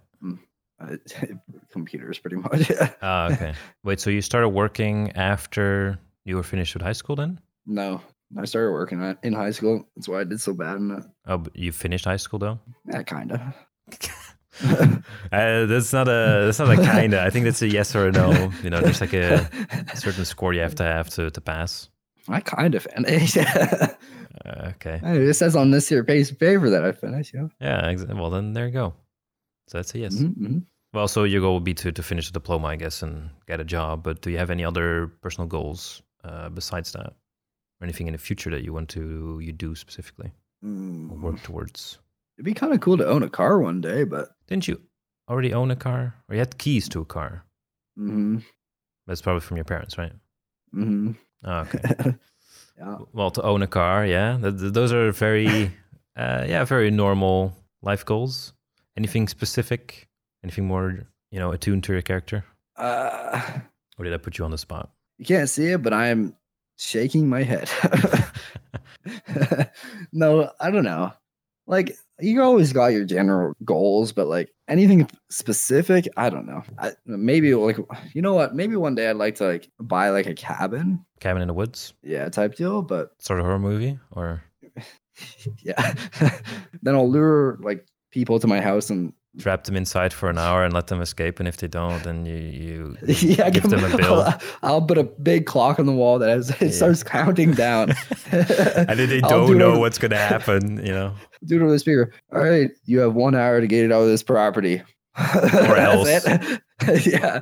Uh, 0.81 0.97
computers, 1.73 2.19
pretty 2.19 2.37
much. 2.37 2.71
Ah, 3.03 3.33
okay. 3.33 3.55
Wait, 3.85 4.01
so 4.01 4.11
you 4.11 4.21
started 4.23 4.49
working 4.51 5.13
after 5.13 5.99
you 6.25 6.37
were 6.37 6.43
finished 6.43 6.75
with 6.75 6.83
high 6.83 6.93
school 6.93 7.17
then? 7.17 7.41
no, 7.67 8.01
I 8.37 8.45
started 8.47 8.73
working 8.73 9.17
in 9.23 9.33
high 9.33 9.53
school. 9.53 9.87
That's 9.95 10.09
why 10.09 10.21
I 10.21 10.25
did 10.25 10.41
so 10.41 10.53
bad 10.55 10.77
in 10.77 10.91
it. 10.91 11.05
Oh, 11.27 11.39
but 11.39 11.55
you 11.57 11.71
finished 11.73 12.05
high 12.05 12.17
school 12.17 12.39
though? 12.39 12.59
Yeah, 12.91 13.03
kind 13.03 13.33
of. 13.33 13.41
Uh, 15.33 15.67
that's 15.67 15.93
not 15.93 16.07
a 16.07 16.43
that's 16.45 16.61
not 16.61 16.71
a 16.71 16.77
kinda. 16.77 17.21
I 17.21 17.31
think 17.31 17.45
that's 17.45 17.61
a 17.61 17.67
yes 17.69 17.95
or 17.97 18.07
a 18.07 18.13
no. 18.13 18.53
You 18.63 18.71
know, 18.71 18.81
there's 18.81 19.01
like 19.01 19.13
a 19.13 19.51
certain 19.97 20.25
score 20.25 20.53
you 20.55 20.61
have 20.61 20.77
to 20.77 20.85
have 20.85 21.11
to, 21.11 21.29
to 21.33 21.41
pass. 21.41 21.89
I 22.29 22.39
kind 22.41 22.77
of 22.77 22.85
finished. 22.85 23.37
Uh, 23.37 24.71
okay. 24.77 25.01
It 25.03 25.35
says 25.35 25.57
on 25.57 25.71
this 25.73 25.89
here 25.89 26.05
piece 26.05 26.31
of 26.31 26.39
paper 26.39 26.71
that 26.71 26.85
I 26.85 26.93
finished. 26.93 27.33
Yeah. 27.35 27.49
Yeah. 27.61 27.87
Ex- 27.89 28.05
well, 28.05 28.31
then 28.31 28.53
there 28.53 28.67
you 28.67 28.73
go. 28.73 28.95
So 29.69 29.79
that's 29.79 29.95
a 29.95 29.99
yes. 29.99 30.15
Mhm, 30.15 30.37
mhm. 30.37 30.63
Well, 30.93 31.09
so 31.09 31.25
your 31.25 31.41
goal 31.41 31.55
would 31.55 31.65
be 31.65 31.75
to, 31.75 31.91
to 31.91 32.03
finish 32.03 32.27
the 32.29 32.33
diploma, 32.33 32.69
I 32.69 32.77
guess, 32.77 33.03
and 33.03 33.31
get 33.49 33.59
a 33.61 33.65
job. 33.65 34.03
But 34.05 34.21
do 34.23 34.31
you 34.31 34.39
have 34.39 34.51
any 34.51 34.65
other 34.65 35.09
personal 35.23 35.49
goals 35.49 36.03
uh, 36.23 36.49
besides 36.51 36.93
that, 36.93 37.07
or 37.09 37.83
anything 37.85 38.07
in 38.07 38.13
the 38.13 38.19
future 38.19 38.51
that 38.51 38.63
you 38.63 38.73
want 38.73 38.89
to 38.91 39.39
you 39.43 39.53
do 39.53 39.75
specifically 39.75 40.31
or 40.63 40.69
Mm. 40.69 41.21
work 41.21 41.43
towards? 41.43 41.99
It'd 42.39 42.45
be 42.45 42.55
kind 42.55 42.73
of 42.73 42.81
cool 42.81 42.97
to 42.99 43.07
own 43.07 43.23
a 43.23 43.29
car 43.29 43.59
one 43.61 43.81
day, 43.81 44.05
but 44.05 44.29
Didn't 44.47 44.69
you 44.69 44.81
already 45.29 45.53
own 45.55 45.71
a 45.71 45.77
car, 45.77 46.15
or 46.29 46.35
you 46.35 46.39
had 46.41 46.59
keys 46.59 46.89
to 46.91 47.01
a 47.01 47.05
car? 47.05 47.45
hmm 47.97 48.39
That's 49.07 49.21
probably 49.23 49.41
from 49.41 49.57
your 49.57 49.65
parents, 49.65 49.99
right? 49.99 50.13
hmm 50.73 51.13
Oh, 51.45 51.61
okay. 51.69 52.15
yeah. 52.79 52.99
well, 53.13 53.31
to 53.31 53.43
own 53.43 53.63
a 53.63 53.67
car, 53.67 54.07
yeah, 54.07 54.39
th- 54.41 54.59
th- 54.59 54.73
those 54.73 54.93
are 54.93 55.13
very, 55.13 55.47
uh, 56.17 56.45
yeah, 56.49 56.65
very 56.65 56.91
normal 56.91 57.53
life 57.83 58.05
goals. 58.05 58.53
Anything 58.97 59.29
specific? 59.29 60.09
Anything 60.43 60.67
more, 60.67 61.07
you 61.31 61.39
know, 61.39 61.53
attuned 61.53 61.85
to 61.85 61.93
your 61.93 62.03
character? 62.03 62.45
Uh, 62.77 63.41
Or 63.99 64.05
did 64.05 64.13
I 64.15 64.19
put 64.19 64.39
you 64.39 64.45
on 64.45 64.51
the 64.51 64.59
spot? 64.59 64.91
you 65.19 65.25
can't 65.25 65.49
see 65.49 65.67
it, 65.73 65.83
but 65.83 65.93
I'm 65.93 66.35
shaking 66.77 67.29
my 67.29 67.43
head. 67.45 67.71
no, 70.13 70.51
I 70.61 70.71
don't 70.71 70.85
know. 70.85 71.13
Like 71.67 71.97
you 72.21 72.43
always 72.43 72.73
got 72.73 72.89
your 72.89 73.05
general 73.05 73.55
goals, 73.65 74.13
but 74.13 74.27
like 74.27 74.53
anything 74.69 75.09
specific, 75.31 76.07
I 76.17 76.29
don't 76.31 76.47
know. 76.47 76.63
I, 76.79 76.93
maybe 77.07 77.55
like 77.55 77.79
you 78.13 78.21
know 78.23 78.35
what? 78.35 78.55
Maybe 78.55 78.77
one 78.77 78.95
day 78.95 79.09
I'd 79.09 79.17
like 79.17 79.37
to 79.37 79.45
like 79.47 79.71
buy 79.81 80.11
like 80.11 80.27
a 80.27 80.35
cabin, 80.35 81.05
Cabin 81.21 81.43
in 81.43 81.49
the 81.49 81.55
Woods, 81.55 81.95
yeah, 82.03 82.29
type 82.29 82.57
deal. 82.57 82.83
But 82.83 83.13
sort 83.19 83.39
of 83.41 83.47
horror 83.47 83.59
movie, 83.59 83.99
or 84.11 84.43
yeah, 85.63 85.95
then 86.83 86.95
I'll 86.95 87.09
lure 87.11 87.57
like 87.63 87.87
people 88.15 88.39
to 88.39 88.47
my 88.47 88.61
house 88.61 88.89
and 88.91 89.13
trap 89.41 89.65
them 89.65 89.75
inside 89.75 90.13
for 90.13 90.31
an 90.31 90.39
hour 90.39 90.65
and 90.65 90.73
let 90.73 90.87
them 90.87 91.01
escape. 91.03 91.41
And 91.41 91.49
if 91.49 91.57
they 91.57 91.67
don't, 91.67 92.03
then 92.05 92.25
you 92.25 92.37
you 92.37 92.97
yeah, 93.07 93.51
give 93.51 93.65
them 93.65 93.83
a 93.85 93.97
bill. 93.97 94.21
I'll, 94.23 94.41
I'll 94.63 94.83
put 94.83 94.97
a 94.97 95.03
big 95.03 95.45
clock 95.47 95.81
on 95.81 95.87
the 95.87 95.93
wall 95.93 96.21
that 96.21 96.29
has, 96.31 96.51
it 96.51 96.61
Yeah. 96.63 96.71
starts 96.71 97.03
counting 97.03 97.53
down. 97.53 97.91
and 98.31 98.97
then 98.99 99.09
they 99.09 99.21
don't 99.21 99.49
do 99.49 99.55
know 99.57 99.79
what's 99.81 99.99
gonna 99.99 100.17
happen. 100.17 100.79
You 100.87 100.93
know. 100.93 101.15
do 101.45 101.57
it 101.57 101.63
over 101.63 101.73
the 101.73 101.79
speaker. 101.81 102.13
All 102.33 102.41
right, 102.41 102.71
you 102.85 103.01
have 103.01 103.15
one 103.15 103.35
hour 103.35 103.61
to 103.61 103.67
get 103.67 103.85
it 103.85 103.93
out 103.93 104.03
of 104.03 104.09
this 104.09 104.23
property. 104.23 104.81
Or 105.17 105.77
else. 105.77 106.09
Yeah. 107.07 107.41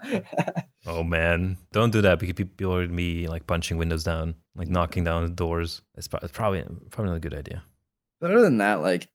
Oh 0.86 1.02
man, 1.02 1.56
don't 1.72 1.90
do 1.90 2.00
that 2.02 2.18
because 2.18 2.34
people 2.34 2.74
are 2.74 2.84
gonna 2.86 2.96
be 2.96 3.28
like 3.28 3.46
punching 3.46 3.76
windows 3.78 4.04
down, 4.04 4.34
like 4.56 4.68
knocking 4.68 5.04
down 5.04 5.22
the 5.24 5.30
doors. 5.30 5.80
It's, 5.96 6.08
it's 6.22 6.32
probably 6.32 6.64
probably 6.90 7.10
not 7.10 7.16
a 7.16 7.20
good 7.20 7.34
idea. 7.34 7.62
But 8.22 8.30
other 8.30 8.42
than 8.42 8.58
that, 8.58 8.82
like, 8.82 9.08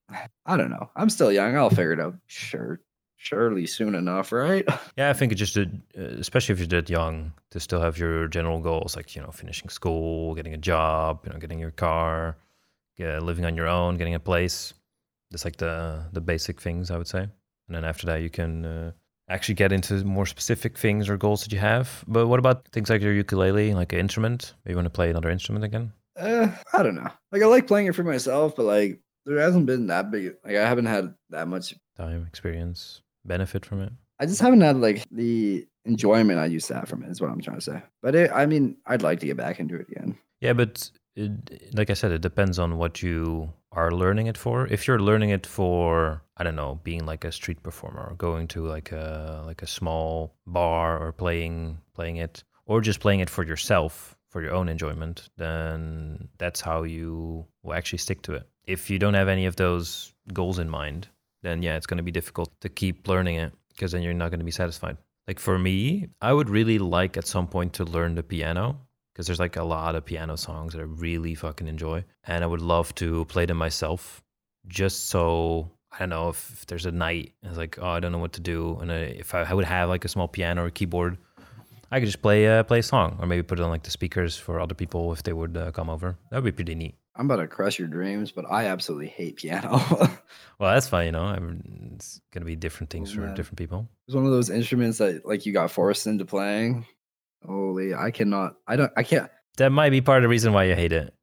I 0.46 0.58
don't 0.58 0.70
know. 0.70 0.90
I'm 0.94 1.10
still 1.10 1.32
young. 1.32 1.56
I'll 1.56 1.70
figure 1.70 1.94
it 1.94 2.00
out. 2.02 2.16
Sure. 2.28 2.82
Surely 3.16 3.66
soon 3.66 3.96
enough, 3.96 4.34
right? 4.34 4.68
Yeah, 4.98 5.10
I 5.10 5.14
think 5.14 5.32
it 5.32 5.36
just 5.36 5.56
a, 5.56 5.62
uh, 5.98 6.02
especially 6.20 6.54
if 6.54 6.60
you're 6.60 6.68
that 6.68 6.90
young 6.90 7.32
to 7.52 7.60
still 7.62 7.80
have 7.80 7.98
your 7.98 8.28
general 8.28 8.60
goals, 8.60 8.98
like 8.98 9.16
you 9.16 9.22
know, 9.22 9.32
finishing 9.32 9.70
school, 9.70 10.36
getting 10.36 10.54
a 10.54 10.58
job, 10.58 11.22
you 11.24 11.32
know, 11.32 11.40
getting 11.40 11.58
your 11.58 11.72
car, 11.72 12.36
yeah, 12.98 13.20
living 13.20 13.46
on 13.46 13.56
your 13.56 13.68
own, 13.68 13.96
getting 13.96 14.14
a 14.14 14.20
place. 14.20 14.74
That's 15.32 15.46
like 15.46 15.56
the 15.56 16.04
the 16.12 16.22
basic 16.22 16.60
things 16.60 16.92
I 16.92 16.98
would 16.98 17.08
say. 17.08 17.22
And 17.22 17.76
then 17.76 17.86
after 17.86 18.08
that, 18.08 18.22
you 18.22 18.30
can 18.30 18.66
uh, 18.66 18.92
actually 19.30 19.56
get 19.56 19.72
into 19.72 20.04
more 20.04 20.26
specific 20.26 20.78
things 20.78 21.08
or 21.08 21.16
goals 21.16 21.44
that 21.44 21.54
you 21.54 21.60
have. 21.60 22.04
But 22.08 22.28
what 22.28 22.40
about 22.40 22.68
things 22.70 22.90
like 22.90 23.02
your 23.02 23.14
ukulele, 23.14 23.74
like 23.74 23.94
an 23.94 24.00
instrument? 24.00 24.54
Maybe 24.66 24.74
you 24.74 24.78
want 24.78 24.88
to 24.88 24.90
play 24.90 25.10
another 25.10 25.30
instrument 25.30 25.64
again? 25.64 25.94
Uh, 26.18 26.50
I 26.74 26.84
don't 26.84 26.96
know. 26.96 27.10
Like, 27.32 27.42
I 27.42 27.46
like 27.46 27.68
playing 27.68 27.88
it 27.88 27.96
for 27.96 28.04
myself, 28.04 28.56
but 28.56 28.66
like, 28.66 29.00
there 29.26 29.40
hasn't 29.40 29.66
been 29.66 29.88
that 29.88 30.12
big. 30.12 30.36
Like, 30.44 30.56
I 30.56 30.68
haven't 30.68 30.86
had 30.86 31.14
that 31.30 31.48
much. 31.48 31.76
Time, 31.98 32.26
experience, 32.28 33.02
benefit 33.26 33.66
from 33.66 33.82
it. 33.82 33.92
I 34.20 34.26
just 34.26 34.42
haven't 34.42 34.62
had 34.62 34.78
like 34.78 35.04
the 35.12 35.68
enjoyment 35.86 36.40
I 36.40 36.46
used 36.46 36.68
to 36.68 36.76
have 36.76 36.90
from 36.90 37.04
it. 37.04 37.10
Is 37.10 37.22
what 37.22 37.30
I'm 37.30 37.42
trying 37.42 37.58
to 37.58 37.62
say. 37.62 37.82
But 38.02 38.16
it, 38.16 38.32
I 38.32 38.46
mean, 38.46 38.78
I'd 38.86 39.04
like 39.04 39.20
to 39.20 39.26
get 39.26 39.38
back 39.38 39.60
into 39.60 39.76
it 39.76 39.88
again. 39.90 40.18
Yeah, 40.42 40.54
but 40.54 40.90
it, 41.16 41.76
like 41.76 41.90
I 41.90 41.94
said, 41.94 42.12
it 42.12 42.22
depends 42.22 42.60
on 42.60 42.78
what 42.78 43.02
you 43.02 43.52
are 43.72 43.92
learning 43.92 44.28
it 44.28 44.38
for. 44.38 44.68
If 44.68 44.88
you're 44.88 45.00
learning 45.00 45.30
it 45.30 45.46
for, 45.46 46.24
I 46.38 46.44
don't 46.44 46.56
know, 46.56 46.80
being 46.84 47.06
like 47.06 47.26
a 47.26 47.32
street 47.32 47.62
performer, 47.62 48.08
or 48.10 48.16
going 48.16 48.48
to 48.50 48.66
like 48.66 48.92
a 48.92 49.44
like 49.46 49.62
a 49.62 49.68
small 49.68 50.34
bar, 50.48 50.98
or 51.00 51.12
playing 51.12 51.80
playing 51.94 52.18
it, 52.18 52.44
or 52.66 52.82
just 52.82 53.00
playing 53.00 53.20
it 53.20 53.30
for 53.30 53.44
yourself 53.44 54.17
for 54.30 54.42
your 54.42 54.54
own 54.54 54.70
enjoyment, 54.70 55.30
then 55.38 56.28
that's 56.38 56.62
how 56.62 56.84
you 56.84 57.46
will 57.64 57.74
actually 57.74 58.00
stick 58.00 58.22
to 58.24 58.34
it. 58.34 58.48
If 58.66 58.90
you 58.90 59.00
don't 59.00 59.14
have 59.14 59.30
any 59.30 59.46
of 59.46 59.56
those 59.56 60.14
goals 60.34 60.60
in 60.60 60.70
mind, 60.70 61.08
then 61.44 61.64
yeah, 61.64 61.78
it's 61.78 61.88
going 61.88 61.98
to 61.98 62.04
be 62.04 62.12
difficult 62.12 62.52
to 62.62 62.70
keep 62.70 63.08
learning 63.08 63.36
it 63.36 63.54
because 63.70 63.92
then 63.92 64.02
you're 64.02 64.14
not 64.14 64.30
going 64.30 64.40
to 64.40 64.46
be 64.46 64.52
satisfied. 64.52 64.98
Like 65.28 65.40
for 65.40 65.58
me, 65.60 66.08
I 66.22 66.34
would 66.34 66.50
really 66.50 66.80
like 66.80 67.18
at 67.18 67.28
some 67.28 67.48
point 67.48 67.74
to 67.74 67.84
learn 67.84 68.16
the 68.16 68.24
piano 68.24 68.80
because 69.14 69.28
there's 69.28 69.40
like 69.40 69.56
a 69.56 69.64
lot 69.64 69.96
of 69.96 70.06
piano 70.06 70.38
songs 70.38 70.74
that 70.74 70.80
I 70.80 70.84
really 70.84 71.36
fucking 71.36 71.68
enjoy, 71.68 72.04
and 72.26 72.44
I 72.44 72.48
would 72.48 72.62
love 72.62 72.94
to 72.96 73.26
play 73.26 73.46
them 73.46 73.58
myself, 73.58 74.24
just 74.68 75.10
so 75.10 75.72
I 75.92 76.00
don't 76.00 76.10
know 76.10 76.30
if, 76.30 76.50
if 76.54 76.66
there's 76.68 76.86
a 76.86 76.92
night 76.92 77.34
it's 77.42 77.58
like 77.58 77.80
oh 77.82 77.88
I 77.88 78.00
don't 78.00 78.12
know 78.12 78.20
what 78.20 78.34
to 78.34 78.42
do, 78.42 78.78
and 78.80 78.92
I, 78.92 78.96
if 78.96 79.34
I, 79.34 79.42
I 79.42 79.54
would 79.54 79.66
have 79.66 79.90
like 79.90 80.06
a 80.06 80.08
small 80.08 80.28
piano 80.28 80.66
or 80.66 80.70
keyboard, 80.70 81.18
I 81.92 82.00
could 82.00 82.06
just 82.08 82.22
play 82.22 82.48
uh, 82.48 82.64
play 82.64 82.80
a 82.80 82.84
song 82.84 83.18
or 83.20 83.28
maybe 83.28 83.44
put 83.44 83.60
it 83.60 83.64
on 83.64 83.70
like 83.70 83.84
the 83.84 83.92
speakers 83.92 84.38
for 84.38 84.60
other 84.60 84.76
people 84.76 85.14
if 85.14 85.24
they 85.24 85.34
would 85.34 85.56
uh, 85.56 85.72
come 85.72 85.90
over. 85.90 86.18
That 86.32 86.38
would 86.38 86.46
be 86.46 86.52
pretty 86.52 86.76
neat. 86.76 86.96
I'm 87.16 87.26
about 87.26 87.38
to 87.42 87.48
crush 87.48 87.80
your 87.80 87.88
dreams, 87.88 88.32
but 88.32 88.46
I 88.50 88.66
absolutely 88.66 89.08
hate 89.08 89.38
piano. 89.38 89.80
Well, 90.60 90.74
that's 90.74 90.88
fine, 90.88 91.06
you 91.06 91.12
know. 91.12 91.22
I'm, 91.22 91.92
it's 91.96 92.20
gonna 92.34 92.46
be 92.48 92.56
different 92.56 92.90
things 92.90 93.12
Oh, 93.12 93.16
for 93.22 93.34
different 93.36 93.60
people. 93.60 93.88
It's 94.08 94.16
one 94.16 94.26
of 94.26 94.32
those 94.32 94.50
instruments 94.50 94.98
that 94.98 95.24
like 95.24 95.46
you 95.46 95.54
got 95.54 95.70
forced 95.70 96.08
into 96.08 96.26
playing. 96.26 96.84
Holy, 97.46 97.94
I 97.94 98.10
cannot. 98.10 98.56
I 98.68 98.76
don't. 98.76 98.92
I 98.98 99.04
can't. 99.04 99.30
That 99.58 99.72
might 99.72 99.92
be 99.92 100.02
part 100.02 100.18
of 100.18 100.24
the 100.24 100.30
reason 100.30 100.54
why 100.54 100.64
you 100.64 100.74
hate 100.76 100.94
it. 100.94 101.14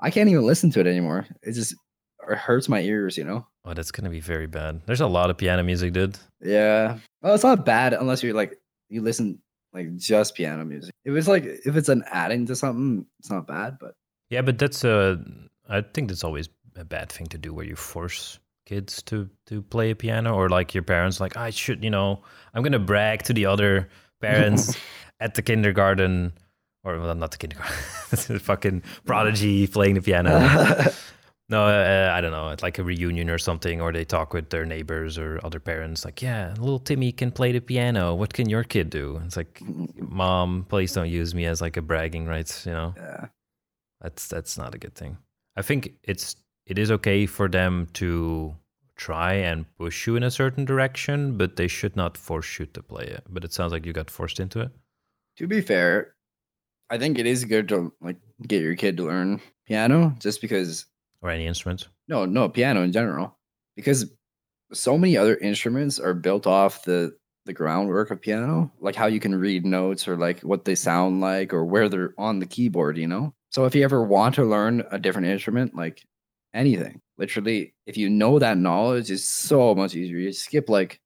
I 0.00 0.10
can't 0.10 0.28
even 0.28 0.44
listen 0.44 0.70
to 0.72 0.80
it 0.80 0.86
anymore. 0.86 1.26
It 1.42 1.52
just 1.52 1.74
it 2.28 2.36
hurts 2.38 2.68
my 2.68 2.80
ears. 2.80 3.16
You 3.16 3.24
know. 3.24 3.46
Oh, 3.64 3.72
that's 3.72 3.90
gonna 3.90 4.10
be 4.10 4.20
very 4.20 4.46
bad. 4.46 4.82
There's 4.84 5.00
a 5.00 5.06
lot 5.06 5.30
of 5.30 5.38
piano 5.38 5.62
music, 5.62 5.94
dude. 5.94 6.18
Yeah. 6.42 6.98
Well, 7.22 7.34
it's 7.34 7.42
not 7.44 7.64
bad 7.64 7.94
unless 7.94 8.22
you're 8.22 8.34
like 8.34 8.58
you 8.90 9.00
listen 9.00 9.38
like 9.74 9.96
just 9.96 10.34
piano 10.34 10.64
music. 10.64 10.94
If 11.04 11.14
it's 11.14 11.28
like 11.28 11.44
if 11.44 11.76
it's 11.76 11.88
an 11.88 12.04
adding 12.10 12.46
to 12.46 12.56
something, 12.56 13.06
it's 13.18 13.30
not 13.30 13.46
bad. 13.46 13.78
But 13.80 13.94
Yeah, 14.30 14.42
but 14.42 14.58
that's 14.58 14.84
a 14.84 15.22
I 15.68 15.82
think 15.82 16.08
that's 16.08 16.24
always 16.24 16.48
a 16.76 16.84
bad 16.84 17.10
thing 17.10 17.26
to 17.28 17.38
do 17.38 17.52
where 17.52 17.64
you 17.64 17.76
force 17.76 18.38
kids 18.66 19.02
to 19.02 19.28
to 19.46 19.62
play 19.62 19.90
a 19.90 19.96
piano 19.96 20.34
or 20.34 20.48
like 20.48 20.74
your 20.74 20.82
parents 20.82 21.20
like 21.20 21.36
I 21.36 21.50
should, 21.50 21.84
you 21.84 21.90
know, 21.90 22.22
I'm 22.54 22.62
going 22.62 22.72
to 22.72 22.78
brag 22.78 23.22
to 23.24 23.32
the 23.32 23.46
other 23.46 23.88
parents 24.20 24.76
at 25.20 25.34
the 25.34 25.42
kindergarten 25.42 26.32
or 26.84 26.98
well, 26.98 27.14
not 27.14 27.32
the 27.32 27.38
kindergarten. 27.38 28.38
fucking 28.38 28.82
prodigy 29.04 29.66
playing 29.66 29.94
the 29.94 30.02
piano. 30.02 30.30
No, 31.50 31.66
uh, 31.66 32.10
I 32.14 32.22
don't 32.22 32.30
know. 32.30 32.48
It's 32.48 32.62
like 32.62 32.78
a 32.78 32.84
reunion 32.84 33.28
or 33.28 33.36
something, 33.36 33.80
or 33.80 33.92
they 33.92 34.04
talk 34.04 34.32
with 34.32 34.48
their 34.48 34.64
neighbors 34.64 35.18
or 35.18 35.38
other 35.44 35.60
parents. 35.60 36.04
Like, 36.04 36.22
yeah, 36.22 36.54
little 36.58 36.78
Timmy 36.78 37.12
can 37.12 37.30
play 37.30 37.52
the 37.52 37.60
piano. 37.60 38.14
What 38.14 38.32
can 38.32 38.48
your 38.48 38.64
kid 38.64 38.88
do? 38.88 39.20
It's 39.26 39.36
like, 39.36 39.60
mom, 39.98 40.64
please 40.68 40.92
don't 40.92 41.10
use 41.10 41.34
me 41.34 41.44
as 41.44 41.60
like 41.60 41.76
a 41.76 41.82
bragging 41.82 42.26
rights. 42.26 42.64
You 42.64 42.72
know, 42.72 42.94
yeah. 42.96 43.26
that's 44.00 44.26
that's 44.26 44.56
not 44.56 44.74
a 44.74 44.78
good 44.78 44.94
thing. 44.94 45.18
I 45.54 45.62
think 45.62 45.92
it's 46.02 46.36
it 46.66 46.78
is 46.78 46.90
okay 46.90 47.26
for 47.26 47.48
them 47.48 47.88
to 47.94 48.56
try 48.96 49.34
and 49.34 49.66
push 49.76 50.06
you 50.06 50.16
in 50.16 50.22
a 50.22 50.30
certain 50.30 50.64
direction, 50.64 51.36
but 51.36 51.56
they 51.56 51.68
should 51.68 51.94
not 51.94 52.16
force 52.16 52.58
you 52.58 52.64
to 52.66 52.82
play 52.82 53.04
it. 53.04 53.24
But 53.28 53.44
it 53.44 53.52
sounds 53.52 53.72
like 53.72 53.84
you 53.84 53.92
got 53.92 54.10
forced 54.10 54.40
into 54.40 54.60
it. 54.60 54.70
To 55.36 55.46
be 55.46 55.60
fair, 55.60 56.14
I 56.88 56.96
think 56.96 57.18
it 57.18 57.26
is 57.26 57.44
good 57.44 57.68
to 57.68 57.92
like 58.00 58.16
get 58.46 58.62
your 58.62 58.76
kid 58.76 58.96
to 58.96 59.04
learn 59.04 59.42
piano 59.66 60.16
just 60.20 60.40
because 60.40 60.86
Or 61.24 61.30
any 61.30 61.46
instrument. 61.46 61.88
no, 62.06 62.26
no, 62.26 62.50
piano 62.50 62.82
in 62.82 62.92
general. 62.92 63.38
Because 63.76 64.12
so 64.74 64.98
many 64.98 65.16
other 65.16 65.36
instruments 65.38 65.98
are 65.98 66.14
built 66.14 66.46
off 66.46 66.84
the 66.84 67.16
the 67.46 67.52
groundwork 67.52 68.10
of 68.10 68.20
piano, 68.20 68.72
like 68.80 68.94
how 68.94 69.06
you 69.06 69.20
can 69.20 69.34
read 69.34 69.66
notes 69.66 70.08
or 70.08 70.16
like 70.16 70.40
what 70.40 70.64
they 70.64 70.74
sound 70.74 71.20
like 71.20 71.52
or 71.52 71.64
where 71.64 71.88
they're 71.88 72.14
on 72.16 72.38
the 72.38 72.46
keyboard, 72.46 72.96
you 72.96 73.06
know? 73.06 73.34
So 73.50 73.66
if 73.66 73.74
you 73.74 73.84
ever 73.84 74.02
want 74.02 74.34
to 74.36 74.44
learn 74.44 74.82
a 74.90 74.98
different 74.98 75.28
instrument, 75.28 75.74
like 75.74 76.02
anything, 76.54 77.00
literally, 77.18 77.74
if 77.86 77.96
you 77.96 78.08
know 78.08 78.38
that 78.38 78.56
knowledge 78.58 79.10
is 79.10 79.26
so 79.26 79.74
much 79.74 79.94
easier. 79.94 80.18
You 80.18 80.32
skip 80.32 80.68
like 80.68 81.00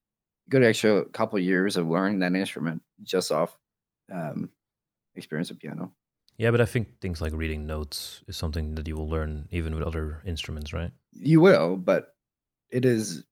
a 0.47 0.51
good 0.51 0.65
extra 0.65 1.05
couple 1.07 1.39
years 1.41 1.77
of 1.77 1.89
learning 1.89 2.21
that 2.21 2.35
instrument 2.35 2.83
just 3.03 3.33
off 3.33 3.57
um 4.13 4.51
experience 5.17 5.51
of 5.51 5.59
piano. 5.59 5.93
Yeah, 6.39 6.53
but 6.53 6.61
I 6.61 6.67
think 6.67 7.01
things 7.01 7.21
like 7.21 7.33
reading 7.35 7.67
notes 7.67 8.23
is 8.29 8.37
something 8.37 8.77
that 8.77 8.87
you 8.87 8.97
will 8.97 9.09
learn 9.09 9.49
even 9.51 9.75
with 9.75 9.83
other 9.83 10.23
instruments, 10.25 10.73
right? 10.73 10.93
You 11.13 11.41
will, 11.41 11.77
but 11.77 12.15
it 12.71 12.85
is 12.85 13.25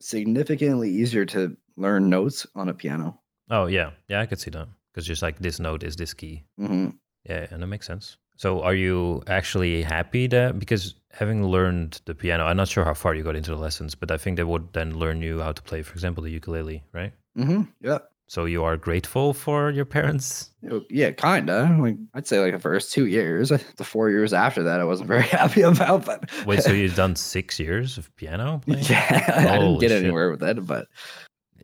significantly 0.00 0.90
easier 0.90 1.24
to 1.26 1.56
learn 1.76 2.08
notes 2.10 2.46
on 2.54 2.68
a 2.68 2.74
piano. 2.74 3.20
Oh 3.50 3.66
yeah, 3.66 3.90
yeah, 4.08 4.20
I 4.20 4.26
could 4.26 4.40
see 4.40 4.50
that 4.50 4.68
because 4.92 5.06
just 5.06 5.22
like 5.22 5.38
this 5.38 5.60
note 5.60 5.82
is 5.82 5.96
this 5.96 6.14
key. 6.14 6.44
hmm 6.58 6.88
Yeah, 7.28 7.46
and 7.50 7.62
that 7.62 7.66
makes 7.66 7.86
sense. 7.86 8.16
So, 8.38 8.60
are 8.62 8.74
you 8.74 9.22
actually 9.28 9.82
happy 9.82 10.26
that 10.26 10.58
because 10.58 10.94
having 11.10 11.42
learned 11.46 12.00
the 12.04 12.14
piano, 12.14 12.44
I'm 12.44 12.56
not 12.58 12.68
sure 12.68 12.84
how 12.84 12.92
far 12.92 13.14
you 13.14 13.22
got 13.22 13.34
into 13.36 13.50
the 13.50 13.56
lessons, 13.56 13.94
but 13.94 14.10
I 14.10 14.18
think 14.18 14.36
they 14.36 14.44
would 14.44 14.72
then 14.74 14.98
learn 14.98 15.22
you 15.22 15.40
how 15.40 15.52
to 15.52 15.62
play, 15.62 15.82
for 15.82 15.94
example, 15.94 16.22
the 16.22 16.30
ukulele, 16.30 16.82
right? 16.92 17.12
Mm-hmm. 17.38 17.62
Yeah. 17.80 17.98
So 18.28 18.44
you 18.44 18.64
are 18.64 18.76
grateful 18.76 19.32
for 19.32 19.70
your 19.70 19.84
parents. 19.84 20.50
Yeah, 20.90 21.12
kinda. 21.12 21.76
Like 21.80 21.96
I'd 22.14 22.26
say 22.26 22.40
like 22.40 22.52
the 22.54 22.58
first 22.58 22.92
two 22.92 23.06
years. 23.06 23.50
The 23.76 23.84
four 23.84 24.10
years 24.10 24.32
after 24.32 24.62
that 24.64 24.80
I 24.80 24.84
wasn't 24.84 25.08
very 25.08 25.22
happy 25.38 25.62
about, 25.62 26.04
but 26.04 26.28
Wait, 26.46 26.62
so 26.62 26.72
you've 26.78 26.96
done 26.96 27.14
six 27.14 27.60
years 27.60 27.98
of 27.98 28.14
piano 28.16 28.60
playing? 28.66 28.84
yeah, 28.88 29.46
I 29.52 29.58
didn't 29.58 29.78
get 29.78 29.90
shit. 29.90 30.02
anywhere 30.04 30.30
with 30.32 30.42
it, 30.42 30.66
but 30.66 30.88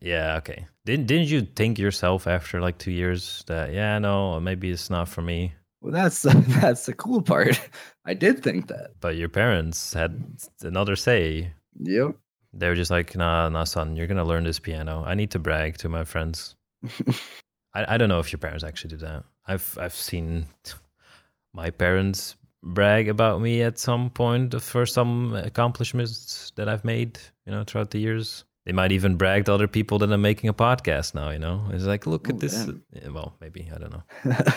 Yeah, 0.00 0.36
okay. 0.38 0.66
Didn't 0.84 1.06
didn't 1.06 1.28
you 1.28 1.42
think 1.42 1.78
yourself 1.78 2.26
after 2.26 2.60
like 2.60 2.78
two 2.78 2.92
years 2.92 3.44
that 3.46 3.72
yeah, 3.72 3.98
no, 3.98 4.38
maybe 4.40 4.70
it's 4.70 4.90
not 4.90 5.08
for 5.08 5.22
me? 5.22 5.54
well 5.80 5.92
that's 5.92 6.22
that's 6.22 6.86
the 6.86 6.94
cool 6.94 7.22
part. 7.22 7.58
I 8.06 8.14
did 8.14 8.42
think 8.42 8.68
that. 8.68 8.90
But 9.00 9.16
your 9.16 9.28
parents 9.28 9.94
had 9.94 10.22
another 10.62 10.94
say. 10.96 11.52
Yep. 11.80 12.14
They 12.54 12.68
were 12.68 12.74
just 12.74 12.90
like, 12.90 13.16
nah, 13.16 13.48
nah, 13.48 13.64
son, 13.64 13.96
you're 13.96 14.06
gonna 14.06 14.24
learn 14.24 14.44
this 14.44 14.58
piano. 14.58 15.02
I 15.06 15.14
need 15.14 15.30
to 15.32 15.38
brag 15.38 15.78
to 15.78 15.88
my 15.88 16.04
friends. 16.04 16.54
I, 17.74 17.94
I 17.94 17.96
don't 17.98 18.08
know 18.08 18.18
if 18.20 18.32
your 18.32 18.38
parents 18.38 18.64
actually 18.64 18.90
do 18.90 18.98
that. 18.98 19.24
I've 19.46 19.76
I've 19.80 19.94
seen 19.94 20.46
my 21.54 21.70
parents 21.70 22.36
brag 22.62 23.08
about 23.08 23.40
me 23.40 23.62
at 23.62 23.78
some 23.78 24.10
point 24.10 24.60
for 24.62 24.86
some 24.86 25.34
accomplishments 25.34 26.52
that 26.56 26.68
I've 26.68 26.84
made, 26.84 27.18
you 27.46 27.52
know, 27.52 27.64
throughout 27.64 27.90
the 27.90 27.98
years. 27.98 28.44
They 28.64 28.72
might 28.72 28.92
even 28.92 29.16
brag 29.16 29.46
to 29.46 29.52
other 29.54 29.66
people 29.66 29.98
that 29.98 30.12
I'm 30.12 30.22
making 30.22 30.48
a 30.48 30.54
podcast 30.54 31.14
now, 31.16 31.30
you 31.30 31.40
know? 31.40 31.66
It's 31.72 31.82
like, 31.82 32.06
look 32.06 32.28
Oh, 32.28 32.30
at 32.34 32.38
this. 32.38 32.68
Yeah, 32.92 33.08
Well, 33.08 33.34
maybe, 33.40 33.68
I 33.74 33.78
don't 33.78 33.90
know. 33.90 34.04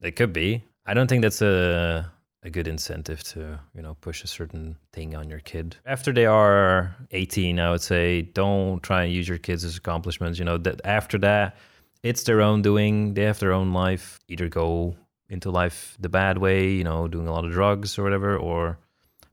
It 0.00 0.14
could 0.14 0.32
be. 0.32 0.62
I 0.86 0.94
don't 0.94 1.08
think 1.08 1.22
that's 1.22 1.42
a 1.42 2.12
a 2.48 2.50
good 2.50 2.66
incentive 2.66 3.22
to, 3.22 3.60
you 3.74 3.82
know, 3.82 3.94
push 4.00 4.24
a 4.24 4.26
certain 4.26 4.76
thing 4.92 5.14
on 5.14 5.28
your 5.30 5.38
kid. 5.40 5.76
After 5.86 6.12
they 6.12 6.26
are 6.26 6.96
18, 7.12 7.60
I 7.60 7.70
would 7.70 7.82
say 7.82 8.22
don't 8.22 8.82
try 8.82 9.04
and 9.04 9.12
use 9.12 9.28
your 9.28 9.38
kids 9.38 9.64
as 9.64 9.76
accomplishments, 9.76 10.38
you 10.38 10.44
know, 10.44 10.58
that 10.58 10.80
after 10.84 11.18
that 11.18 11.56
it's 12.02 12.22
their 12.24 12.40
own 12.40 12.62
doing. 12.62 13.14
They 13.14 13.22
have 13.22 13.38
their 13.38 13.52
own 13.52 13.72
life. 13.72 14.18
Either 14.28 14.48
go 14.48 14.96
into 15.28 15.50
life 15.50 15.96
the 16.00 16.08
bad 16.08 16.38
way, 16.38 16.70
you 16.70 16.84
know, 16.84 17.08
doing 17.08 17.28
a 17.28 17.32
lot 17.32 17.44
of 17.44 17.52
drugs 17.52 17.98
or 17.98 18.02
whatever, 18.02 18.36
or 18.36 18.78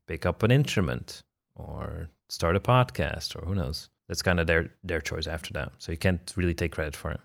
pick 0.08 0.26
up 0.26 0.44
an 0.44 0.52
instrument 0.52 1.24
or 1.56 2.10
start 2.28 2.56
a 2.56 2.60
podcast 2.60 3.36
or 3.36 3.46
who 3.46 3.56
knows. 3.56 3.90
That's 4.08 4.22
kind 4.22 4.40
of 4.40 4.48
their 4.48 4.72
their 4.84 5.02
choice 5.02 5.28
after 5.28 5.54
that. 5.54 5.72
So 5.78 5.92
you 5.92 5.98
can't 5.98 6.34
really 6.36 6.54
take 6.54 6.74
credit 6.74 6.96
for 6.96 7.12
it, 7.12 7.22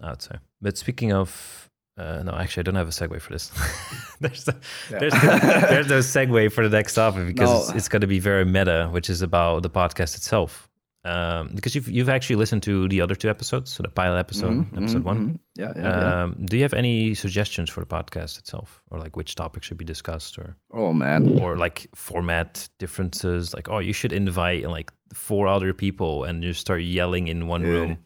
I 0.00 0.10
would 0.10 0.22
say. 0.22 0.36
But 0.60 0.78
speaking 0.78 1.12
of 1.12 1.70
uh, 1.96 2.22
no, 2.24 2.32
actually, 2.34 2.60
I 2.62 2.64
don't 2.64 2.74
have 2.74 2.88
a 2.88 2.90
segue 2.90 3.20
for 3.20 3.32
this. 3.32 3.50
there's, 4.20 4.44
the, 4.44 4.56
Yeah. 4.90 4.98
there's, 4.98 5.12
the, 5.12 5.66
there's 5.70 5.88
no 5.88 5.98
segue 6.00 6.52
for 6.52 6.68
the 6.68 6.76
next 6.76 6.94
topic 6.94 7.26
because 7.26 7.50
No. 7.50 7.60
it's, 7.60 7.70
it's 7.78 7.88
going 7.88 8.00
to 8.02 8.06
be 8.06 8.18
very 8.18 8.44
meta, 8.44 8.88
which 8.90 9.08
is 9.10 9.22
about 9.22 9.62
the 9.62 9.70
podcast 9.70 10.16
itself. 10.16 10.68
Um, 11.06 11.50
because 11.54 11.74
you've 11.74 11.86
you've 11.86 12.08
actually 12.08 12.36
listened 12.36 12.62
to 12.62 12.88
the 12.88 13.02
other 13.02 13.14
two 13.14 13.28
episodes, 13.28 13.70
so 13.70 13.82
the 13.82 13.90
pilot 13.90 14.18
episode, 14.18 14.52
Mhm, 14.72 14.76
episode 14.78 15.02
mhm, 15.02 15.04
one. 15.04 15.38
Yeah, 15.54 15.72
yeah, 15.76 15.82
yeah. 15.82 16.22
Um, 16.22 16.36
do 16.46 16.56
you 16.56 16.62
have 16.62 16.72
any 16.72 17.12
suggestions 17.14 17.68
for 17.68 17.80
the 17.80 17.86
podcast 17.86 18.38
itself, 18.38 18.80
or 18.90 18.98
like 18.98 19.14
which 19.14 19.34
topic 19.34 19.62
should 19.64 19.76
be 19.76 19.84
discussed, 19.84 20.38
or 20.38 20.56
Oh 20.72 20.94
man. 20.94 21.38
or 21.40 21.58
like 21.58 21.88
format 21.94 22.70
differences? 22.78 23.52
Like, 23.52 23.68
oh, 23.68 23.80
you 23.80 23.92
should 23.92 24.14
invite 24.14 24.66
like 24.70 24.90
four 25.12 25.46
other 25.46 25.74
people 25.74 26.24
and 26.24 26.42
just 26.42 26.62
start 26.62 26.80
yelling 26.80 27.28
in 27.28 27.48
one 27.48 27.60
Dude. 27.60 27.70
room. 27.70 27.98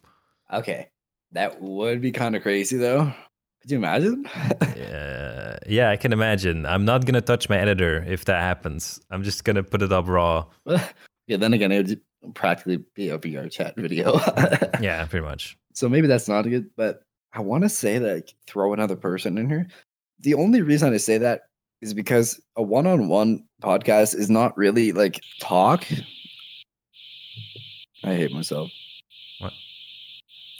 Okay. 0.51 0.89
That 1.31 1.61
would 1.61 2.01
be 2.01 2.11
kind 2.11 2.35
of 2.35 2.41
crazy 2.41 2.75
though. 2.75 3.13
Could 3.61 3.71
you 3.71 3.77
imagine? 3.77 4.25
Uh, 4.89 5.57
yeah, 5.67 5.91
I 5.91 5.97
can 5.97 6.13
imagine. 6.13 6.65
I'm 6.65 6.83
not 6.83 7.05
gonna 7.05 7.21
touch 7.21 7.47
my 7.47 7.57
editor 7.57 8.03
if 8.07 8.25
that 8.25 8.41
happens. 8.41 8.99
I'm 9.11 9.23
just 9.23 9.43
gonna 9.43 9.61
put 9.61 9.81
it 9.81 9.91
up 9.91 10.07
raw. 10.07 10.45
yeah, 11.27 11.37
then 11.37 11.53
again, 11.53 11.71
it 11.71 11.87
would 11.87 12.01
practically 12.33 12.83
be 12.95 13.09
a 13.09 13.19
VR 13.19 13.51
chat 13.51 13.75
video. 13.75 14.19
Yeah, 14.81 15.05
pretty 15.05 15.25
much. 15.25 15.57
So 15.73 15.87
maybe 15.89 16.07
that's 16.07 16.27
not 16.27 16.43
good, 16.43 16.69
but 16.75 17.03
I 17.33 17.41
want 17.41 17.63
to 17.63 17.69
say 17.69 17.99
that 17.99 18.15
like, 18.15 18.33
throw 18.47 18.73
another 18.73 18.95
person 18.95 19.37
in 19.37 19.49
here. 19.49 19.67
The 20.19 20.33
only 20.33 20.61
reason 20.61 20.93
I 20.93 20.97
say 20.97 21.17
that 21.19 21.41
is 21.81 21.93
because 21.93 22.41
a 22.55 22.63
one-on-one 22.63 23.43
podcast 23.61 24.15
is 24.15 24.29
not 24.29 24.57
really 24.57 24.91
like 24.91 25.21
talk. 25.39 25.85
I 28.03 28.15
hate 28.15 28.31
myself. 28.31 28.71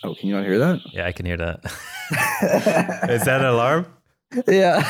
Oh, 0.04 0.16
can 0.16 0.30
you 0.30 0.36
not 0.36 0.46
hear 0.46 0.60
that? 0.60 0.80
Yeah, 0.94 1.08
I 1.08 1.12
can 1.12 1.26
hear 1.26 1.38
that. 1.38 1.60
Is 3.10 3.26
that 3.26 3.42
an 3.42 3.48
alarm? 3.48 3.86
yeah. 4.48 4.84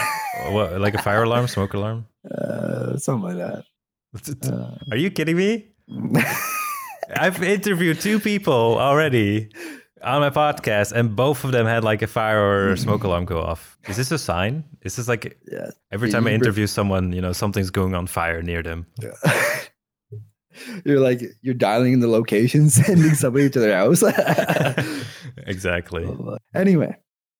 What, 0.49 0.80
like 0.80 0.93
a 0.93 1.01
fire 1.01 1.24
alarm, 1.24 1.47
smoke 1.47 1.74
alarm? 1.74 2.05
Uh, 2.30 2.97
something 2.97 3.36
like 3.36 3.38
that. 3.38 4.51
Uh, 4.51 4.78
Are 4.91 4.97
you 4.97 5.10
kidding 5.10 5.38
me? 5.38 5.68
I've 7.16 7.41
interviewed 7.41 7.99
two 7.99 8.20
people 8.20 8.78
already 8.78 9.49
on 10.03 10.22
my 10.22 10.30
podcast, 10.30 10.91
and 10.91 11.16
both 11.16 11.43
of 11.43 11.51
them 11.51 11.66
had 11.66 11.84
like 11.84 12.01
a 12.01 12.07
fire 12.07 12.72
or 12.72 12.76
smoke 12.78 13.03
alarm 13.03 13.26
go 13.26 13.41
off. 13.41 13.78
Is 13.88 13.97
this 13.97 14.12
a 14.12 14.18
sign? 14.18 14.64
Is 14.84 14.95
this 14.95 15.07
like 15.07 15.38
yeah. 15.51 15.72
every 15.91 16.12
time 16.12 16.28
I 16.28 16.32
interview 16.32 16.68
someone, 16.68 17.12
you 17.14 17.22
know, 17.22 17.34
something's 17.34 17.70
going 17.70 17.95
on 17.95 18.07
fire 18.07 18.41
near 18.41 18.62
them? 18.62 18.86
you're 20.86 20.99
like 20.99 21.22
you're 21.41 21.53
dialing 21.53 21.93
in 21.93 21.99
the 21.99 22.07
location, 22.07 22.70
sending 22.72 23.14
somebody 23.16 23.49
to 23.49 23.60
their 23.60 23.78
house. 23.78 24.03
exactly. 25.47 26.07
anyway, 26.55 26.95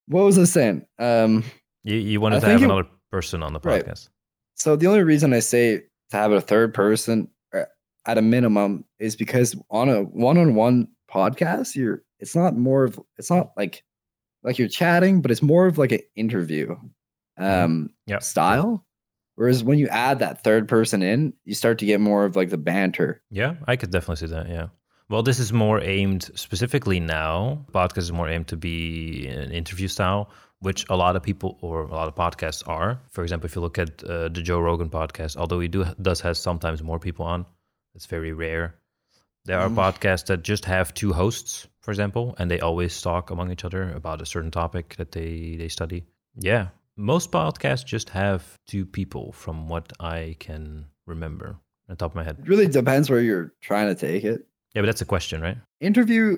what 0.08 0.24
was 0.24 0.38
I 0.40 0.44
saying? 0.46 0.86
Um, 1.00 1.44
You 1.84 1.96
you 1.98 2.22
wanted 2.22 2.38
I 2.38 2.40
to 2.42 2.48
have 2.50 2.62
it- 2.62 2.66
another 2.66 2.88
person 3.12 3.42
on 3.44 3.54
the 3.54 3.60
Right. 3.64 3.86
podcast. 3.86 4.10
so 4.56 4.76
the 4.76 4.88
only 4.88 5.04
reason 5.04 5.34
I 5.34 5.40
say 5.40 5.78
to 6.12 6.18
have 6.18 6.32
a 6.32 6.42
third 6.42 6.74
person 6.74 7.28
uh, 7.54 7.64
at 8.06 8.18
a 8.18 8.22
minimum 8.22 8.86
is 9.00 9.16
because 9.16 9.56
on 9.72 9.90
a 9.90 10.02
one-on-one 10.04 10.88
podcast, 11.12 11.76
you're 11.76 12.04
it's 12.20 12.36
not 12.36 12.56
more 12.56 12.84
of 12.84 13.00
it's 13.18 13.30
not 13.32 13.52
like 13.58 13.84
like 14.44 14.58
you're 14.60 14.68
chatting, 14.70 15.22
but 15.22 15.32
it's 15.32 15.42
more 15.42 15.66
of 15.68 15.78
like 15.78 15.92
an 15.92 16.00
interview 16.16 16.76
um 17.38 17.90
Yep. 18.08 18.24
style. 18.24 18.86
Whereas 19.40 19.64
when 19.64 19.80
you 19.80 19.88
add 19.88 20.20
that 20.20 20.44
third 20.44 20.68
person 20.68 21.02
in, 21.02 21.32
you 21.46 21.56
start 21.56 21.80
to 21.80 21.86
get 21.86 22.02
more 22.02 22.26
of 22.26 22.36
like 22.36 22.50
the 22.50 22.58
banter. 22.58 23.22
Yeah, 23.32 23.56
I 23.70 23.78
could 23.78 23.90
definitely 23.90 24.28
see 24.28 24.34
that. 24.34 24.50
Yeah. 24.50 24.68
Well, 25.08 25.24
this 25.24 25.40
is 25.40 25.54
more 25.54 25.80
aimed 25.82 26.30
specifically 26.36 27.00
now. 27.00 27.66
Podcast 27.72 28.00
is 28.00 28.12
more 28.12 28.28
aimed 28.28 28.48
to 28.50 28.58
be 28.58 29.28
an 29.28 29.52
interview 29.54 29.88
style, 29.88 30.30
which 30.60 30.86
a 30.90 30.98
lot 30.98 31.16
of 31.16 31.24
people 31.24 31.58
or 31.62 31.84
a 31.84 31.96
lot 31.96 32.10
of 32.10 32.16
podcasts 32.16 32.68
are. 32.68 33.00
For 33.12 33.24
example, 33.24 33.46
if 33.46 33.56
you 33.56 33.62
look 33.62 33.80
at 33.80 34.04
uh, 34.04 34.28
the 34.28 34.42
Joe 34.42 34.60
Rogan 34.60 34.90
podcast, 34.90 35.38
although 35.38 35.62
he 35.62 35.70
do 35.70 35.86
does 36.02 36.20
has 36.20 36.38
sometimes 36.38 36.84
more 36.84 37.00
people 37.00 37.26
on, 37.26 37.46
it's 37.96 38.08
very 38.08 38.34
rare. 38.34 38.76
There 39.46 39.58
are 39.58 39.70
Mm. 39.70 39.76
podcasts 39.76 40.26
that 40.26 40.44
just 40.44 40.66
have 40.66 40.94
two 40.94 41.14
hosts, 41.14 41.66
for 41.80 41.92
example, 41.92 42.36
and 42.40 42.52
they 42.52 42.60
always 42.60 43.02
talk 43.02 43.32
among 43.32 43.52
each 43.52 43.64
other 43.64 43.90
about 43.94 44.22
a 44.22 44.26
certain 44.26 44.52
topic 44.52 44.96
that 44.98 45.14
they 45.14 45.56
they 45.58 45.70
study. 45.70 46.04
Yeah, 46.36 46.68
most 47.00 47.32
podcasts 47.32 47.86
just 47.86 48.10
have 48.10 48.44
two 48.68 48.86
people, 48.86 49.32
from 49.32 49.68
what 49.70 49.92
I 50.00 50.36
can 50.40 50.86
remember 51.08 51.58
on 51.90 51.96
top 51.96 52.12
of 52.12 52.16
my 52.16 52.24
head. 52.24 52.38
It 52.40 52.48
really 52.48 52.68
depends 52.68 53.10
where 53.10 53.22
you're 53.22 53.54
trying 53.62 53.88
to 53.88 53.96
take 53.96 54.24
it. 54.24 54.46
Yeah, 54.76 54.82
but 54.82 54.88
that's 54.88 55.02
a 55.02 55.06
question, 55.06 55.42
right? 55.42 55.58
interview 55.82 56.38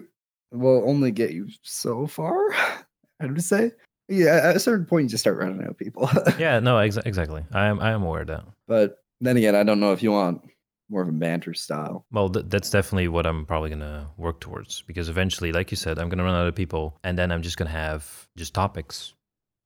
will 0.51 0.87
only 0.87 1.11
get 1.11 1.31
you 1.31 1.47
so 1.63 2.05
far. 2.07 2.51
I 3.21 3.25
would 3.25 3.43
say, 3.43 3.71
yeah, 4.07 4.39
at 4.43 4.55
a 4.55 4.59
certain 4.59 4.85
point, 4.85 5.03
you 5.03 5.09
just 5.09 5.23
start 5.23 5.37
running 5.37 5.61
out 5.63 5.69
of 5.71 5.77
people. 5.77 6.09
Yeah, 6.39 6.59
no, 6.59 6.75
exa- 6.77 7.05
exactly. 7.05 7.43
I 7.53 7.65
am 7.67 7.79
I 7.79 7.91
am 7.91 8.03
aware 8.03 8.21
of 8.21 8.27
that. 8.27 8.45
but 8.67 8.97
then 9.19 9.37
again, 9.37 9.55
I 9.55 9.63
don't 9.63 9.79
know 9.79 9.93
if 9.93 10.01
you 10.03 10.11
want 10.11 10.41
more 10.89 11.01
of 11.03 11.07
a 11.07 11.11
banter 11.11 11.53
style. 11.53 12.05
Well, 12.11 12.29
th- 12.29 12.45
that's 12.49 12.69
definitely 12.69 13.07
what 13.07 13.25
I'm 13.25 13.45
probably 13.45 13.69
gonna 13.69 14.09
work 14.17 14.39
towards 14.41 14.81
because 14.81 15.07
eventually, 15.09 15.51
like 15.51 15.71
you 15.71 15.77
said, 15.77 15.97
I'm 15.99 16.09
gonna 16.09 16.23
run 16.23 16.35
out 16.35 16.47
of 16.47 16.55
people, 16.55 16.97
and 17.03 17.17
then 17.17 17.31
I'm 17.31 17.41
just 17.41 17.57
gonna 17.57 17.69
have 17.69 18.27
just 18.37 18.53
topics, 18.53 19.13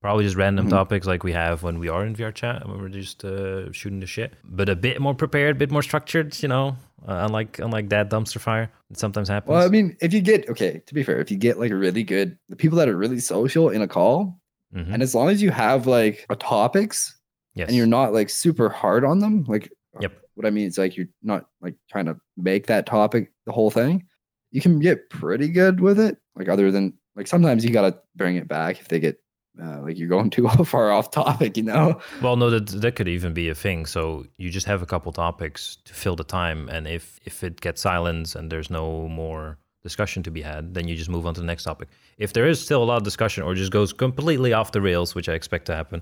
probably 0.05 0.23
just 0.23 0.35
random 0.37 0.67
Mhm. 0.67 0.69
topics 0.69 1.07
like 1.07 1.23
we 1.23 1.31
have 1.33 1.63
when 1.63 1.79
we 1.79 1.89
are 1.89 2.05
in 2.05 2.13
VR 2.15 2.31
chat 2.41 2.67
when 2.69 2.77
we're 2.79 2.89
just 3.03 3.25
uh, 3.25 3.71
shooting 3.71 3.99
the 4.01 4.05
shit, 4.05 4.33
but 4.43 4.69
a 4.69 4.75
bit 4.75 5.01
more 5.01 5.15
prepared, 5.15 5.55
a 5.55 5.59
bit 5.59 5.71
more 5.71 5.81
structured. 5.81 6.27
You 6.43 6.49
know, 6.49 6.65
uh, 7.07 7.25
unlike 7.27 7.57
unlike 7.59 7.89
that 7.89 8.09
dumpster 8.11 8.39
fire 8.39 8.69
that 8.89 8.99
sometimes 8.99 9.27
happens. 9.29 9.49
Well, 9.49 9.65
I 9.65 9.69
mean, 9.69 9.97
if 10.01 10.13
you 10.13 10.21
get 10.21 10.47
okay, 10.49 10.81
to 10.85 10.93
be 10.93 11.01
fair, 11.03 11.19
if 11.19 11.31
you 11.31 11.37
get 11.37 11.57
like 11.59 11.71
really 11.71 12.03
good, 12.03 12.37
the 12.49 12.55
people 12.55 12.77
that 12.79 12.87
are 12.87 12.95
really 12.97 13.19
social 13.19 13.69
in 13.69 13.81
a 13.81 13.87
call, 13.87 14.39
Mhm. 14.75 14.93
and 14.93 15.01
as 15.01 15.15
long 15.15 15.29
as 15.29 15.41
you 15.41 15.49
have 15.49 15.87
like 15.87 16.25
a 16.29 16.35
topics 16.35 17.17
yes, 17.55 17.67
and 17.67 17.75
you're 17.77 17.87
not 17.99 18.13
like 18.13 18.29
super 18.29 18.69
hard 18.69 19.03
on 19.03 19.17
them, 19.19 19.43
like 19.47 19.71
Yep. 20.01 20.11
what 20.35 20.45
I 20.45 20.51
mean 20.51 20.67
is 20.67 20.77
like 20.77 20.95
you're 20.97 21.07
not 21.23 21.45
like 21.61 21.75
trying 21.89 22.05
to 22.05 22.15
make 22.37 22.67
that 22.67 22.85
topic 22.85 23.31
the 23.47 23.51
whole 23.53 23.71
thing. 23.71 24.03
You 24.51 24.61
can 24.61 24.79
get 24.79 25.09
pretty 25.09 25.49
good 25.49 25.79
with 25.79 25.99
it. 25.99 26.17
Like 26.35 26.47
other 26.49 26.71
than 26.71 26.93
like 27.15 27.27
sometimes 27.27 27.63
you 27.65 27.71
gotta 27.71 27.97
bring 28.15 28.35
it 28.35 28.47
back 28.47 28.79
if 28.79 28.87
they 28.89 28.99
get 28.99 29.17
uh, 29.61 29.81
like 29.81 29.97
you're 29.97 30.09
going 30.09 30.29
too 30.29 30.47
far 30.65 30.91
off 30.91 31.11
topic, 31.11 31.57
you 31.57 31.63
know. 31.63 31.99
Well, 32.21 32.35
no, 32.35 32.49
that 32.49 32.67
that 32.67 32.95
could 32.95 33.07
even 33.07 33.33
be 33.33 33.49
a 33.49 33.55
thing. 33.55 33.85
So 33.85 34.25
you 34.37 34.49
just 34.49 34.67
have 34.67 34.81
a 34.81 34.85
couple 34.85 35.11
topics 35.11 35.77
to 35.85 35.93
fill 35.93 36.15
the 36.15 36.23
time, 36.23 36.69
and 36.69 36.87
if 36.87 37.19
if 37.25 37.43
it 37.43 37.61
gets 37.61 37.81
silence 37.81 38.35
and 38.35 38.51
there's 38.51 38.69
no 38.69 39.07
more 39.07 39.57
discussion 39.83 40.23
to 40.23 40.31
be 40.31 40.41
had, 40.41 40.73
then 40.73 40.87
you 40.87 40.95
just 40.95 41.09
move 41.09 41.27
on 41.27 41.33
to 41.35 41.41
the 41.41 41.47
next 41.47 41.63
topic. 41.63 41.89
If 42.17 42.33
there 42.33 42.47
is 42.47 42.59
still 42.59 42.83
a 42.83 42.85
lot 42.85 42.97
of 42.97 43.03
discussion, 43.03 43.43
or 43.43 43.53
just 43.53 43.71
goes 43.71 43.93
completely 43.93 44.51
off 44.53 44.71
the 44.71 44.81
rails, 44.81 45.15
which 45.15 45.29
I 45.29 45.33
expect 45.33 45.65
to 45.67 45.75
happen 45.75 46.01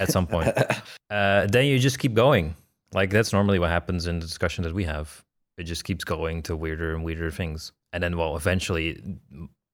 at 0.00 0.10
some 0.10 0.26
point, 0.26 0.48
uh, 1.10 1.46
then 1.46 1.66
you 1.66 1.78
just 1.78 1.98
keep 1.98 2.14
going. 2.14 2.56
Like 2.94 3.10
that's 3.10 3.32
normally 3.32 3.58
what 3.58 3.70
happens 3.70 4.06
in 4.06 4.18
the 4.18 4.26
discussion 4.26 4.64
that 4.64 4.74
we 4.74 4.84
have. 4.84 5.22
It 5.58 5.64
just 5.64 5.84
keeps 5.84 6.04
going 6.04 6.42
to 6.44 6.56
weirder 6.56 6.94
and 6.94 7.04
weirder 7.04 7.30
things, 7.30 7.72
and 7.92 8.02
then 8.02 8.16
well, 8.16 8.36
eventually, 8.36 9.00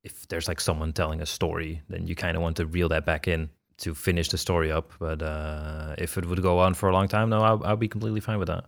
if 0.04 0.26
there's 0.28 0.48
like 0.48 0.60
someone 0.60 0.92
telling 0.92 1.20
a 1.20 1.26
story, 1.26 1.82
then 1.88 2.06
you 2.06 2.14
kind 2.14 2.36
of 2.36 2.42
want 2.42 2.56
to 2.58 2.66
reel 2.66 2.88
that 2.90 3.04
back 3.06 3.26
in 3.28 3.50
to 3.78 3.94
finish 3.94 4.28
the 4.28 4.38
story 4.38 4.70
up. 4.72 4.92
But 4.98 5.22
uh, 5.22 5.94
if 5.98 6.16
it 6.18 6.24
would 6.26 6.42
go 6.42 6.58
on 6.60 6.74
for 6.74 6.88
a 6.88 6.92
long 6.92 7.08
time, 7.08 7.28
no, 7.30 7.40
I'll, 7.40 7.62
I'll 7.64 7.76
be 7.76 7.88
completely 7.88 8.20
fine 8.20 8.38
with 8.38 8.48
that. 8.48 8.64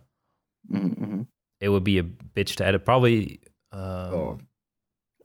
Mhm, 0.71 0.97
mhm. 0.99 1.27
It 1.59 1.69
would 1.69 1.83
be 1.83 1.99
a 1.99 2.03
bitch 2.03 2.55
to 2.57 2.65
edit. 2.65 2.85
Probably. 2.85 3.41
Um, 3.71 3.81
Oh, 3.81 4.39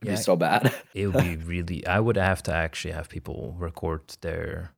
it'd 0.01 0.07
yeah, 0.07 0.11
be 0.13 0.17
so 0.21 0.35
bad. 0.35 0.73
it 0.93 1.07
would 1.07 1.23
be 1.23 1.35
really. 1.37 1.85
I 1.85 1.99
would 1.99 2.17
have 2.17 2.41
to 2.43 2.53
actually 2.53 2.93
have 2.93 3.09
people 3.09 3.55
record 3.57 4.01
their 4.21 4.71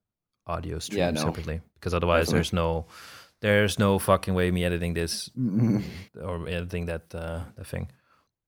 audio 0.48 0.80
stream 0.80 1.00
Yeah, 1.00 1.12
no. 1.12 1.22
separately 1.22 1.62
because 1.76 1.94
otherwise, 1.94 2.26
Definitely. 2.28 2.38
there's 2.38 2.54
no, 2.54 2.86
there's 3.42 3.80
no 3.80 4.00
fucking 4.00 4.34
way 4.34 4.50
me 4.52 4.64
editing 4.66 4.94
this 4.96 5.30
Mhm. 5.38 5.84
or 6.22 6.48
editing 6.48 6.86
that 6.88 7.14
uh, 7.14 7.42
that 7.56 7.68
thing. 7.68 7.90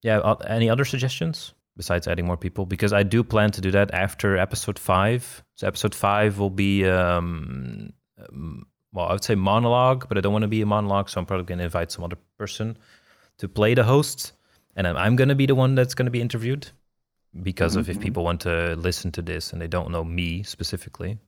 Yeah. 0.02 0.18
uh, 0.18 0.34
Any 0.46 0.68
other 0.70 0.84
suggestions 0.84 1.54
besides 1.76 2.06
adding 2.08 2.26
more 2.26 2.36
people? 2.36 2.66
Because 2.66 2.92
I 2.92 3.02
do 3.02 3.22
plan 3.24 3.50
to 3.52 3.60
do 3.60 3.70
that 3.72 3.92
after 3.92 4.36
episode 4.36 4.78
five. 4.78 5.42
So 5.56 5.66
episode 5.66 5.94
five 5.94 6.38
will 6.38 6.50
be 6.50 6.86
um, 6.86 7.92
um, 8.18 8.66
well, 8.92 9.06
I 9.08 9.12
would 9.12 9.24
say 9.24 9.34
monologue, 9.34 10.08
but 10.08 10.18
I 10.18 10.20
don't 10.20 10.32
want 10.32 10.42
to 10.42 10.48
be 10.48 10.60
a 10.62 10.66
monologue, 10.66 11.08
so 11.08 11.18
I'm 11.20 11.26
probably 11.26 11.46
going 11.46 11.58
to 11.58 11.64
invite 11.64 11.90
some 11.90 12.04
other 12.04 12.18
person 12.38 12.76
to 13.38 13.48
play 13.48 13.74
the 13.74 13.84
host, 13.84 14.32
and 14.76 14.86
I'm, 14.86 14.96
I'm 14.96 15.16
going 15.16 15.30
to 15.30 15.34
be 15.34 15.46
the 15.46 15.54
one 15.54 15.74
that's 15.74 15.94
going 15.94 16.06
to 16.06 16.10
be 16.12 16.20
interviewed 16.20 16.68
because 17.42 17.76
of 17.76 17.88
if 17.88 17.96
Mhm. 17.96 18.02
people 18.02 18.24
want 18.24 18.42
to 18.42 18.76
listen 18.76 19.10
to 19.12 19.22
this 19.22 19.52
and 19.52 19.62
they 19.62 19.66
don't 19.66 19.90
know 19.90 20.04
me 20.04 20.42
specifically, 20.42 21.18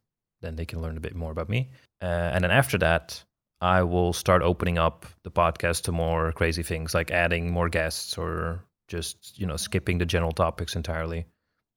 then 0.42 0.56
they 0.56 0.66
can 0.66 0.82
learn 0.82 0.98
a 0.98 1.00
bit 1.00 1.14
more 1.14 1.30
about 1.32 1.48
me. 1.48 1.70
Uh, 2.02 2.04
and 2.34 2.44
then 2.44 2.50
after 2.50 2.76
that, 2.78 3.24
I 3.62 3.82
will 3.82 4.12
start 4.12 4.42
opening 4.42 4.76
up 4.76 5.06
the 5.22 5.30
podcast 5.30 5.84
to 5.84 5.92
more 5.92 6.32
crazy 6.32 6.62
things 6.62 6.92
like 6.92 7.10
adding 7.10 7.50
more 7.50 7.70
guests 7.70 8.18
or 8.18 8.60
just 8.88 9.38
you 9.38 9.46
know 9.46 9.56
skipping 9.56 9.98
the 9.98 10.06
general 10.06 10.32
topics 10.32 10.76
entirely, 10.76 11.26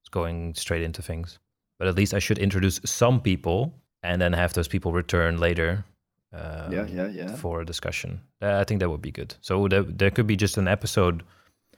It's 0.02 0.10
going 0.10 0.54
straight 0.56 0.84
into 0.84 1.02
things. 1.02 1.40
But 1.80 1.88
at 1.88 1.96
least 1.96 2.14
I 2.14 2.20
should 2.20 2.40
introduce 2.40 2.80
some 2.86 3.22
people 3.22 3.74
and 4.04 4.22
then 4.22 4.34
have 4.34 4.54
those 4.54 4.68
people 4.68 4.92
return 4.92 5.38
later. 5.38 5.86
Um, 6.34 6.72
yeah, 6.72 6.86
yeah, 6.88 7.08
yeah. 7.08 7.36
for 7.36 7.62
a 7.62 7.66
discussion. 7.66 8.20
Uh, 8.42 8.58
I 8.58 8.64
think 8.64 8.80
that 8.82 8.90
would 8.90 9.02
be 9.02 9.12
good. 9.12 9.36
So 9.42 9.68
there, 9.68 9.84
there 9.84 10.12
could 10.12 10.28
be 10.28 10.36
just 10.36 10.58
an 10.58 10.68
episode, 10.68 11.24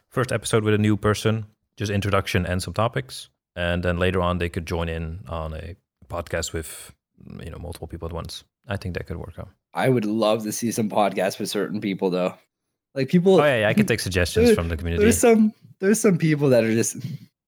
first 0.09 0.31
episode 0.31 0.63
with 0.63 0.73
a 0.73 0.77
new 0.77 0.97
person, 0.97 1.45
just 1.77 1.91
introduction 1.91 2.45
and 2.45 2.61
some 2.61 2.73
topics, 2.73 3.29
and 3.55 3.83
then 3.83 3.99
later 3.99 4.21
on 4.21 4.39
they 4.39 4.49
could 4.49 4.65
join 4.65 4.89
in 4.89 5.19
on 5.27 5.53
a 5.53 5.75
podcast 6.07 6.51
with 6.53 6.93
you 7.43 7.51
know 7.51 7.59
multiple 7.59 7.87
people 7.87 8.07
at 8.07 8.13
once. 8.13 8.43
I 8.67 8.77
think 8.77 8.95
that 8.95 9.05
could 9.07 9.17
work 9.17 9.35
out. 9.37 9.49
I 9.73 9.89
would 9.89 10.05
love 10.05 10.43
to 10.43 10.51
see 10.51 10.71
some 10.71 10.89
podcasts 10.89 11.39
with 11.39 11.49
certain 11.49 11.79
people 11.79 12.09
though. 12.09 12.33
Like 12.95 13.09
people 13.09 13.35
Oh 13.39 13.43
yeah, 13.45 13.61
yeah 13.61 13.69
I 13.69 13.73
can 13.73 13.85
take 13.85 13.99
suggestions 14.09 14.47
There- 14.47 14.55
from 14.55 14.69
the 14.69 14.77
community. 14.77 15.03
there's 15.03 15.17
some 15.17 15.53
there's 15.79 15.99
some 15.99 16.17
people 16.17 16.49
that 16.49 16.63
are 16.63 16.73
just 16.73 16.97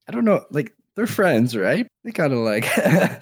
I 0.07 0.11
don't 0.11 0.25
know, 0.25 0.45
like 0.51 0.73
they're 0.95 1.07
friends, 1.07 1.55
right? 1.55 1.87
They 2.03 2.11
kind 2.11 2.33
of 2.33 2.39
like 2.39 2.65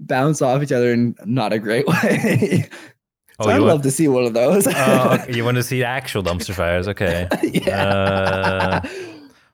bounce 0.00 0.42
off 0.42 0.62
each 0.62 0.72
other 0.72 0.92
in 0.92 1.14
not 1.24 1.52
a 1.52 1.58
great 1.58 1.86
way. 2.02 2.68
Oh, 3.38 3.48
I'd 3.48 3.58
love 3.58 3.68
want- 3.68 3.82
to 3.84 3.90
see 3.90 4.06
one 4.08 4.24
of 4.24 4.34
those. 4.34 4.66
oh, 4.66 5.18
okay, 5.22 5.34
you 5.34 5.44
want 5.44 5.56
to 5.56 5.62
see 5.62 5.82
actual 5.84 6.22
dumpster 6.22 6.54
fires? 6.54 6.88
Okay. 6.88 7.26
yeah. 7.42 7.84
Uh, 7.84 8.80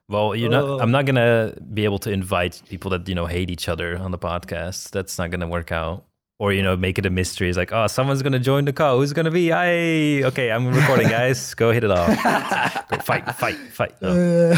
well, 0.09 0.35
you're 0.35 0.49
not. 0.49 0.63
Oh. 0.63 0.79
I'm 0.79 0.91
not 0.91 1.05
gonna 1.05 1.53
be 1.73 1.83
able 1.85 1.99
to 1.99 2.11
invite 2.11 2.61
people 2.69 2.91
that 2.91 3.07
you 3.07 3.15
know 3.15 3.25
hate 3.27 3.49
each 3.49 3.67
other 3.69 3.97
on 3.97 4.11
the 4.11 4.17
podcast. 4.19 4.91
That's 4.91 5.17
not 5.17 5.31
gonna 5.31 5.47
work 5.47 5.71
out. 5.71 6.05
Or 6.39 6.53
you 6.53 6.61
know, 6.61 6.77
make 6.77 6.99
it 6.99 7.05
a 7.05 7.09
mystery. 7.09 7.49
It's 7.49 7.57
like, 7.57 7.71
oh, 7.73 7.87
someone's 7.87 8.21
gonna 8.21 8.39
join 8.39 8.65
the 8.65 8.73
call. 8.73 8.99
Who's 8.99 9.11
gonna 9.13 9.31
be? 9.31 9.51
I. 9.51 10.23
Okay, 10.27 10.51
I'm 10.51 10.67
recording, 10.67 11.09
guys. 11.09 11.55
Go 11.55 11.71
hit 11.71 11.83
it 11.83 11.89
off. 11.89 12.07
Go 12.89 12.97
fight, 12.97 13.25
fight, 13.35 13.57
fight. 13.71 13.99
No, 14.01 14.55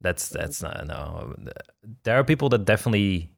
that's 0.00 0.30
that's 0.30 0.62
not. 0.62 0.86
No, 0.86 1.34
there 2.04 2.18
are 2.18 2.24
people 2.24 2.48
that 2.48 2.64
definitely 2.64 3.30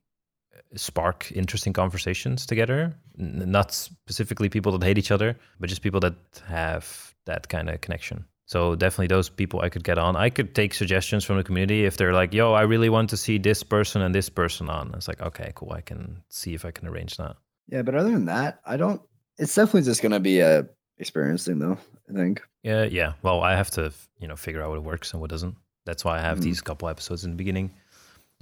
spark 0.77 1.33
interesting 1.33 1.73
conversations 1.73 2.47
together. 2.47 2.95
Not 3.17 3.73
specifically 3.73 4.49
people 4.49 4.77
that 4.79 4.87
hate 4.87 4.99
each 4.99 5.11
other, 5.11 5.37
but 5.59 5.69
just 5.69 5.83
people 5.83 6.01
that 6.01 6.15
have 6.47 7.15
that 7.27 7.49
kind 7.49 7.71
of 7.71 7.81
connection. 7.81 8.25
So 8.47 8.75
definitely 8.75 9.07
those 9.07 9.29
people 9.31 9.61
I 9.63 9.69
could 9.71 9.85
get 9.85 9.97
on. 9.99 10.17
I 10.17 10.29
could 10.29 10.55
take 10.55 10.75
suggestions 10.75 11.25
from 11.25 11.39
the 11.39 11.45
community 11.45 11.85
if 11.87 11.97
they're 11.97 12.13
like, 12.13 12.35
"Yo, 12.35 12.53
I 12.53 12.63
really 12.63 12.91
want 12.91 13.09
to 13.11 13.17
see 13.17 13.39
this 13.39 13.63
person 13.63 14.03
and 14.03 14.15
this 14.15 14.29
person 14.29 14.69
on." 14.69 14.93
It's 14.95 15.09
like, 15.09 15.23
okay, 15.23 15.53
cool. 15.55 15.73
I 15.73 15.81
can 15.81 16.23
see 16.29 16.53
if 16.55 16.65
I 16.65 16.71
can 16.71 16.87
arrange 16.89 17.17
that. 17.17 17.37
yeah, 17.69 17.81
but 17.83 17.95
other 17.95 18.11
than 18.11 18.27
that, 18.27 18.61
I 18.67 18.77
don't. 18.77 19.01
It's 19.39 19.55
definitely 19.55 19.83
just 19.83 20.03
gonna 20.03 20.21
be 20.21 20.41
a 20.41 20.67
experience 20.99 21.47
thing, 21.47 21.59
though. 21.59 21.79
I 22.11 22.13
think. 22.13 22.43
Yeah, 22.63 22.85
yeah. 22.85 23.15
Well, 23.23 23.41
I 23.43 23.57
have 23.57 23.71
to, 23.73 23.93
you 24.19 24.29
know, 24.29 24.37
figure 24.37 24.63
out 24.63 24.71
what 24.71 24.83
works 24.85 25.13
and 25.13 25.21
what 25.23 25.31
doesn't. 25.31 25.57
That's 25.87 26.05
why 26.05 26.19
I 26.19 26.21
have 26.21 26.39
Mhm. 26.39 26.43
these 26.43 26.61
couple 26.61 26.89
episodes 26.89 27.25
in 27.25 27.31
the 27.31 27.37
beginning, 27.37 27.71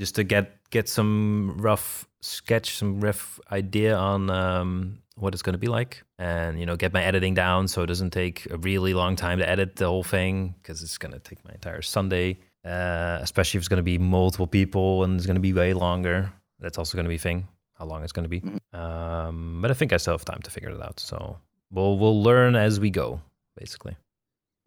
just 0.01 0.17
to 0.17 0.25
get 0.25 0.59
get 0.73 0.89
some 0.89 1.55
rough 1.59 2.09
sketch, 2.21 2.77
some 2.77 3.01
rough 3.01 3.39
idea 3.53 3.97
on 3.97 4.29
um, 4.31 4.99
what 5.15 5.35
it's 5.35 5.43
going 5.43 5.53
to 5.55 5.59
be 5.59 5.69
like, 5.69 6.03
and 6.19 6.59
you 6.59 6.67
know, 6.67 6.75
get 6.75 6.93
my 6.93 7.05
editing 7.05 7.35
down 7.35 7.69
so 7.69 7.83
it 7.83 7.87
doesn't 7.87 8.11
take 8.11 8.51
a 8.51 8.57
really 8.57 8.95
long 8.95 9.15
time 9.15 9.39
to 9.39 9.49
edit 9.49 9.77
the 9.77 9.87
whole 9.87 10.03
thing 10.03 10.55
because 10.61 10.83
it's 10.83 10.99
going 10.99 11.13
to 11.13 11.21
take 11.21 11.45
my 11.45 11.53
entire 11.53 11.83
Sunday. 11.83 12.39
Uh, 12.65 13.19
especially 13.21 13.59
if 13.59 13.63
it's 13.63 13.69
going 13.69 13.79
to 13.79 13.83
be 13.83 13.99
multiple 13.99 14.47
people 14.47 15.03
and 15.03 15.17
it's 15.17 15.27
going 15.27 15.35
to 15.35 15.41
be 15.41 15.53
way 15.53 15.73
longer. 15.75 16.33
That's 16.61 16.79
also 16.79 16.97
going 16.97 17.05
to 17.05 17.09
be 17.09 17.17
a 17.17 17.19
thing. 17.19 17.49
How 17.75 17.87
long 17.87 18.05
it's 18.05 18.13
going 18.13 18.23
to 18.23 18.29
be. 18.29 18.41
Mhm. 18.41 18.59
Um, 18.73 19.59
but 19.61 19.71
I 19.73 19.75
think 19.75 19.93
I 19.93 19.97
still 19.97 20.15
have 20.15 20.25
time 20.25 20.41
to 20.43 20.51
figure 20.51 20.71
it 20.71 20.81
out. 20.81 21.01
So 21.01 21.39
we'll 21.73 21.99
we'll 21.99 22.23
learn 22.23 22.55
as 22.55 22.79
we 22.79 22.91
go, 22.91 23.21
basically 23.57 23.97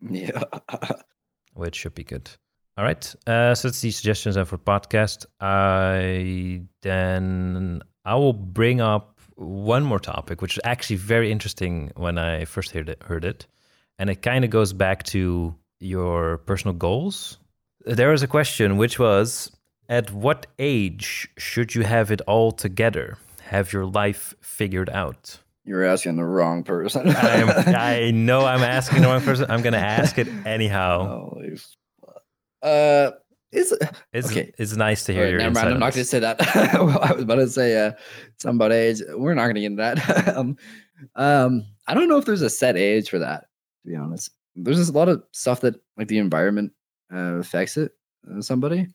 Yeah. 0.02 0.44
which 1.54 1.76
should 1.78 1.96
be 1.96 2.04
good. 2.04 2.30
All 2.78 2.84
right. 2.84 3.16
Uh, 3.26 3.56
so 3.56 3.70
that's 3.70 3.80
the 3.82 3.92
suggestions 3.92 4.36
for 4.36 4.58
podcast. 4.58 5.26
I 5.40 6.64
then 6.82 7.82
I 8.04 8.16
will 8.16 8.34
bring 8.34 8.82
up 8.82 9.20
one 9.36 9.84
more 9.84 10.00
topic, 10.00 10.42
which 10.42 10.58
is 10.58 10.62
actually 10.64 10.98
very 10.98 11.32
interesting 11.32 11.92
when 11.96 12.18
I 12.18 12.46
first 12.46 12.72
heard 12.72 12.90
it, 12.90 13.02
heard 13.04 13.24
it, 13.24 13.48
and 13.98 14.10
it 14.10 14.22
kind 14.22 14.44
of 14.44 14.52
goes 14.52 14.74
back 14.74 15.04
to 15.04 15.56
your 15.80 16.40
personal 16.40 16.74
goals. 16.74 17.38
There 17.86 18.10
was 18.10 18.24
a 18.24 18.28
question 18.28 18.78
which 18.78 19.00
was, 19.00 19.52
at 19.88 20.12
what 20.12 20.48
age 20.58 21.30
should 21.38 21.76
you 21.76 21.84
have 21.84 22.12
it 22.12 22.22
all 22.22 22.52
together? 22.52 23.18
Have 23.44 23.72
your 23.72 23.86
life 23.86 24.34
figured 24.42 24.90
out? 24.90 25.40
You're 25.64 25.84
asking 25.84 26.16
the 26.16 26.26
wrong 26.26 26.64
person. 26.64 27.08
I'm, 27.08 27.50
I 27.76 28.12
know 28.12 28.46
I'm 28.46 28.64
asking 28.64 29.02
the 29.02 29.08
wrong 29.08 29.22
person. 29.22 29.50
I'm 29.50 29.62
gonna 29.62 29.78
ask 29.78 30.18
it 30.18 30.28
anyhow. 30.46 31.30
Holy. 31.30 31.58
Uh, 32.66 33.12
it's 33.52 33.74
It's 34.12 34.32
Okay. 34.32 34.52
it's 34.58 34.76
nice 34.76 35.06
to 35.06 35.14
hear 35.14 35.22
Alright, 35.22 35.32
your 35.32 35.42
never 35.42 35.54
mind. 35.54 35.70
I'm 35.70 35.80
not 35.80 35.94
going 35.94 36.04
to 36.04 36.06
say 36.06 36.20
that. 36.20 36.40
Well, 36.74 37.00
I 37.02 37.14
was 37.14 37.24
about 37.24 37.36
to 37.36 37.48
say 37.48 37.88
uh, 37.88 37.92
something 38.38 38.58
about 38.58 38.74
age. 38.74 39.02
We're 39.14 39.34
not 39.34 39.44
going 39.44 39.56
to 39.56 39.62
get 39.62 39.68
into 39.68 39.82
that. 39.82 40.28
um, 40.38 40.58
um, 41.16 41.66
I 41.88 41.94
don't 41.94 42.10
know 42.10 42.18
if 42.18 42.26
there's 42.26 42.42
a 42.42 42.50
set 42.50 42.76
age 42.76 43.10
for 43.10 43.20
that. 43.20 43.46
To 43.84 43.92
be 43.92 43.96
honest, 43.96 44.32
there's 44.56 44.78
just 44.78 44.90
a 44.90 44.98
lot 44.98 45.10
of 45.10 45.24
stuff 45.32 45.62
that 45.62 45.76
like 45.98 46.08
the 46.08 46.18
environment 46.18 46.74
uh, 47.14 47.36
affects 47.36 47.78
it. 47.78 47.92
Uh, 48.30 48.42
somebody, 48.42 48.88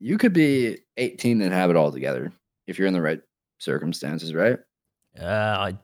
you 0.00 0.16
could 0.18 0.32
be 0.32 0.78
18 0.96 1.42
and 1.42 1.52
have 1.52 1.70
it 1.70 1.76
all 1.76 1.92
together 1.92 2.32
if 2.66 2.78
you're 2.78 2.88
in 2.88 2.94
the 2.94 3.02
right 3.02 3.20
circumstances, 3.58 4.34
right? 4.34 4.58
Uh, 5.20 5.24
I, 5.24 5.78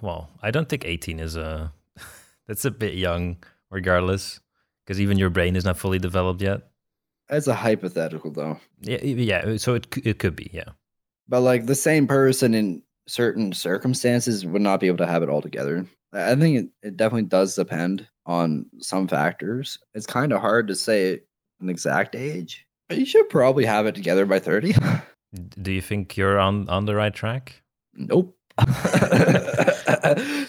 well, 0.00 0.30
I 0.42 0.50
don't 0.50 0.68
think 0.68 0.84
18 0.84 1.20
is 1.20 1.36
a 1.36 1.72
that's 2.48 2.64
a 2.64 2.70
bit 2.70 2.94
young, 2.94 3.36
regardless, 3.70 4.40
because 4.84 5.00
even 5.00 5.18
your 5.18 5.30
brain 5.30 5.56
is 5.56 5.64
not 5.64 5.76
fully 5.76 5.98
developed 5.98 6.40
yet. 6.40 6.62
That's 7.28 7.46
a 7.46 7.54
hypothetical 7.54 8.30
though. 8.30 8.60
Yeah, 8.80 9.02
yeah. 9.02 9.38
Uh, 9.38 9.58
so 9.58 9.74
it 9.74 9.86
it 10.04 10.18
could 10.18 10.36
be, 10.36 10.50
yeah. 10.52 10.70
But 11.28 11.40
like 11.40 11.66
the 11.66 11.74
same 11.74 12.06
person 12.06 12.54
in 12.54 12.82
certain 13.08 13.52
circumstances 13.52 14.46
would 14.46 14.62
not 14.62 14.80
be 14.80 14.86
able 14.86 14.98
to 14.98 15.06
have 15.06 15.22
it 15.22 15.28
all 15.28 15.42
together. 15.42 15.86
I 16.12 16.34
think 16.34 16.58
it, 16.58 16.68
it 16.88 16.96
definitely 16.96 17.28
does 17.28 17.54
depend 17.54 18.06
on 18.26 18.66
some 18.80 19.08
factors. 19.08 19.78
It's 19.94 20.06
kind 20.06 20.32
of 20.32 20.40
hard 20.40 20.68
to 20.68 20.74
say 20.74 21.20
an 21.60 21.68
exact 21.68 22.14
age. 22.14 22.66
But 22.88 22.98
you 22.98 23.06
should 23.06 23.28
probably 23.28 23.64
have 23.64 23.86
it 23.86 23.94
together 23.94 24.26
by 24.26 24.38
30. 24.38 24.74
Do 25.60 25.72
you 25.72 25.82
think 25.82 26.16
you're 26.16 26.38
on 26.38 26.68
on 26.68 26.86
the 26.86 26.94
right 26.94 27.14
track? 27.14 27.62
nope. 27.94 28.36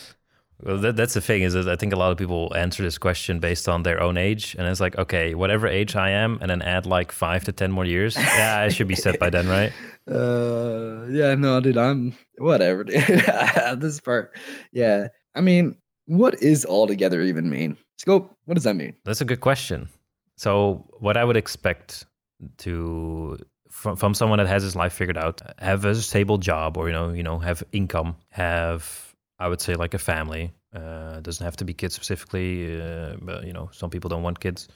Well, 0.68 0.80
that, 0.80 0.98
that's 0.98 1.14
the 1.14 1.22
thing 1.22 1.44
is 1.44 1.54
that 1.54 1.70
I 1.70 1.78
think 1.78 1.94
a 1.94 1.96
lot 1.96 2.12
of 2.12 2.18
people 2.18 2.52
answer 2.54 2.84
this 2.84 2.98
question 2.98 3.40
based 3.40 3.70
on 3.70 3.84
their 3.84 4.04
own 4.04 4.18
age, 4.18 4.54
and 4.60 4.68
it's 4.68 4.82
like, 4.82 4.98
okay, 4.98 5.34
whatever 5.34 5.66
age 5.66 5.96
I 5.96 6.10
am, 6.10 6.40
and 6.42 6.52
then 6.52 6.62
add 6.62 6.86
like 6.86 7.14
five 7.14 7.46
to 7.46 7.54
ten 7.54 7.72
more 7.72 7.86
years. 7.86 8.18
Yeah, 8.18 8.64
I 8.66 8.68
should 8.68 8.90
be 8.90 8.96
set 8.96 9.18
by 9.18 9.30
then, 9.30 9.48
right? 9.48 9.72
uh, 10.12 11.06
yeah, 11.10 11.36
no, 11.36 11.62
dude, 11.62 11.78
I'm 11.78 12.18
whatever, 12.38 12.84
dude. 12.84 12.98
this 13.78 14.02
part. 14.02 14.38
Yeah. 14.74 15.08
I 15.36 15.40
mean, 15.40 15.78
what 16.06 16.44
is 16.44 16.66
all 16.66 16.86
together 16.86 17.22
even 17.22 17.50
mean? 17.50 17.78
Scope, 17.98 18.36
what 18.44 18.56
does 18.56 18.66
that 18.66 18.76
mean? 18.76 18.94
That's 19.06 19.22
a 19.22 19.26
good 19.26 19.40
question. 19.40 19.88
So, 20.36 20.86
what 21.00 21.16
I 21.16 21.24
would 21.24 21.38
expect 21.38 22.06
to 22.58 23.38
from 23.70 23.96
from 23.96 24.14
someone 24.14 24.40
that 24.40 24.48
has 24.48 24.64
his 24.64 24.76
life 24.76 24.92
figured 24.92 25.18
out, 25.18 25.42
have 25.60 25.86
a 25.86 25.96
stable 25.96 26.38
job, 26.38 26.76
or 26.76 26.88
you 26.88 26.94
know, 26.94 27.14
you 27.14 27.24
know, 27.24 27.40
have 27.40 27.64
income, 27.72 28.18
have 28.32 29.16
I 29.40 29.48
would 29.48 29.62
say 29.62 29.76
like 29.76 29.94
a 29.94 30.00
family. 30.00 30.52
Uh, 30.74 31.20
doesn't 31.22 31.44
have 31.44 31.56
to 31.58 31.66
be 31.66 31.74
kids 31.74 31.96
specifically, 31.96 32.80
uh, 32.82 33.16
but 33.22 33.46
you 33.46 33.54
know, 33.54 33.70
some 33.72 33.90
people 33.90 34.10
don't 34.10 34.24
want 34.24 34.40
kids. 34.40 34.68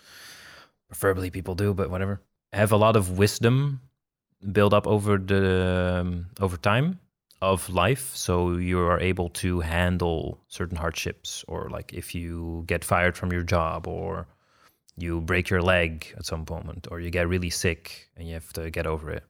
Preferably, 0.88 1.30
people 1.30 1.56
do, 1.56 1.74
but 1.74 1.90
whatever. 1.90 2.22
Have 2.54 2.72
a 2.72 2.78
lot 2.78 2.96
of 2.96 3.18
wisdom 3.18 3.82
build 4.52 4.74
up 4.74 4.88
over 4.88 5.18
the 5.18 6.00
um, 6.02 6.26
over 6.40 6.58
time 6.58 7.00
of 7.42 7.70
life 7.70 8.16
so 8.16 8.54
you 8.54 8.80
are 8.80 9.00
able 9.00 9.30
to 9.30 9.60
handle 9.62 10.40
certain 10.48 10.78
hardships 10.78 11.44
or 11.48 11.70
like 11.70 11.92
if 11.94 12.14
you 12.14 12.64
get 12.68 12.86
fired 12.86 13.18
from 13.18 13.32
your 13.32 13.44
job 13.44 13.88
or 13.88 14.28
you 14.98 15.22
break 15.22 15.50
your 15.50 15.62
leg 15.62 16.14
at 16.18 16.26
some 16.26 16.46
moment 16.50 16.88
or 16.92 17.00
you 17.00 17.10
get 17.10 17.28
really 17.28 17.50
sick 17.50 18.10
and 18.16 18.28
you 18.28 18.34
have 18.34 18.54
to 18.54 18.70
get 18.70 18.86
over 18.86 19.10
it 19.10 19.24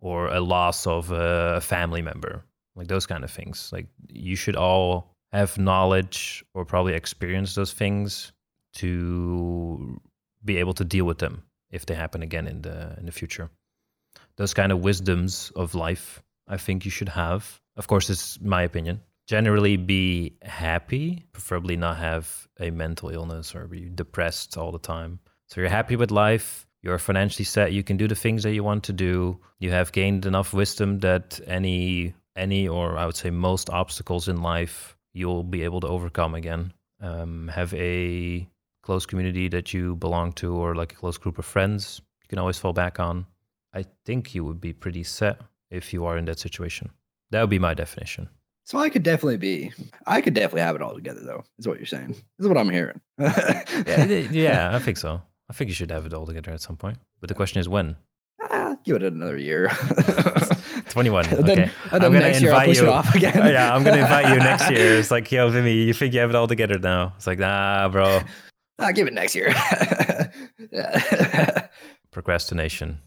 or 0.00 0.28
a 0.28 0.40
loss 0.40 0.86
of 0.86 1.10
a 1.10 1.60
family 1.62 2.02
member 2.02 2.44
like 2.76 2.88
those 2.88 3.06
kind 3.06 3.24
of 3.24 3.30
things 3.30 3.70
like 3.72 3.86
you 4.08 4.36
should 4.36 4.56
all 4.56 5.13
have 5.34 5.58
knowledge 5.58 6.44
or 6.54 6.64
probably 6.64 6.94
experience 6.94 7.54
those 7.54 7.72
things 7.72 8.32
to 8.74 10.00
be 10.44 10.56
able 10.58 10.74
to 10.74 10.84
deal 10.84 11.04
with 11.04 11.18
them 11.18 11.42
if 11.70 11.86
they 11.86 11.94
happen 11.94 12.22
again 12.22 12.46
in 12.46 12.62
the 12.62 12.94
in 12.98 13.06
the 13.06 13.12
future. 13.12 13.50
Those 14.36 14.54
kind 14.54 14.72
of 14.72 14.80
wisdoms 14.80 15.52
of 15.56 15.74
life 15.74 16.22
i 16.48 16.56
think 16.56 16.84
you 16.84 16.90
should 16.90 17.08
have. 17.08 17.60
Of 17.76 17.86
course 17.86 18.10
it's 18.10 18.40
my 18.40 18.62
opinion. 18.62 19.00
Generally 19.26 19.78
be 19.78 20.36
happy, 20.42 21.24
preferably 21.32 21.76
not 21.76 21.96
have 21.96 22.46
a 22.60 22.70
mental 22.70 23.08
illness 23.08 23.54
or 23.54 23.66
be 23.66 23.88
depressed 23.94 24.58
all 24.58 24.70
the 24.70 24.78
time. 24.78 25.18
So 25.48 25.60
you're 25.60 25.70
happy 25.70 25.96
with 25.96 26.10
life, 26.10 26.66
you're 26.82 26.98
financially 26.98 27.44
set, 27.44 27.72
you 27.72 27.82
can 27.82 27.96
do 27.96 28.06
the 28.06 28.14
things 28.14 28.42
that 28.42 28.52
you 28.52 28.62
want 28.62 28.84
to 28.84 28.92
do, 28.92 29.40
you 29.58 29.70
have 29.70 29.92
gained 29.92 30.26
enough 30.26 30.52
wisdom 30.52 30.98
that 31.00 31.40
any 31.46 32.14
any 32.36 32.68
or 32.68 32.98
I 32.98 33.06
would 33.06 33.16
say 33.16 33.30
most 33.30 33.70
obstacles 33.70 34.28
in 34.28 34.42
life 34.42 34.93
you'll 35.14 35.44
be 35.44 35.62
able 35.62 35.80
to 35.80 35.88
overcome 35.88 36.34
again. 36.34 36.74
Um, 37.00 37.48
have 37.48 37.72
a 37.74 38.46
close 38.82 39.06
community 39.06 39.48
that 39.48 39.72
you 39.72 39.96
belong 39.96 40.32
to 40.34 40.54
or 40.54 40.74
like 40.74 40.92
a 40.92 40.96
close 40.96 41.16
group 41.16 41.38
of 41.38 41.46
friends 41.46 42.02
you 42.24 42.28
can 42.28 42.38
always 42.38 42.58
fall 42.58 42.72
back 42.72 42.98
on. 42.98 43.26
I 43.74 43.84
think 44.04 44.34
you 44.34 44.44
would 44.44 44.60
be 44.60 44.72
pretty 44.72 45.02
set 45.02 45.40
if 45.70 45.92
you 45.92 46.06
are 46.06 46.16
in 46.16 46.24
that 46.24 46.38
situation. 46.38 46.90
That 47.30 47.42
would 47.42 47.50
be 47.50 47.58
my 47.58 47.74
definition. 47.74 48.28
So 48.64 48.78
I 48.78 48.88
could 48.88 49.02
definitely 49.02 49.36
be. 49.36 49.72
I 50.06 50.22
could 50.22 50.32
definitely 50.32 50.62
have 50.62 50.74
it 50.74 50.80
all 50.80 50.94
together, 50.94 51.20
though. 51.20 51.44
Is 51.58 51.68
what 51.68 51.76
you're 51.78 51.86
saying. 51.86 52.08
This 52.08 52.24
is 52.40 52.48
what 52.48 52.56
I'm 52.56 52.70
hearing. 52.70 53.00
yeah, 53.18 54.04
yeah, 54.06 54.74
I 54.74 54.78
think 54.78 54.96
so. 54.96 55.20
I 55.50 55.52
think 55.52 55.68
you 55.68 55.74
should 55.74 55.90
have 55.90 56.06
it 56.06 56.14
all 56.14 56.24
together 56.24 56.52
at 56.52 56.62
some 56.62 56.76
point. 56.76 56.96
But 57.20 57.28
the 57.28 57.34
question 57.34 57.60
is 57.60 57.68
when. 57.68 57.96
Ah, 58.40 58.76
give 58.84 58.96
it 58.96 59.02
another 59.02 59.36
year. 59.36 59.66
21. 60.94 61.26
And 61.30 61.38
okay. 61.40 61.54
then, 61.54 61.70
and 61.92 62.04
I'm 62.04 62.12
then 62.12 62.22
next 62.22 62.40
year 62.40 62.52
I'll 62.52 62.60
invite 62.60 62.68
push 62.68 62.78
you. 62.78 62.84
it 62.84 62.88
off 62.88 63.14
again. 63.14 63.34
Yeah, 63.52 63.74
I'm 63.74 63.84
gonna 63.84 64.02
invite 64.02 64.28
you 64.28 64.36
next 64.36 64.70
year. 64.70 64.96
It's 64.98 65.10
like, 65.10 65.30
yo, 65.30 65.50
Vimmy, 65.50 65.84
you 65.86 65.92
think 65.92 66.14
you 66.14 66.20
have 66.20 66.30
it 66.30 66.36
all 66.36 66.46
together 66.46 66.78
now? 66.78 67.12
It's 67.16 67.26
like, 67.26 67.38
nah, 67.38 67.88
bro. 67.88 68.20
I'll 68.78 68.92
give 68.92 69.06
it 69.06 69.12
next 69.12 69.34
year. 69.34 69.52
Procrastination. 72.10 73.00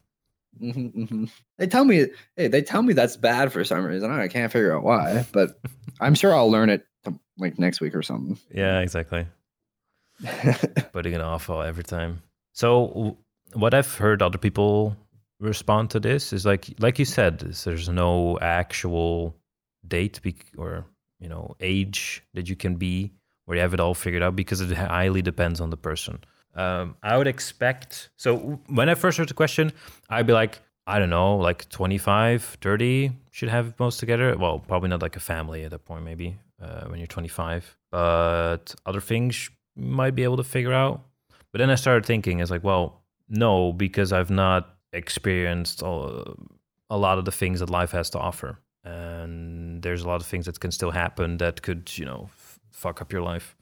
Mhm, 0.61 0.93
mhm. 0.95 1.31
They 1.57 1.67
tell 1.67 1.85
me, 1.85 2.07
hey, 2.35 2.47
they 2.47 2.61
tell 2.61 2.81
me 2.81 2.93
that's 2.93 3.15
bad 3.15 3.53
for 3.53 3.63
some 3.63 3.85
reason. 3.85 4.11
I 4.11 4.27
can't 4.27 4.51
figure 4.51 4.75
out 4.75 4.83
why, 4.83 5.25
but 5.31 5.59
I'm 6.01 6.15
sure 6.15 6.33
I'll 6.35 6.49
learn 6.51 6.69
it 6.69 6.85
like 7.37 7.59
next 7.59 7.79
week 7.79 7.95
or 7.95 8.01
something. 8.01 8.37
Yeah, 8.53 8.79
exactly. 8.79 9.27
Putting 10.93 11.13
it 11.13 11.21
off 11.21 11.49
all 11.49 11.61
every 11.61 11.83
time. 11.83 12.23
So 12.53 13.17
what 13.53 13.73
I've 13.73 13.95
heard 13.95 14.21
other 14.21 14.39
people 14.39 14.97
respond 15.39 15.89
to 15.91 15.99
this 15.99 16.33
is 16.33 16.45
like, 16.45 16.67
like 16.79 16.99
you 16.99 17.05
said, 17.05 17.39
there's 17.39 17.89
no 17.89 18.37
actual 18.39 19.35
date 19.87 20.19
or 20.57 20.85
you 21.19 21.29
know 21.29 21.55
age 21.61 22.23
that 22.33 22.49
you 22.49 22.55
can 22.55 22.75
be 22.75 23.11
where 23.45 23.55
you 23.55 23.61
have 23.61 23.73
it 23.73 23.79
all 23.79 23.93
figured 23.93 24.21
out 24.21 24.35
because 24.35 24.59
it 24.59 24.75
highly 24.75 25.21
depends 25.21 25.61
on 25.61 25.69
the 25.69 25.77
person. 25.77 26.19
Um, 26.53 26.95
I 27.03 27.17
would 27.17 27.27
expect. 27.27 28.09
So 28.17 28.59
when 28.67 28.89
I 28.89 28.95
first 28.95 29.17
heard 29.17 29.29
the 29.29 29.33
question, 29.33 29.71
I'd 30.09 30.27
be 30.27 30.33
like, 30.33 30.59
I 30.85 30.99
don't 30.99 31.09
know, 31.09 31.37
like 31.37 31.69
25, 31.69 32.57
30 32.61 33.11
should 33.31 33.49
have 33.49 33.79
most 33.79 33.99
together. 33.99 34.35
Well, 34.37 34.59
probably 34.59 34.89
not 34.89 35.01
like 35.01 35.15
a 35.15 35.21
family 35.21 35.63
at 35.63 35.71
that 35.71 35.85
point, 35.85 36.03
maybe 36.03 36.37
uh, 36.61 36.85
when 36.85 36.99
you're 36.99 37.07
25. 37.07 37.77
But 37.91 38.73
other 38.85 39.01
things 39.01 39.49
might 39.75 40.15
be 40.15 40.23
able 40.23 40.37
to 40.37 40.43
figure 40.43 40.73
out. 40.73 41.03
But 41.51 41.59
then 41.59 41.69
I 41.69 41.75
started 41.75 42.05
thinking, 42.05 42.39
it's 42.39 42.51
like, 42.51 42.63
well, 42.63 43.01
no, 43.29 43.71
because 43.71 44.11
I've 44.11 44.31
not 44.31 44.76
experienced 44.93 45.81
a, 45.81 46.23
a 46.89 46.97
lot 46.97 47.17
of 47.17 47.25
the 47.25 47.31
things 47.31 47.59
that 47.59 47.69
life 47.69 47.91
has 47.91 48.09
to 48.11 48.19
offer. 48.19 48.59
And 48.83 49.81
there's 49.81 50.01
a 50.03 50.07
lot 50.07 50.21
of 50.21 50.27
things 50.27 50.45
that 50.45 50.59
can 50.59 50.71
still 50.71 50.91
happen 50.91 51.37
that 51.37 51.61
could, 51.61 51.97
you 51.97 52.05
know, 52.05 52.29
f- 52.33 52.59
fuck 52.71 53.01
up 53.01 53.11
your 53.11 53.21
life 53.21 53.55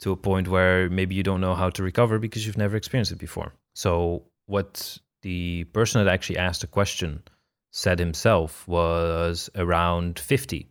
to 0.00 0.12
a 0.12 0.16
point 0.16 0.48
where 0.48 0.88
maybe 0.88 1.14
you 1.14 1.22
don't 1.22 1.40
know 1.40 1.54
how 1.54 1.70
to 1.70 1.82
recover 1.82 2.18
because 2.18 2.46
you've 2.46 2.56
never 2.56 2.76
experienced 2.76 3.12
it 3.12 3.18
before. 3.18 3.52
So, 3.74 4.22
what 4.46 4.98
the 5.22 5.64
person 5.64 6.02
that 6.02 6.10
actually 6.12 6.38
asked 6.38 6.62
the 6.62 6.66
question 6.66 7.22
said 7.70 7.98
himself 7.98 8.66
was 8.66 9.50
around 9.54 10.18
50. 10.18 10.70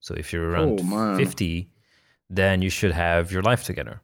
So, 0.00 0.14
if 0.14 0.32
you're 0.32 0.48
around 0.48 0.80
Oh, 0.84 1.16
50, 1.16 1.68
then 2.30 2.62
you 2.62 2.70
should 2.70 2.92
have 2.92 3.32
your 3.32 3.42
life 3.42 3.64
together, 3.64 4.00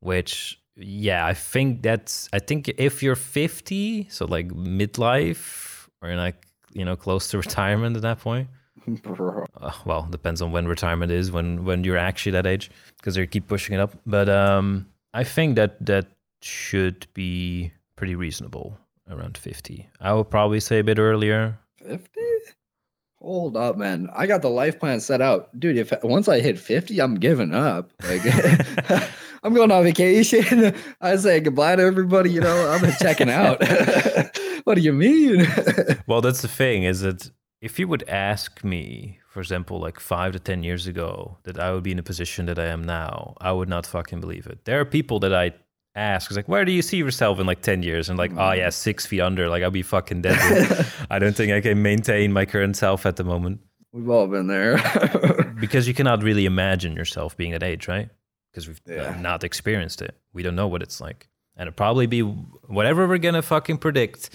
which 0.00 0.59
yeah, 0.76 1.26
I 1.26 1.34
think 1.34 1.82
that's 1.82 2.28
I 2.32 2.38
think 2.38 2.68
if 2.78 3.02
you're 3.02 3.16
50, 3.16 4.08
so 4.10 4.24
like 4.24 4.48
midlife 4.48 5.88
or 6.02 6.08
you're 6.08 6.18
like, 6.18 6.46
you 6.72 6.84
know, 6.84 6.96
close 6.96 7.28
to 7.30 7.38
retirement 7.46 7.96
at 7.96 8.02
that 8.02 8.20
point, 8.20 8.48
uh, 9.60 9.72
well, 9.84 10.08
depends 10.10 10.42
on 10.42 10.52
when 10.52 10.66
retirement 10.66 11.12
is, 11.12 11.30
when 11.30 11.64
when 11.64 11.84
you're 11.84 11.98
actually 11.98 12.32
that 12.32 12.46
age, 12.46 12.70
because 12.96 13.14
they 13.14 13.26
keep 13.26 13.46
pushing 13.46 13.74
it 13.74 13.80
up. 13.80 13.94
But 14.06 14.28
um, 14.28 14.86
I 15.14 15.24
think 15.24 15.56
that 15.56 15.84
that 15.86 16.06
should 16.42 17.06
be 17.14 17.72
pretty 17.96 18.14
reasonable 18.14 18.78
around 19.10 19.36
50. 19.36 19.88
I 20.00 20.12
would 20.14 20.30
probably 20.30 20.60
say 20.60 20.78
a 20.78 20.84
bit 20.84 20.98
earlier. 20.98 21.58
50? 21.86 22.08
Hold 23.20 23.56
up, 23.56 23.76
man. 23.76 24.08
I 24.14 24.26
got 24.26 24.40
the 24.40 24.48
life 24.48 24.80
plan 24.80 25.00
set 25.00 25.20
out. 25.20 25.48
Dude, 25.58 25.76
if 25.76 25.92
once 26.02 26.26
I 26.28 26.40
hit 26.40 26.58
50, 26.58 26.98
I'm 27.00 27.16
giving 27.16 27.54
up. 27.54 27.90
Like 28.02 28.22
I'm 29.42 29.54
going 29.54 29.70
on 29.70 29.84
vacation. 29.84 30.74
I 31.00 31.16
say 31.16 31.40
goodbye 31.40 31.76
to 31.76 31.82
everybody, 31.82 32.30
you 32.30 32.40
know, 32.40 32.68
I'm 32.70 32.92
checking 33.00 33.30
out. 33.30 33.60
what 34.64 34.74
do 34.74 34.80
you 34.80 34.92
mean? 34.92 35.46
Well, 36.06 36.20
that's 36.20 36.42
the 36.42 36.48
thing 36.48 36.84
is 36.84 37.00
that 37.00 37.30
if 37.60 37.78
you 37.78 37.88
would 37.88 38.08
ask 38.08 38.62
me, 38.64 39.18
for 39.28 39.40
example, 39.40 39.80
like 39.80 40.00
five 40.00 40.32
to 40.32 40.38
10 40.38 40.62
years 40.62 40.86
ago, 40.86 41.38
that 41.44 41.58
I 41.58 41.72
would 41.72 41.82
be 41.82 41.92
in 41.92 41.98
a 41.98 42.02
position 42.02 42.46
that 42.46 42.58
I 42.58 42.66
am 42.66 42.84
now, 42.84 43.34
I 43.40 43.52
would 43.52 43.68
not 43.68 43.86
fucking 43.86 44.20
believe 44.20 44.46
it. 44.46 44.64
There 44.64 44.80
are 44.80 44.84
people 44.84 45.20
that 45.20 45.34
I 45.34 45.52
ask, 45.94 46.30
like, 46.34 46.48
where 46.48 46.64
do 46.64 46.72
you 46.72 46.82
see 46.82 46.96
yourself 46.98 47.38
in 47.38 47.46
like 47.46 47.62
10 47.62 47.82
years? 47.82 48.08
And 48.08 48.18
like, 48.18 48.32
oh, 48.36 48.52
yeah, 48.52 48.68
mm. 48.68 48.72
six 48.72 49.06
feet 49.06 49.20
under. 49.20 49.48
Like, 49.48 49.62
I'll 49.62 49.70
be 49.70 49.82
fucking 49.82 50.22
dead. 50.22 50.86
I 51.10 51.18
don't 51.18 51.34
think 51.34 51.52
I 51.52 51.60
can 51.60 51.82
maintain 51.82 52.32
my 52.32 52.44
current 52.44 52.76
self 52.76 53.06
at 53.06 53.16
the 53.16 53.24
moment 53.24 53.60
We've 53.92 54.08
all 54.08 54.28
been 54.28 54.46
there. 54.46 54.76
because 55.60 55.88
you 55.88 55.94
cannot 55.94 56.22
really 56.22 56.46
imagine 56.46 56.94
yourself 56.94 57.36
being 57.36 57.52
that 57.52 57.62
age, 57.62 57.88
right? 57.88 58.08
Because 58.50 58.66
we've 58.68 58.80
uh, 58.88 58.94
Yeah. 58.94 59.20
not 59.20 59.44
experienced 59.44 60.02
it. 60.02 60.14
We 60.32 60.42
don't 60.42 60.56
know 60.56 60.68
what 60.68 60.82
it's 60.82 61.00
like. 61.00 61.28
And 61.56 61.68
it'll 61.68 61.76
probably 61.76 62.06
be 62.06 62.20
whatever 62.22 63.06
we're 63.06 63.18
going 63.18 63.34
to 63.34 63.42
fucking 63.42 63.78
predict, 63.78 64.30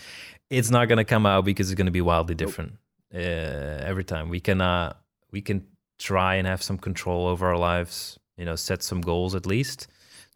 it's 0.49 0.69
not 0.69 0.87
going 0.87 0.97
to 0.97 1.03
come 1.05 1.25
out 1.25 1.43
because 1.45 1.71
it's 1.71 1.77
going 1.77 1.85
to 1.87 1.91
be 1.91 2.01
wildly 2.01 2.35
different 2.35 2.73
uh, 3.13 3.17
every 3.17 4.03
time. 4.03 4.29
We 4.29 4.39
cannot, 4.39 4.99
we 5.31 5.41
can 5.41 5.65
try 5.97 6.35
and 6.35 6.45
have 6.47 6.61
some 6.61 6.77
control 6.77 7.25
over 7.27 7.47
our 7.47 7.57
lives, 7.57 8.19
you 8.37 8.45
know, 8.45 8.55
set 8.55 8.83
some 8.83 9.01
goals 9.01 9.33
at 9.35 9.45
least. 9.45 9.87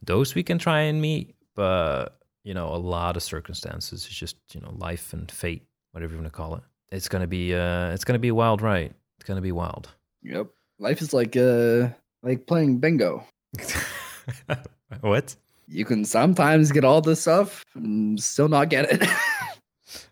Those 0.02 0.34
we 0.34 0.44
can 0.44 0.58
try 0.58 0.82
and 0.82 1.02
meet, 1.02 1.36
but, 1.56 2.18
you 2.44 2.54
know, 2.54 2.74
a 2.74 2.78
lot 2.78 3.16
of 3.18 3.24
circumstances, 3.24 4.06
it's 4.06 4.16
just, 4.16 4.38
you 4.54 4.62
know, 4.62 4.72
life 4.78 5.14
and 5.14 5.30
fate, 5.30 5.64
whatever 5.92 6.14
you 6.14 6.20
want 6.20 6.32
to 6.32 6.36
call 6.36 6.56
it. 6.56 6.64
It's 6.92 7.08
going 7.10 7.22
to 7.22 7.28
be, 7.28 7.54
uh, 7.54 7.92
it's 7.92 8.04
going 8.06 8.16
to 8.16 8.20
be 8.20 8.32
wild 8.32 8.62
right? 8.62 8.92
It's 9.18 9.28
going 9.28 9.36
to 9.38 9.42
be 9.42 9.52
wild. 9.52 9.90
yep. 10.24 10.48
Life 10.82 11.02
is 11.02 11.14
like 11.14 11.36
uh 11.36 11.90
like 12.24 12.48
playing 12.48 12.78
bingo. 12.80 13.26
what? 15.02 15.36
You 15.68 15.86
can 15.86 16.04
sometimes 16.06 16.72
get 16.72 16.84
all 16.84 17.02
this 17.02 17.22
stuff 17.22 17.64
and 17.76 18.20
still 18.22 18.50
not 18.50 18.70
get 18.70 18.86
it. 18.92 19.08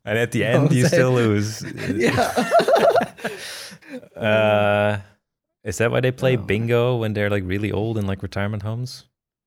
And 0.05 0.17
at 0.17 0.31
the 0.31 0.39
You 0.43 0.45
end, 0.45 0.71
you 0.71 0.81
saying? 0.85 0.89
still 0.89 1.11
lose. 1.13 1.63
yeah. 1.95 2.49
Uh, 4.15 4.99
is 5.63 5.77
that 5.79 5.91
why 5.91 5.99
they 6.01 6.11
play 6.11 6.37
Oh. 6.37 6.41
bingo 6.41 6.95
when 6.97 7.13
they're 7.13 7.29
like 7.29 7.43
really 7.45 7.71
old 7.71 7.97
in 7.97 8.05
like 8.07 8.21
retirement 8.23 8.63
homes? 8.63 9.05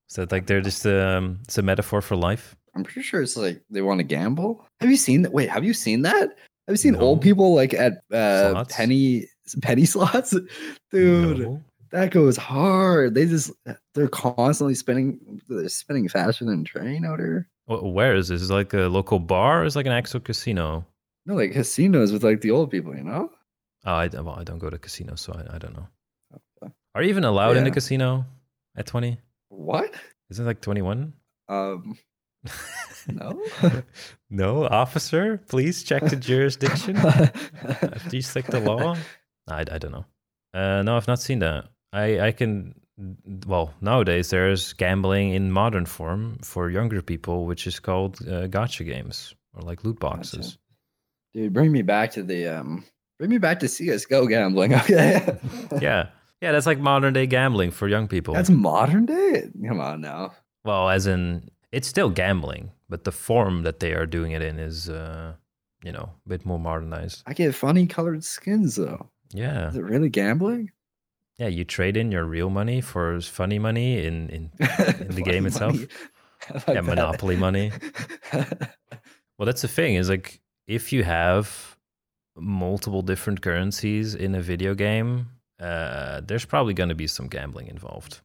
Is 0.09 0.16
that 0.16 0.32
like 0.32 0.47
they're 0.47 0.61
just 0.61 0.84
um, 0.86 1.38
it's 1.45 1.59
a 1.59 1.62
metaphor 1.62 2.01
for 2.03 2.16
life? 2.16 2.57
I'm 2.74 2.84
pretty 2.84 3.03
sure 3.03 3.22
it's 3.22 3.36
like 3.36 3.62
they 3.70 3.82
want 3.82 3.99
to 3.99 4.05
gamble. 4.05 4.64
Have 4.80 4.91
you 4.91 4.97
seen 4.97 5.22
that? 5.22 5.32
Wait, 5.32 5.49
have 5.49 5.64
you 5.64 5.72
seen 5.74 6.03
that? 6.03 6.28
Have 6.66 6.74
you 6.74 6.76
seen 6.76 6.97
old 6.97 7.20
people 7.20 7.55
like 7.55 7.74
at 7.74 8.03
uh, 8.12 8.64
penny 8.68 9.26
penny 9.62 9.84
slots? 9.84 10.34
Dude, 10.91 11.38
No. 11.41 11.62
That 11.93 12.11
goes 12.11 12.36
hard. 12.36 13.14
They 13.14 13.26
just 13.26 13.51
they're 13.95 14.09
constantly 14.09 14.74
spinning. 14.74 15.41
They're 15.49 15.68
spinning 15.68 16.09
faster 16.09 16.45
than 16.45 16.64
train 16.64 17.05
out 17.05 17.18
here. 17.18 17.49
Wh- 17.66 17.82
Where 17.82 18.14
is 18.16 18.28
this? 18.28 18.43
Is 18.43 18.51
it 18.51 18.55
like 18.55 18.72
a 18.74 18.88
local 18.88 19.18
bar? 19.18 19.62
Or 19.62 19.64
is 19.64 19.74
it 19.76 19.78
like 19.78 19.86
an 19.86 19.93
actual 19.93 20.20
casino? 20.20 20.86
No, 21.26 21.34
like 21.34 21.53
casinos 21.53 22.12
with 22.12 22.24
like 22.24 22.41
the 22.41 22.51
old 22.51 22.70
people, 22.70 22.97
you 22.97 23.05
know? 23.05 23.30
Oh, 23.84 23.93
I, 23.93 24.09
well, 24.09 24.36
I 24.38 24.45
don't 24.45 24.59
go 24.59 24.70
to 24.70 24.78
casinos, 24.78 25.20
so 25.20 25.32
I, 25.32 25.55
I 25.57 25.59
don't 25.59 25.74
know. 25.74 25.86
Okay. 26.62 26.72
Are 26.95 27.03
you 27.03 27.09
even 27.11 27.24
allowed 27.24 27.57
in 27.57 27.64
the 27.64 27.70
casino 27.70 28.24
at 28.76 28.86
twenty? 28.86 29.18
What? 29.49 29.93
Is 30.30 30.38
it 30.38 30.45
like 30.45 30.61
twenty 30.61 30.82
one? 30.82 31.12
Um, 31.49 31.99
no. 33.09 33.43
no, 34.30 34.64
officer, 34.66 35.38
please 35.49 35.82
check 35.82 36.05
the 36.05 36.16
jurisdiction. 36.16 36.95
Do 38.09 38.16
you 38.16 38.22
stick 38.22 38.47
the 38.47 38.61
law? 38.61 38.97
I, 39.49 39.61
I 39.61 39.78
don't 39.78 39.93
know. 39.93 40.05
Uh, 40.55 40.82
no, 40.82 40.97
I've 40.97 41.09
not 41.09 41.20
seen 41.20 41.41
that. 41.41 41.66
I, 41.93 42.20
I 42.20 42.32
can, 42.32 42.74
well, 43.47 43.72
nowadays 43.80 44.30
there's 44.30 44.72
gambling 44.74 45.30
in 45.30 45.51
modern 45.51 45.86
form 45.86 46.38
for 46.43 46.70
younger 46.70 47.03
people, 47.03 47.47
which 47.47 47.66
is 47.66 47.80
called 47.80 48.18
uh, 48.22 48.47
gacha 48.49 48.84
games 48.86 49.34
or 49.55 49.62
like 49.62 49.84
loot 49.84 49.99
boxes. 49.99 50.59
Dude, 51.34 51.53
bring 51.53 51.72
me 51.72 51.82
back 51.82 52.11
to 52.12 52.22
the 52.22 52.47
um, 52.49 52.84
bring 53.18 53.30
me 53.30 53.38
back 53.38 53.61
to 53.61 53.68
CS:GO 53.68 54.26
gambling. 54.26 54.74
Okay. 54.82 55.38
Yeah. 55.80 56.09
Yeah, 56.43 56.53
that's 56.53 56.66
like 56.66 56.78
modern 56.78 57.12
day 57.12 57.26
gambling 57.26 57.70
for 57.70 57.86
young 57.86 58.09
people. 58.09 58.32
That's 58.32 58.49
modern 58.51 59.05
day. 59.07 59.51
Come 59.68 59.78
on 59.78 60.01
now. 60.01 60.32
well, 60.64 60.88
as 60.88 61.07
in, 61.07 61.51
it's 61.70 61.86
still 61.86 62.09
gambling, 62.09 62.70
but 62.88 63.05
the 63.05 63.12
form 63.12 63.62
that 63.64 63.80
they 63.80 63.93
are 63.93 64.07
doing 64.07 64.32
it 64.32 64.41
in 64.43 64.59
is, 64.59 64.88
uh, 64.88 65.34
you 65.84 65.93
know, 65.93 66.09
a 66.24 66.28
bit 66.28 66.47
more 66.47 66.59
modernized. 66.59 67.22
I 67.26 67.34
get 67.34 67.55
funny 67.55 67.86
colored 67.86 68.24
skins 68.24 68.76
though. 68.76 69.11
Yeah. 69.32 69.68
Is 69.68 69.76
it 69.76 69.82
really 69.84 70.09
gambling? 70.09 70.70
Yeah, 71.41 71.49
you 71.49 71.64
trade 71.64 71.97
in 71.97 72.12
your 72.12 72.26
real 72.26 72.51
money 72.51 72.82
for 72.82 73.18
funny 73.22 73.59
money 73.59 74.05
in 74.05 74.28
in, 74.28 74.51
in 75.01 75.14
the 75.14 75.22
game 75.24 75.47
itself. 75.47 75.76
Like 76.55 76.68
yeah, 76.68 76.74
that. 76.74 76.84
monopoly 76.84 77.36
money. 77.36 77.70
Well, 79.38 79.47
that's 79.47 79.62
the 79.62 79.68
thing 79.68 79.95
is 79.95 80.11
like 80.11 80.41
if 80.66 80.93
you 80.93 81.03
have 81.03 81.76
multiple 82.36 83.01
different 83.01 83.41
currencies 83.41 84.14
in 84.14 84.34
a 84.34 84.43
video 84.43 84.74
game, 84.74 85.28
uh, 85.59 86.20
there's 86.20 86.45
probably 86.45 86.74
going 86.74 86.91
to 86.91 86.95
be 86.95 87.07
some 87.07 87.26
gambling 87.26 87.68
involved 87.68 88.20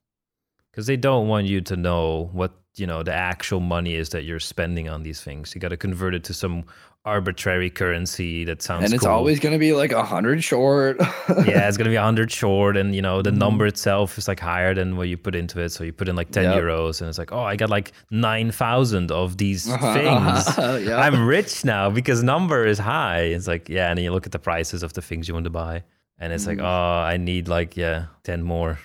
because 0.76 0.88
they 0.88 0.98
don't 0.98 1.30
want 1.30 1.48
you 1.48 1.62
to 1.62 1.78
know 1.78 2.30
what 2.34 2.52
you 2.76 2.86
know 2.86 3.02
the 3.04 3.14
actual 3.14 3.62
money 3.62 3.96
is 3.96 4.10
that 4.10 4.26
you're 4.26 4.42
spending 4.42 4.90
on 4.90 5.04
these 5.04 5.22
things. 5.22 5.56
You 5.56 5.62
got 5.62 5.70
to 5.70 5.78
convert 5.78 6.14
it 6.14 6.26
to 6.26 6.34
some 6.34 6.66
arbitrary 7.06 7.70
currency 7.70 8.44
that 8.44 8.62
sounds 8.64 8.84
and 8.84 8.92
it's 8.94 9.04
cool. 9.04 9.12
always 9.14 9.40
going 9.40 9.54
to 9.54 9.60
be 9.60 9.74
like 9.74 9.92
a 9.94 10.04
hundred 10.04 10.44
short. 10.44 10.98
yeah, 11.46 11.68
it's 11.68 11.78
gonna 11.78 11.92
be 11.92 11.96
a 11.96 12.02
100 12.02 12.32
short, 12.32 12.76
and 12.76 12.94
you 12.96 13.02
know 13.02 13.22
the 13.22 13.30
Mhm. 13.32 13.38
number 13.38 13.66
itself 13.68 14.18
is 14.18 14.28
like 14.28 14.40
higher 14.42 14.74
than 14.74 14.98
what 14.98 15.08
you 15.08 15.16
put 15.16 15.36
into 15.36 15.62
it. 15.62 15.70
So 15.70 15.84
you 15.86 15.94
put 15.94 16.10
in 16.10 16.16
like 16.18 16.32
10 16.32 16.44
Yep. 16.44 16.62
euros, 16.64 17.00
and 17.00 17.08
it's 17.08 17.18
like, 17.20 17.32
oh, 17.32 17.44
I 17.44 17.56
got 17.56 17.70
like 17.70 17.94
9,000 18.12 19.12
of 19.12 19.38
these 19.38 19.70
Uh-huh, 19.70 19.94
things. 19.94 20.48
uh-huh, 20.48 20.78
yeah. 20.82 20.98
I'm 21.00 21.26
rich 21.26 21.64
now 21.64 21.90
because 21.90 22.24
number 22.24 22.66
is 22.66 22.80
high. 22.80 23.22
It's 23.36 23.48
like, 23.48 23.70
yeah, 23.70 23.90
and 23.90 23.98
then 23.98 24.04
you 24.04 24.12
look 24.12 24.26
at 24.26 24.32
the 24.34 24.40
prices 24.40 24.84
of 24.84 24.92
the 24.94 25.02
things 25.02 25.28
you 25.28 25.34
want 25.34 25.46
to 25.46 25.50
buy, 25.52 25.84
and 26.20 26.34
it's 26.34 26.46
like, 26.48 26.58
Mm. 26.58 26.64
oh, 26.66 27.04
I 27.14 27.18
need 27.18 27.48
like 27.48 27.78
yeah, 27.78 28.06
10 28.24 28.44
more. 28.44 28.80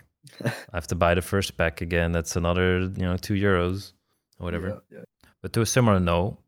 I 0.44 0.52
have 0.74 0.86
to 0.88 0.94
buy 0.94 1.14
the 1.14 1.22
first 1.22 1.56
pack 1.56 1.80
again. 1.80 2.12
That's 2.12 2.36
another 2.36 2.80
you 2.80 3.02
know 3.06 3.16
two 3.16 3.34
euros 3.34 3.92
or 4.38 4.44
whatever. 4.44 4.68
Yeah, 4.90 4.98
yeah. 4.98 5.04
But 5.42 5.52
to 5.54 5.60
a 5.62 5.66
similar 5.66 6.00
note, 6.00 6.38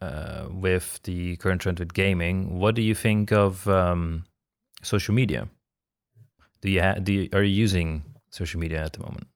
uh, 0.00 0.46
with 0.50 1.00
the 1.04 1.36
current 1.36 1.60
trend 1.62 1.78
with 1.78 1.94
gaming, 1.94 2.58
what 2.58 2.74
do 2.74 2.82
you 2.82 2.94
think 2.94 3.32
of 3.32 3.66
um, 3.68 4.24
social 4.82 5.14
media? 5.14 5.48
Do 6.60 6.70
you, 6.70 6.82
ha- 6.82 6.94
do 6.94 7.12
you 7.12 7.28
are 7.32 7.42
you 7.42 7.54
using 7.54 8.02
social 8.30 8.60
media 8.60 8.82
at 8.84 8.92
the 8.94 9.00
moment? 9.00 9.26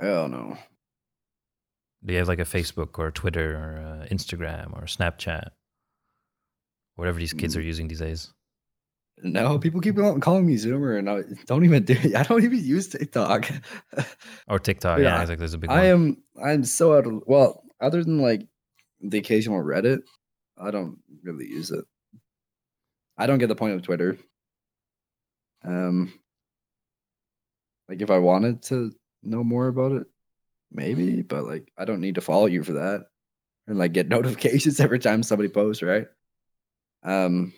Hell 0.00 0.28
no. 0.28 0.56
Do 2.04 2.12
you 2.12 2.18
have 2.18 2.28
like 2.28 2.40
a 2.40 2.44
Facebook 2.44 2.98
or 2.98 3.10
Twitter 3.10 3.54
or 3.56 3.78
uh, 4.02 4.06
Instagram 4.14 4.72
or 4.76 4.86
Snapchat, 4.86 5.48
whatever 6.96 7.18
these 7.18 7.32
kids 7.32 7.54
Mm. 7.54 7.58
are 7.58 7.62
using 7.62 7.88
these 7.88 8.00
days? 8.00 8.32
No, 9.24 9.58
people 9.58 9.80
keep 9.80 9.96
calling 10.20 10.46
me 10.46 10.56
Zoomer, 10.56 10.98
and 10.98 11.08
I 11.08 11.22
don't 11.46 11.64
even 11.64 11.84
do. 11.84 11.96
I 12.16 12.24
don't 12.24 12.42
even 12.42 12.62
use 12.64 12.88
TikTok. 12.88 13.48
Or 14.48 14.58
TikTok? 14.58 14.98
Yeah, 14.98 15.04
Yeah, 15.04 15.20
exactly. 15.22 15.36
There's 15.36 15.54
a 15.54 15.58
big 15.58 15.70
I 15.70 15.76
one. 15.76 15.86
am. 15.86 16.16
I'm 16.44 16.64
so 16.64 16.96
out 16.96 17.06
of. 17.06 17.22
Well, 17.26 17.62
other 17.80 18.02
than 18.02 18.18
like 18.20 18.42
the 19.00 19.18
occasional 19.18 19.62
Reddit, 19.62 20.00
I 20.58 20.70
don't 20.72 20.98
really 21.22 21.46
use 21.46 21.70
it. 21.70 21.84
I 23.16 23.26
don't 23.26 23.38
get 23.38 23.46
the 23.46 23.54
point 23.54 23.74
of 23.74 23.82
Twitter. 23.82 24.18
Um, 25.64 26.12
like 27.88 28.02
if 28.02 28.10
I 28.10 28.18
wanted 28.18 28.62
to 28.64 28.92
know 29.22 29.44
more 29.44 29.68
about 29.68 29.92
it, 29.92 30.06
maybe, 30.72 31.22
but 31.22 31.44
like 31.44 31.70
I 31.78 31.84
don't 31.84 32.00
need 32.00 32.16
to 32.16 32.20
follow 32.20 32.46
you 32.46 32.64
for 32.64 32.72
that, 32.72 33.04
and 33.68 33.78
like 33.78 33.92
get 33.92 34.08
notifications 34.16 34.80
every 34.80 34.98
time 34.98 35.22
somebody 35.22 35.48
posts, 35.48 35.82
right? 35.82 36.06
Um, 37.04 37.52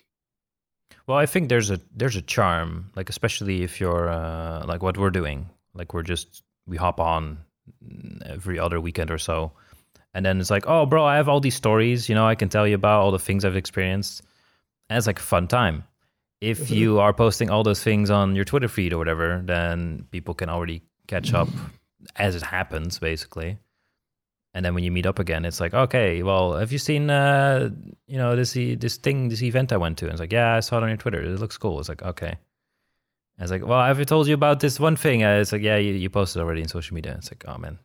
Well, 1.07 1.19
I 1.19 1.27
think 1.27 1.49
there's 1.49 1.71
a 1.71 1.81
there's 1.95 2.17
a 2.17 2.23
charm, 2.23 2.91
like 2.97 3.09
especially 3.11 3.63
if 3.63 3.81
you're 3.81 4.09
uh, 4.09 4.65
like 4.67 4.83
what 4.83 4.97
we're 4.97 5.11
doing, 5.11 5.51
like 5.75 5.93
we're 5.95 6.03
just 6.03 6.43
we 6.67 6.77
hop 6.77 6.99
on 7.01 7.39
every 8.25 8.59
other 8.59 8.81
weekend 8.81 9.11
or 9.11 9.19
so, 9.19 9.53
and 10.15 10.25
then 10.25 10.41
it's 10.41 10.51
like, 10.51 10.65
oh, 10.67 10.87
bro, 10.87 11.05
I 11.05 11.17
have 11.17 11.29
all 11.29 11.41
these 11.41 11.55
stories, 11.55 12.09
you 12.09 12.15
know, 12.15 12.27
I 12.27 12.35
can 12.35 12.49
tell 12.49 12.67
you 12.67 12.75
about 12.75 13.01
all 13.03 13.11
the 13.11 13.19
things 13.19 13.45
I've 13.45 13.57
experienced, 13.57 14.23
and 14.89 14.97
it's 14.97 15.07
like 15.07 15.19
a 15.19 15.23
fun 15.23 15.49
time. 15.49 15.85
If 16.41 16.69
Mhm. 16.69 16.77
you 16.77 17.01
are 17.01 17.13
posting 17.15 17.49
all 17.51 17.63
those 17.63 17.83
things 17.83 18.11
on 18.11 18.35
your 18.37 18.45
Twitter 18.45 18.69
feed 18.69 18.93
or 18.93 18.99
whatever, 18.99 19.41
then 19.45 20.07
people 20.11 20.35
can 20.35 20.49
already 20.51 20.83
catch 21.07 21.33
up 21.33 21.49
as 22.17 22.35
it 22.37 22.43
happens, 22.43 22.99
basically. 22.99 23.59
And 24.55 24.65
then 24.65 24.73
when 24.73 24.85
you 24.85 24.93
meet 24.93 25.05
up 25.05 25.19
again, 25.19 25.45
it's 25.45 25.61
like, 25.61 25.75
okay, 25.75 26.23
well, 26.23 26.55
have 26.55 26.71
you 26.71 26.79
seen, 26.79 27.11
uh, 27.11 27.71
you 28.07 28.17
know, 28.17 28.37
this 28.37 28.53
this 28.53 28.97
thing, 28.97 29.29
this 29.29 29.43
event 29.43 29.73
I 29.73 29.77
went 29.77 29.99
to? 29.99 30.05
And 30.05 30.13
it's 30.13 30.21
like, 30.21 30.33
yeah, 30.33 30.55
I 30.55 30.61
saw 30.61 30.79
it 30.79 30.85
on 30.85 30.89
your 30.89 30.97
Twitter. 30.97 31.21
It 31.21 31.41
looks 31.41 31.59
cool. 31.59 31.81
It's 31.81 31.89
like, 31.89 32.03
okay. 32.03 32.39
And 33.37 33.43
it's 33.43 33.51
like, 33.51 33.67
well, 33.67 33.85
have 33.85 33.99
I 33.99 34.05
told 34.05 34.29
you 34.29 34.35
about 34.35 34.61
this 34.61 34.79
one 34.79 34.95
thing? 34.95 35.25
Uh, 35.25 35.39
it's 35.41 35.51
like, 35.51 35.63
yeah, 35.63 35.77
you, 35.77 35.95
you 35.95 36.09
posted 36.09 36.41
already 36.41 36.61
in 36.61 36.69
social 36.69 36.95
media. 36.95 37.17
It's 37.19 37.33
like, 37.33 37.45
oh 37.49 37.59
man, 37.59 37.79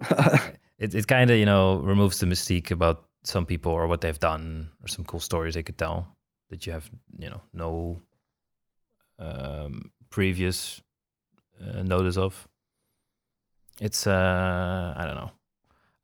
it 0.78 0.94
it 0.94 1.06
kind 1.06 1.30
of 1.30 1.38
you 1.38 1.46
know 1.46 1.76
removes 1.76 2.18
the 2.18 2.26
mystique 2.26 2.70
about 2.70 3.04
some 3.22 3.46
people 3.46 3.72
or 3.72 3.86
what 3.86 4.02
they've 4.02 4.18
done 4.18 4.68
or 4.82 4.88
some 4.88 5.04
cool 5.06 5.20
stories 5.20 5.54
they 5.54 5.62
could 5.62 5.78
tell 5.78 6.14
that 6.50 6.66
you 6.66 6.72
have 6.72 6.90
you 7.18 7.30
know 7.30 7.40
no 7.54 8.02
um, 9.18 9.90
previous 10.10 10.82
uh, 11.60 11.82
notice 11.82 12.18
of. 12.18 12.46
It's 13.80 14.06
uh 14.06 14.94
I 14.96 15.06
don't 15.06 15.16
know. 15.16 15.32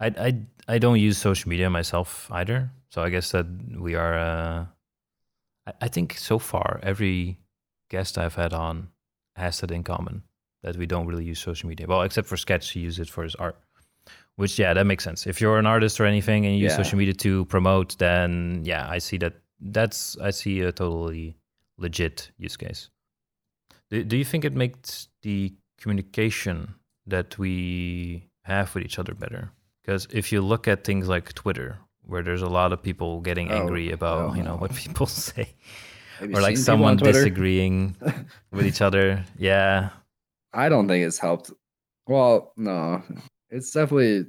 I 0.01 0.07
I 0.07 0.35
I 0.75 0.79
don't 0.79 0.99
use 0.99 1.19
social 1.19 1.49
media 1.49 1.69
myself 1.71 2.29
either, 2.33 2.71
so 2.89 3.03
I 3.03 3.11
guess 3.11 3.31
that 3.33 3.47
we 3.79 3.95
are. 3.95 4.19
Uh, 4.19 4.67
I, 5.67 5.73
I 5.83 5.89
think 5.89 6.17
so 6.19 6.39
far 6.39 6.81
every 6.83 7.39
guest 7.91 8.17
I've 8.19 8.35
had 8.37 8.53
on 8.53 8.89
has 9.37 9.61
that 9.61 9.71
in 9.71 9.83
common 9.83 10.23
that 10.63 10.77
we 10.77 10.87
don't 10.87 11.07
really 11.07 11.25
use 11.25 11.39
social 11.41 11.69
media. 11.69 11.87
Well, 11.87 12.03
except 12.03 12.29
for 12.29 12.37
Sketch, 12.37 12.71
he 12.71 12.81
uses 12.81 13.09
it 13.09 13.11
for 13.11 13.25
his 13.25 13.35
art. 13.37 13.57
Which 14.37 14.59
yeah, 14.59 14.73
that 14.75 14.87
makes 14.87 15.05
sense. 15.05 15.27
If 15.27 15.41
you're 15.41 15.59
an 15.59 15.67
artist 15.67 16.01
or 16.01 16.07
anything 16.07 16.47
and 16.47 16.55
you 16.57 16.63
use 16.65 16.73
Yeah. 16.73 16.77
social 16.83 16.99
media 16.99 17.15
to 17.15 17.45
promote, 17.47 17.99
then 17.99 18.63
yeah, 18.65 18.89
I 18.89 18.99
see 18.99 19.19
that. 19.19 19.35
That's 19.61 20.17
I 20.19 20.31
see 20.31 20.61
a 20.61 20.73
totally 20.73 21.37
legit 21.77 22.31
use 22.39 22.57
case. 22.57 22.89
Do, 23.91 24.03
do 24.05 24.17
you 24.17 24.25
think 24.25 24.45
it 24.45 24.55
makes 24.55 25.09
the 25.23 25.53
communication 25.79 26.75
that 27.07 27.37
we 27.39 28.25
have 28.45 28.75
with 28.75 28.85
each 28.85 28.99
other 28.99 29.15
better? 29.15 29.51
Because 29.91 30.07
if 30.13 30.31
you 30.31 30.41
look 30.41 30.69
at 30.69 30.85
things 30.85 31.09
like 31.09 31.33
Twitter, 31.33 31.81
where 32.07 32.23
there's 32.23 32.43
a 32.43 32.49
lot 32.49 32.73
of 32.73 32.81
people 32.81 33.21
getting 33.23 33.51
Oh, 33.51 33.57
angry 33.57 33.91
about 33.91 34.31
oh, 34.31 34.35
you 34.35 34.45
know 34.45 34.53
no. 34.53 34.57
what 34.57 34.73
people 34.85 35.07
say, 35.07 35.49
or 36.21 36.41
like 36.41 36.57
someone 36.57 36.97
disagreeing 36.97 37.97
with 38.53 38.67
each 38.67 38.83
other, 38.83 39.25
yeah, 39.37 39.91
I 40.53 40.69
don't 40.69 40.87
think 40.87 41.05
it's 41.05 41.19
helped. 41.19 41.51
Well, 42.07 42.53
no, 42.57 43.03
it's 43.51 43.73
definitely 43.73 44.27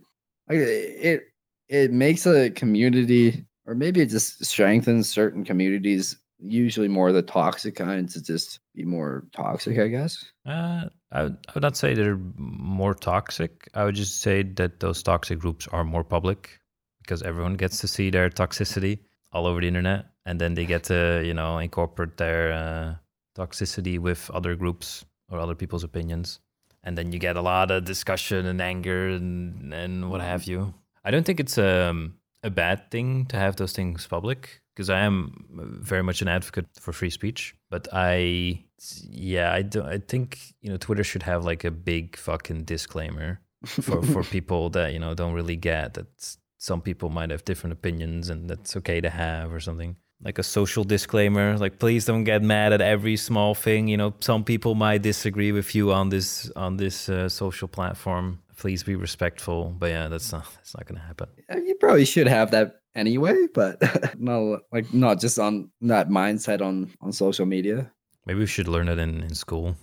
like 0.49 0.57
it. 0.57 1.25
It 1.69 1.91
makes 1.91 2.25
a 2.25 2.49
community, 2.49 3.45
or 3.67 3.75
maybe 3.75 4.01
it 4.01 4.09
just 4.09 4.43
strengthens 4.43 5.11
certain 5.11 5.45
communities. 5.45 6.17
Usually, 6.39 6.87
more 6.87 7.11
the 7.11 7.21
toxic 7.21 7.75
kinds 7.75 8.15
to 8.15 8.23
just 8.23 8.61
be 8.73 8.83
more 8.83 9.27
toxic, 9.31 9.77
I 9.77 9.89
guess. 9.89 10.25
Uh, 10.43 10.85
I, 11.11 11.23
would, 11.23 11.37
I 11.47 11.51
would 11.53 11.63
not 11.63 11.75
say 11.75 11.93
they're 11.93 12.19
more 12.37 12.93
toxic. 12.93 13.69
I 13.73 13.83
would 13.83 13.95
just 13.95 14.21
say 14.21 14.43
that 14.43 14.79
those 14.79 15.03
toxic 15.03 15.39
groups 15.39 15.67
are 15.67 15.83
more 15.83 16.03
public 16.03 16.59
because 17.01 17.21
everyone 17.21 17.55
gets 17.55 17.79
to 17.79 17.87
see 17.87 18.09
their 18.09 18.29
toxicity 18.29 18.99
all 19.33 19.45
over 19.45 19.61
the 19.61 19.67
internet, 19.67 20.05
and 20.25 20.39
then 20.39 20.53
they 20.53 20.65
get 20.65 20.83
to 20.85 21.21
you 21.25 21.33
know 21.33 21.57
incorporate 21.57 22.17
their 22.17 22.53
uh, 22.53 22.95
toxicity 23.37 23.99
with 23.99 24.29
other 24.31 24.55
groups 24.55 25.05
or 25.29 25.39
other 25.39 25.55
people's 25.55 25.83
opinions, 25.83 26.39
and 26.83 26.97
then 26.97 27.11
you 27.11 27.19
get 27.19 27.35
a 27.35 27.41
lot 27.41 27.71
of 27.71 27.85
discussion 27.85 28.45
and 28.45 28.61
anger 28.61 29.09
and 29.09 29.73
and 29.73 30.09
what 30.09 30.21
have 30.21 30.45
you. 30.45 30.73
I 31.03 31.11
don't 31.11 31.25
think 31.25 31.39
it's 31.39 31.57
um, 31.57 32.15
a 32.43 32.49
bad 32.49 32.91
thing 32.91 33.25
to 33.27 33.37
have 33.37 33.55
those 33.55 33.73
things 33.73 34.07
public 34.07 34.60
because 34.73 34.89
I 34.89 34.99
am 34.99 35.45
very 35.81 36.03
much 36.03 36.21
an 36.21 36.27
advocate 36.27 36.67
for 36.79 36.93
free 36.93 37.09
speech. 37.09 37.55
But 37.69 37.87
I, 37.91 38.63
yeah, 39.09 39.53
I 39.53 39.61
do. 39.61 39.83
I 39.83 39.99
think 39.99 40.39
you 40.61 40.69
know 40.69 40.77
Twitter 40.77 41.03
should 41.03 41.23
have 41.23 41.45
like 41.45 41.63
a 41.63 41.71
big 41.71 42.17
fucking 42.17 42.63
disclaimer 42.63 43.39
for 43.65 44.01
for 44.13 44.23
people 44.23 44.69
that 44.71 44.93
you 44.93 44.99
know 44.99 45.13
don't 45.13 45.33
really 45.33 45.55
get 45.55 45.93
that 45.95 46.37
some 46.57 46.81
people 46.81 47.09
might 47.09 47.31
have 47.31 47.43
different 47.43 47.73
opinions 47.73 48.29
and 48.29 48.49
that's 48.49 48.75
okay 48.77 49.01
to 49.01 49.09
have 49.09 49.51
or 49.51 49.59
something 49.59 49.95
like 50.23 50.37
a 50.37 50.43
social 50.43 50.83
disclaimer 50.83 51.57
like 51.57 51.79
please 51.79 52.05
don't 52.05 52.23
get 52.23 52.43
mad 52.43 52.73
at 52.73 52.81
every 52.81 53.17
small 53.17 53.55
thing 53.55 53.87
you 53.87 53.97
know 53.97 54.13
some 54.19 54.43
people 54.43 54.75
might 54.75 55.01
disagree 55.01 55.51
with 55.51 55.73
you 55.73 55.91
on 55.91 56.09
this 56.09 56.51
on 56.55 56.77
this 56.77 57.09
uh, 57.09 57.27
social 57.27 57.67
platform 57.67 58.39
please 58.57 58.83
be 58.83 58.95
respectful 58.95 59.75
but 59.79 59.89
yeah 59.89 60.07
that's 60.07 60.31
not 60.31 60.45
that's 60.55 60.75
not 60.77 60.85
gonna 60.85 60.99
happen 60.99 61.27
You 61.49 61.75
probably 61.79 62.05
should 62.05 62.27
have 62.27 62.51
that 62.51 62.80
anyway, 62.95 63.47
but 63.53 63.79
no, 64.19 64.59
like 64.71 64.93
not 64.93 65.19
just 65.19 65.39
on 65.39 65.71
that 65.81 66.09
mindset 66.09 66.61
on 66.61 66.91
on 67.01 67.11
social 67.11 67.45
media. 67.45 67.91
maybe 68.25 68.39
we 68.39 68.45
should 68.47 68.67
learn 68.67 68.87
it 68.89 68.99
in 68.99 69.23
in 69.23 69.35
school 69.35 69.75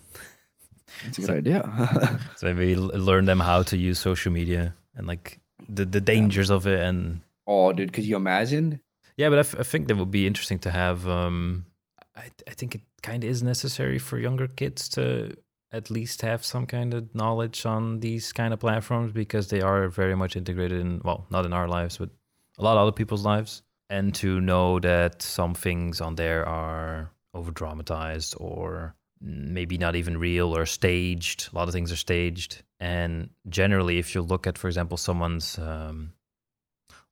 It's 1.06 1.18
a 1.18 1.20
good 1.20 1.26
So- 1.28 1.36
idea. 1.36 2.18
so 2.36 2.46
maybe 2.54 2.76
learn 2.76 3.24
them 3.26 3.40
how 3.40 3.62
to 3.64 3.76
use 3.76 3.98
social 3.98 4.32
media 4.32 4.74
and 4.96 5.06
like 5.06 5.40
the 5.68 5.84
the 5.84 6.00
dangers 6.00 6.50
of 6.50 6.66
it 6.66 6.80
and 6.80 7.20
oh, 7.46 7.72
dude, 7.72 7.92
could 7.92 8.04
you 8.04 8.16
imagine? 8.16 8.80
Yeah, 9.16 9.30
but 9.30 9.38
I, 9.38 9.40
f- 9.40 9.58
I 9.58 9.62
think 9.64 9.88
that 9.88 9.96
would 9.96 10.10
be 10.10 10.26
interesting 10.26 10.58
to 10.60 10.70
have. 10.70 11.06
Um, 11.08 11.64
I, 12.16 12.30
I 12.50 12.54
think 12.54 12.74
it 12.74 12.82
kind 13.02 13.24
of 13.24 13.30
is 13.30 13.42
necessary 13.42 13.98
for 13.98 14.18
younger 14.18 14.46
kids 14.48 14.88
to 14.90 15.34
at 15.72 15.90
least 15.90 16.22
have 16.22 16.44
some 16.44 16.66
kind 16.66 16.94
of 16.94 17.02
knowledge 17.14 17.66
on 17.66 18.00
these 18.00 18.32
kind 18.32 18.52
of 18.54 18.60
platforms 18.60 19.12
because 19.12 19.48
they 19.48 19.60
are 19.60 19.88
very 19.88 20.14
much 20.16 20.36
integrated 20.36 20.80
in, 20.80 21.00
well, 21.04 21.26
not 21.30 21.44
in 21.46 21.52
our 21.52 21.68
lives, 21.68 21.98
but 21.98 22.10
a 22.58 22.64
lot 22.64 22.76
of 22.76 22.82
other 22.82 22.92
people's 22.92 23.24
lives. 23.24 23.62
And 23.90 24.14
to 24.16 24.40
know 24.40 24.78
that 24.80 25.22
some 25.22 25.54
things 25.54 26.00
on 26.00 26.16
there 26.16 26.46
are 26.46 27.10
over 27.32 27.50
dramatized 27.50 28.34
or 28.38 28.94
maybe 29.20 29.78
not 29.78 29.96
even 29.96 30.18
real 30.18 30.56
or 30.56 30.66
staged. 30.66 31.48
A 31.52 31.56
lot 31.56 31.68
of 31.68 31.74
things 31.74 31.90
are 31.90 31.96
staged. 31.96 32.62
And 32.80 33.30
generally, 33.48 33.98
if 33.98 34.14
you 34.14 34.22
look 34.22 34.46
at, 34.46 34.58
for 34.58 34.68
example, 34.68 34.96
someone's, 34.96 35.58
um, 35.58 36.12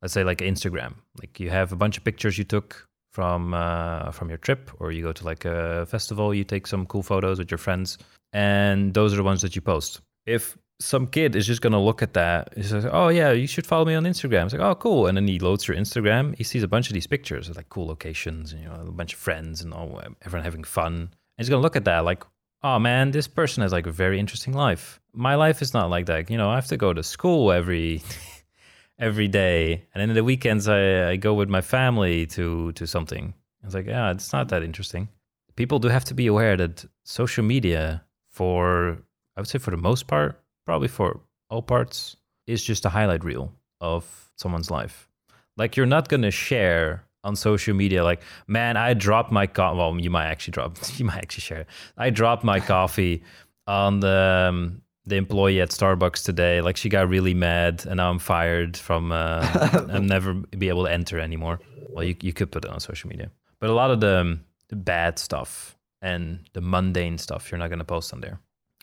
let's 0.03 0.13
say 0.13 0.23
like 0.23 0.39
Instagram, 0.39 0.95
like 1.19 1.41
you 1.41 1.51
have 1.51 1.73
a 1.73 1.77
bunch 1.77 1.97
of 1.97 2.05
pictures 2.05 2.37
you 2.37 2.45
took 2.45 2.87
from 3.13 3.55
uh, 3.55 4.13
from 4.13 4.29
your 4.29 4.37
trip, 4.37 4.71
or 4.79 4.93
you 4.93 5.03
go 5.03 5.13
to 5.13 5.25
like 5.25 5.47
a 5.47 5.87
festival, 5.87 6.35
you 6.35 6.45
take 6.45 6.67
some 6.67 6.85
cool 6.85 7.03
photos 7.03 7.39
with 7.39 7.51
your 7.51 7.57
friends, 7.57 7.97
and 8.35 8.93
those 8.93 9.15
are 9.15 9.17
the 9.17 9.23
ones 9.23 9.41
that 9.41 9.57
you 9.57 9.63
post. 9.63 10.03
If 10.27 10.59
some 10.79 11.07
kid 11.07 11.35
is 11.35 11.47
just 11.47 11.63
gonna 11.63 11.83
look 11.83 12.03
at 12.03 12.15
that. 12.15 12.53
He 12.55 12.63
says, 12.63 12.87
"Oh 12.91 13.09
yeah, 13.09 13.33
you 13.33 13.47
should 13.47 13.67
follow 13.67 13.85
me 13.85 13.95
on 13.95 14.05
Instagram." 14.05 14.45
It's 14.45 14.53
like, 14.53 14.63
"Oh 14.63 14.75
cool," 14.75 15.07
and 15.07 15.17
then 15.17 15.27
he 15.27 15.39
loads 15.39 15.67
your 15.67 15.77
Instagram. 15.77 16.37
He 16.37 16.45
sees 16.45 16.63
a 16.63 16.69
bunch 16.69 16.89
of 16.89 16.95
these 16.95 17.07
pictures 17.07 17.49
of 17.49 17.57
like 17.57 17.69
cool 17.69 17.87
locations, 17.87 18.53
and, 18.53 18.63
you 18.63 18.69
know, 18.69 18.75
a 18.87 18.93
bunch 18.93 19.15
of 19.15 19.19
friends 19.19 19.63
and 19.63 19.73
all 19.73 20.01
everyone 20.23 20.45
having 20.45 20.65
fun. 20.65 20.95
And 20.95 21.11
he's 21.39 21.49
gonna 21.49 21.63
look 21.63 21.77
at 21.77 21.85
that 21.87 22.05
like, 22.05 22.25
"Oh 22.63 22.79
man, 22.79 23.11
this 23.11 23.29
person 23.29 23.63
has 23.63 23.73
like 23.73 23.87
a 23.87 23.91
very 23.91 24.19
interesting 24.21 24.53
life. 24.53 25.01
My 25.13 25.35
life 25.35 25.63
is 25.63 25.73
not 25.73 25.89
like 25.91 26.07
that. 26.07 26.31
You 26.31 26.37
know, 26.37 26.51
I 26.51 26.57
have 26.57 26.69
to 26.69 26.77
go 26.77 26.93
to 26.93 27.03
school 27.03 27.53
every 27.53 28.03
every 28.99 29.29
day, 29.29 29.85
and 29.95 30.01
then 30.01 30.11
in 30.11 30.15
the 30.15 30.25
weekends 30.25 30.69
I, 30.69 31.11
I 31.11 31.17
go 31.17 31.33
with 31.35 31.49
my 31.49 31.63
family 31.63 32.27
to 32.27 32.73
to 32.73 32.87
something." 32.87 33.35
It's 33.65 33.75
like, 33.75 33.87
yeah, 33.87 34.13
it's 34.13 34.33
not 34.33 34.49
that 34.51 34.63
interesting. 34.63 35.09
People 35.57 35.81
do 35.81 35.89
have 35.89 36.05
to 36.05 36.15
be 36.15 36.29
aware 36.29 36.57
that 36.57 36.85
social 37.05 37.43
media, 37.45 38.05
for 38.31 38.99
I 39.37 39.41
would 39.41 39.49
say 39.49 39.59
for 39.59 39.73
the 39.73 39.77
most 39.77 40.07
part 40.07 40.41
probably 40.67 40.89
for 40.89 41.21
all 41.49 41.63
parts, 41.63 42.17
is 42.47 42.63
just 42.63 42.85
a 42.85 42.89
highlight 42.89 43.25
reel 43.25 43.53
of 43.81 44.31
someone's 44.37 44.71
life. 44.71 45.09
Like 45.57 45.77
you're 45.77 45.87
not 45.87 46.09
gonna 46.09 46.31
share 46.31 47.05
on 47.25 47.35
social 47.35 47.75
media 47.75 48.05
like, 48.05 48.23
man, 48.47 48.77
I 48.77 48.95
dropped 48.95 49.33
my 49.33 49.47
coffee. 49.47 49.79
Well, 49.79 49.99
you 49.99 50.11
might 50.11 50.27
actually 50.27 50.53
drop. 50.53 50.77
You 50.99 51.05
might 51.05 51.19
actually 51.19 51.43
share. 51.43 51.61
It. 51.61 51.67
I 51.97 52.11
dropped 52.11 52.45
my 52.45 52.61
coffee 52.61 53.23
on 53.67 54.01
the 54.01 54.49
um, 54.49 54.83
the 55.07 55.17
employee 55.17 55.61
at 55.61 55.71
Starbucks 55.71 56.25
today. 56.25 56.61
Like 56.61 56.77
she 56.77 56.89
got 56.89 57.09
really 57.09 57.35
mad, 57.35 57.85
and 57.87 57.97
now 57.97 58.11
I'm 58.11 58.19
fired 58.19 58.77
from. 58.77 59.13
Uh, 59.13 59.87
I'll 59.93 60.03
never 60.03 60.35
be 60.35 60.69
able 60.69 60.85
to 60.85 60.93
enter 60.93 61.19
anymore. 61.19 61.61
Well, 61.91 62.05
you 62.05 62.15
you 62.21 62.33
could 62.33 62.51
put 62.53 62.65
it 62.65 62.71
on 62.71 62.81
social 62.81 63.09
media, 63.09 63.31
but 63.61 63.71
a 63.71 63.75
lot 63.75 63.91
of 63.91 64.01
the, 64.01 64.21
um, 64.21 64.45
the 64.69 64.77
bad 64.77 65.19
stuff 65.19 65.77
and 66.03 66.41
the 66.53 66.61
mundane 66.61 67.19
stuff 67.19 67.51
you're 67.51 67.59
not 67.59 67.71
gonna 67.71 67.85
post 67.85 68.13
on 68.13 68.21
there 68.21 68.39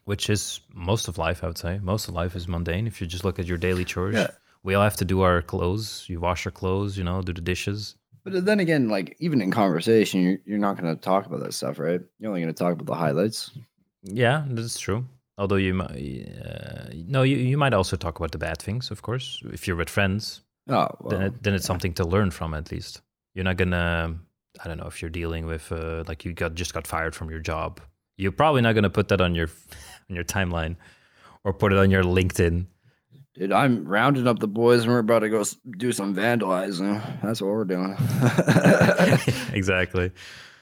which 0.05 0.29
is 0.29 0.59
most 0.73 1.07
of 1.07 1.17
life, 1.17 1.43
I 1.43 1.47
would 1.47 1.57
say. 1.57 1.79
Most 1.81 2.07
of 2.07 2.13
life 2.13 2.35
is 2.35 2.47
mundane. 2.47 2.87
If 2.87 3.01
you 3.01 3.07
just 3.07 3.23
look 3.23 3.39
at 3.39 3.45
your 3.45 3.57
daily 3.57 3.85
chores, 3.85 4.15
yeah. 4.15 4.27
we 4.63 4.75
all 4.75 4.83
have 4.83 4.97
to 4.97 5.05
do 5.05 5.21
our 5.21 5.41
clothes. 5.41 6.05
You 6.07 6.19
wash 6.19 6.45
your 6.45 6.51
clothes, 6.51 6.97
you 6.97 7.03
know, 7.03 7.21
do 7.21 7.33
the 7.33 7.41
dishes. 7.41 7.95
But 8.23 8.45
then 8.45 8.59
again, 8.59 8.87
like 8.89 9.15
even 9.19 9.41
in 9.41 9.51
conversation, 9.51 10.21
you're, 10.21 10.37
you're 10.45 10.57
not 10.57 10.79
going 10.79 10.93
to 10.93 10.99
talk 10.99 11.25
about 11.25 11.41
that 11.41 11.53
stuff, 11.53 11.77
right? 11.77 12.01
You're 12.19 12.29
only 12.29 12.41
going 12.41 12.53
to 12.53 12.57
talk 12.57 12.73
about 12.73 12.85
the 12.85 12.95
highlights. 12.95 13.51
Yeah, 14.03 14.45
that's 14.47 14.79
true. 14.79 15.05
Although 15.37 15.55
you 15.55 15.73
might, 15.73 16.27
uh, 16.45 16.89
no, 17.07 17.23
you, 17.23 17.37
you 17.37 17.57
might 17.57 17.73
also 17.73 17.97
talk 17.97 18.19
about 18.19 18.31
the 18.31 18.37
bad 18.37 18.61
things, 18.61 18.91
of 18.91 19.01
course. 19.01 19.41
If 19.45 19.67
you're 19.67 19.75
with 19.75 19.89
friends, 19.89 20.41
oh, 20.69 20.87
well, 20.99 21.09
then, 21.09 21.21
it, 21.23 21.43
then 21.43 21.53
it's 21.53 21.63
yeah. 21.63 21.67
something 21.67 21.93
to 21.95 22.05
learn 22.05 22.29
from 22.31 22.53
at 22.53 22.71
least. 22.71 23.01
You're 23.33 23.43
not 23.43 23.57
gonna, 23.57 24.15
I 24.63 24.67
don't 24.67 24.77
know, 24.77 24.85
if 24.85 25.01
you're 25.01 25.09
dealing 25.09 25.47
with 25.47 25.71
uh, 25.71 26.03
like 26.07 26.23
you 26.23 26.33
got 26.33 26.53
just 26.53 26.73
got 26.73 26.85
fired 26.85 27.15
from 27.15 27.31
your 27.31 27.39
job, 27.39 27.81
you're 28.15 28.31
probably 28.31 28.61
not 28.61 28.75
gonna 28.75 28.91
put 28.91 29.07
that 29.07 29.21
on 29.21 29.33
your 29.33 29.49
on 30.09 30.15
your 30.15 30.23
timeline 30.23 30.75
or 31.43 31.53
put 31.53 31.73
it 31.73 31.79
on 31.79 31.91
your 31.91 32.03
LinkedIn. 32.03 32.67
Dude, 33.35 33.51
I'm 33.51 33.85
rounding 33.85 34.27
up 34.27 34.39
the 34.39 34.47
boys 34.47 34.83
and 34.83 34.91
we're 34.91 34.99
about 34.99 35.19
to 35.19 35.29
go 35.29 35.43
do 35.77 35.91
some 35.91 36.15
vandalizing. 36.15 37.01
That's 37.23 37.41
what 37.41 37.51
we're 37.51 37.65
doing. 37.65 37.97
exactly. 39.53 40.11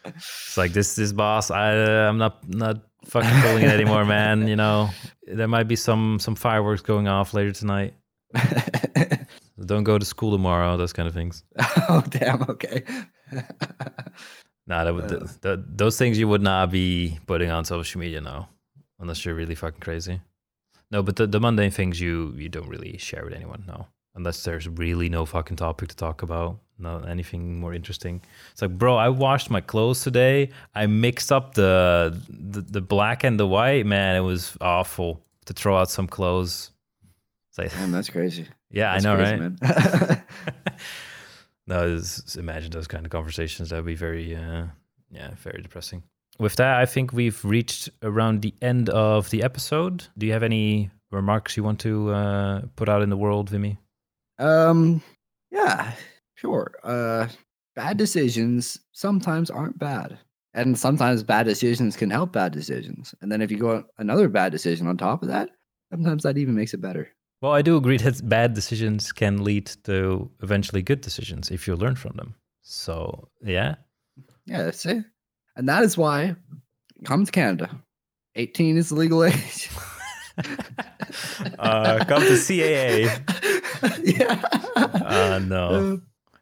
It's 0.06 0.58
like 0.58 0.72
this, 0.72 0.96
this 0.96 1.12
boss. 1.12 1.52
I, 1.52 1.78
uh, 1.78 2.10
I'm 2.10 2.18
not, 2.18 2.48
not 2.48 2.78
fucking 3.06 3.42
pulling 3.42 3.64
it 3.64 3.72
anymore, 3.72 4.06
man. 4.06 4.48
You 4.48 4.56
know, 4.56 4.90
there 5.28 5.50
might 5.50 5.68
be 5.68 5.76
some, 5.76 6.18
some 6.20 6.36
fireworks 6.36 6.82
going 6.82 7.10
off 7.10 7.34
later 7.34 7.52
tonight. 7.52 7.94
Don't 9.66 9.84
go 9.84 9.98
to 9.98 10.06
school 10.06 10.32
tomorrow. 10.32 10.78
Those 10.78 10.94
kind 10.94 11.10
of 11.10 11.14
things. 11.14 11.44
oh 11.90 12.04
damn. 12.10 12.42
Okay. 12.44 12.84
nah, 14.66 14.86
that 14.86 14.94
would, 14.94 15.30
uh, 15.46 15.58
those 15.68 15.98
things 15.98 16.18
you 16.18 16.30
would 16.30 16.42
not 16.42 16.72
be 16.72 17.20
putting 17.28 17.52
on 17.52 17.66
social 17.66 18.00
media 18.00 18.22
now 18.22 18.48
unless 19.02 19.26
you're 19.26 19.36
really 19.36 19.56
fucking 19.56 19.82
crazy. 19.82 20.22
No, 20.92 21.02
but 21.02 21.16
the, 21.16 21.28
the 21.28 21.40
mundane 21.40 21.72
things 21.72 22.00
you 22.00 22.34
you 22.38 22.50
don't 22.50 22.70
really 22.70 22.98
share 22.98 23.24
with 23.24 23.34
anyone. 23.34 23.64
No, 23.68 23.88
unless 24.16 24.44
there's 24.44 24.68
really 24.68 25.10
no 25.10 25.26
fucking 25.26 25.58
topic 25.58 25.90
to 25.90 25.96
talk 25.96 26.22
about. 26.22 26.60
Not 26.78 27.08
anything 27.08 27.60
more 27.60 27.74
interesting. 27.74 28.22
It's 28.52 28.62
like, 28.62 28.78
bro, 28.78 28.96
I 28.96 29.10
washed 29.10 29.50
my 29.50 29.62
clothes 29.62 30.04
today. 30.04 30.50
I 30.74 30.88
mixed 30.88 31.32
up 31.32 31.54
the 31.54 32.18
the, 32.30 32.62
the 32.62 32.82
black 32.82 33.24
and 33.24 33.40
the 33.40 33.48
white. 33.48 33.86
Man, 33.86 34.16
it 34.16 34.22
was 34.22 34.58
awful 34.62 35.22
to 35.46 35.54
throw 35.54 35.78
out 35.78 35.90
some 35.90 36.08
clothes. 36.08 36.72
It's 37.50 37.58
like, 37.58 37.72
Damn, 37.72 37.92
that's 37.92 38.10
crazy. 38.10 38.48
Yeah, 38.74 38.94
that's 38.94 39.06
I 39.06 39.10
know, 39.10 39.18
crazy, 39.18 40.16
right? 40.16 40.22
no, 41.68 41.98
just 41.98 42.38
imagine 42.38 42.72
those 42.72 42.88
kind 42.88 43.06
of 43.06 43.12
conversations. 43.12 43.70
That 43.70 43.76
would 43.76 43.86
be 43.86 43.96
very, 43.96 44.34
uh, 44.34 44.68
yeah, 45.12 45.32
very 45.42 45.62
depressing 45.62 46.04
with 46.40 46.56
that, 46.56 46.80
I 46.80 46.86
think 46.86 47.14
we've 47.14 47.44
reached 47.44 47.90
around 48.02 48.42
the 48.42 48.54
end 48.62 48.90
of 48.90 49.30
the 49.30 49.44
episode. 49.44 50.08
Do 50.18 50.26
you 50.26 50.34
have 50.34 50.44
any 50.44 50.90
remarks 51.12 51.58
you 51.58 51.64
want 51.64 51.80
to 51.82 52.12
uh, 52.12 52.62
put 52.76 52.90
out 52.90 53.02
in 53.02 53.10
the 53.10 53.18
world, 53.18 53.52
Vimmy? 53.52 53.78
Um, 54.40 55.02
yeah, 55.52 55.92
sure. 56.36 56.72
Uh, 56.84 57.28
bad 57.76 57.98
decisions 57.98 58.80
sometimes 58.92 59.50
aren't 59.50 59.78
bad, 59.78 60.18
and 60.54 60.78
sometimes 60.78 61.24
bad 61.24 61.46
decisions 61.46 61.96
can 61.96 62.10
help 62.10 62.32
bad 62.32 62.52
decisions. 62.52 63.14
And 63.22 63.32
then 63.32 63.42
if 63.42 63.52
you 63.52 63.58
go 63.58 63.84
another 63.98 64.28
bad 64.30 64.52
decision 64.52 64.88
on 64.88 64.98
top 64.98 65.22
of 65.22 65.30
that, 65.30 65.50
sometimes 65.92 66.24
that 66.24 66.38
even 66.38 66.56
makes 66.56 66.74
it 66.74 66.82
better. 66.82 67.10
Well, 67.42 67.52
I 67.52 67.62
do 67.62 67.76
agree 67.76 67.98
that 67.98 68.28
bad 68.28 68.54
decisions 68.54 69.12
can 69.12 69.44
lead 69.44 69.66
to 69.84 70.30
eventually 70.42 70.82
good 70.82 71.02
decisions 71.02 71.50
if 71.50 71.68
you 71.68 71.76
learn 71.76 71.96
from 71.96 72.16
them. 72.16 72.36
So, 72.62 73.30
yeah. 73.44 73.76
Yeah, 74.46 74.64
that's 74.64 74.86
it. 74.86 75.04
And 75.56 75.68
that 75.70 75.84
is 75.84 75.98
why 75.98 76.36
come 77.06 77.26
to 77.26 77.32
Canada. 77.32 77.70
18 78.36 78.78
is 78.78 78.90
the 78.90 78.96
legal 78.96 79.24
age. 79.24 79.70
uh, 81.60 82.06
come 82.06 82.22
to 82.22 82.34
CAA. 82.34 83.10
yeah. 84.04 84.42
Uh, 84.76 85.40
no. 85.40 85.70
Uh, 85.70 85.82
You're 85.82 85.98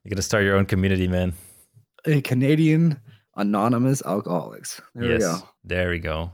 going 0.06 0.16
to 0.16 0.22
start 0.22 0.44
your 0.44 0.56
own 0.56 0.66
community, 0.66 1.08
man. 1.08 1.34
A 2.06 2.22
Canadian 2.22 3.00
Anonymous 3.36 4.02
Alcoholics. 4.06 4.82
There 4.96 5.12
yes, 5.12 5.22
we 5.22 5.28
go. 5.28 5.38
There 5.64 5.90
we 5.90 6.00
go. 6.00 6.32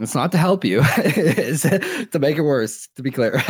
It's 0.00 0.14
not 0.14 0.32
to 0.32 0.38
help 0.38 0.64
you. 0.64 0.80
it's 0.84 1.62
to 2.12 2.18
make 2.18 2.38
it 2.38 2.42
worse, 2.42 2.88
to 2.96 3.02
be 3.02 3.10
clear. 3.10 3.42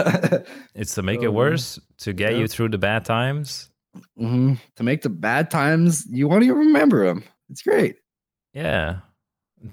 it's 0.75 0.95
to 0.97 1.03
make 1.03 1.20
so, 1.20 1.27
it 1.27 1.35
worse, 1.35 1.79
to 1.99 2.12
get 2.12 2.33
yeah. 2.33 2.39
you 2.39 2.49
through 2.49 2.70
the 2.70 2.79
bad 2.79 3.05
times. 3.05 3.70
Mm-hmm. 4.18 4.55
To 4.77 4.83
make 4.83 5.03
the 5.03 5.11
bad 5.11 5.51
times, 5.51 6.05
you 6.11 6.27
won't 6.27 6.43
even 6.43 6.57
remember 6.57 7.07
them. 7.07 7.23
It's 7.49 7.62
great. 7.62 7.97
Yeah. 8.53 8.98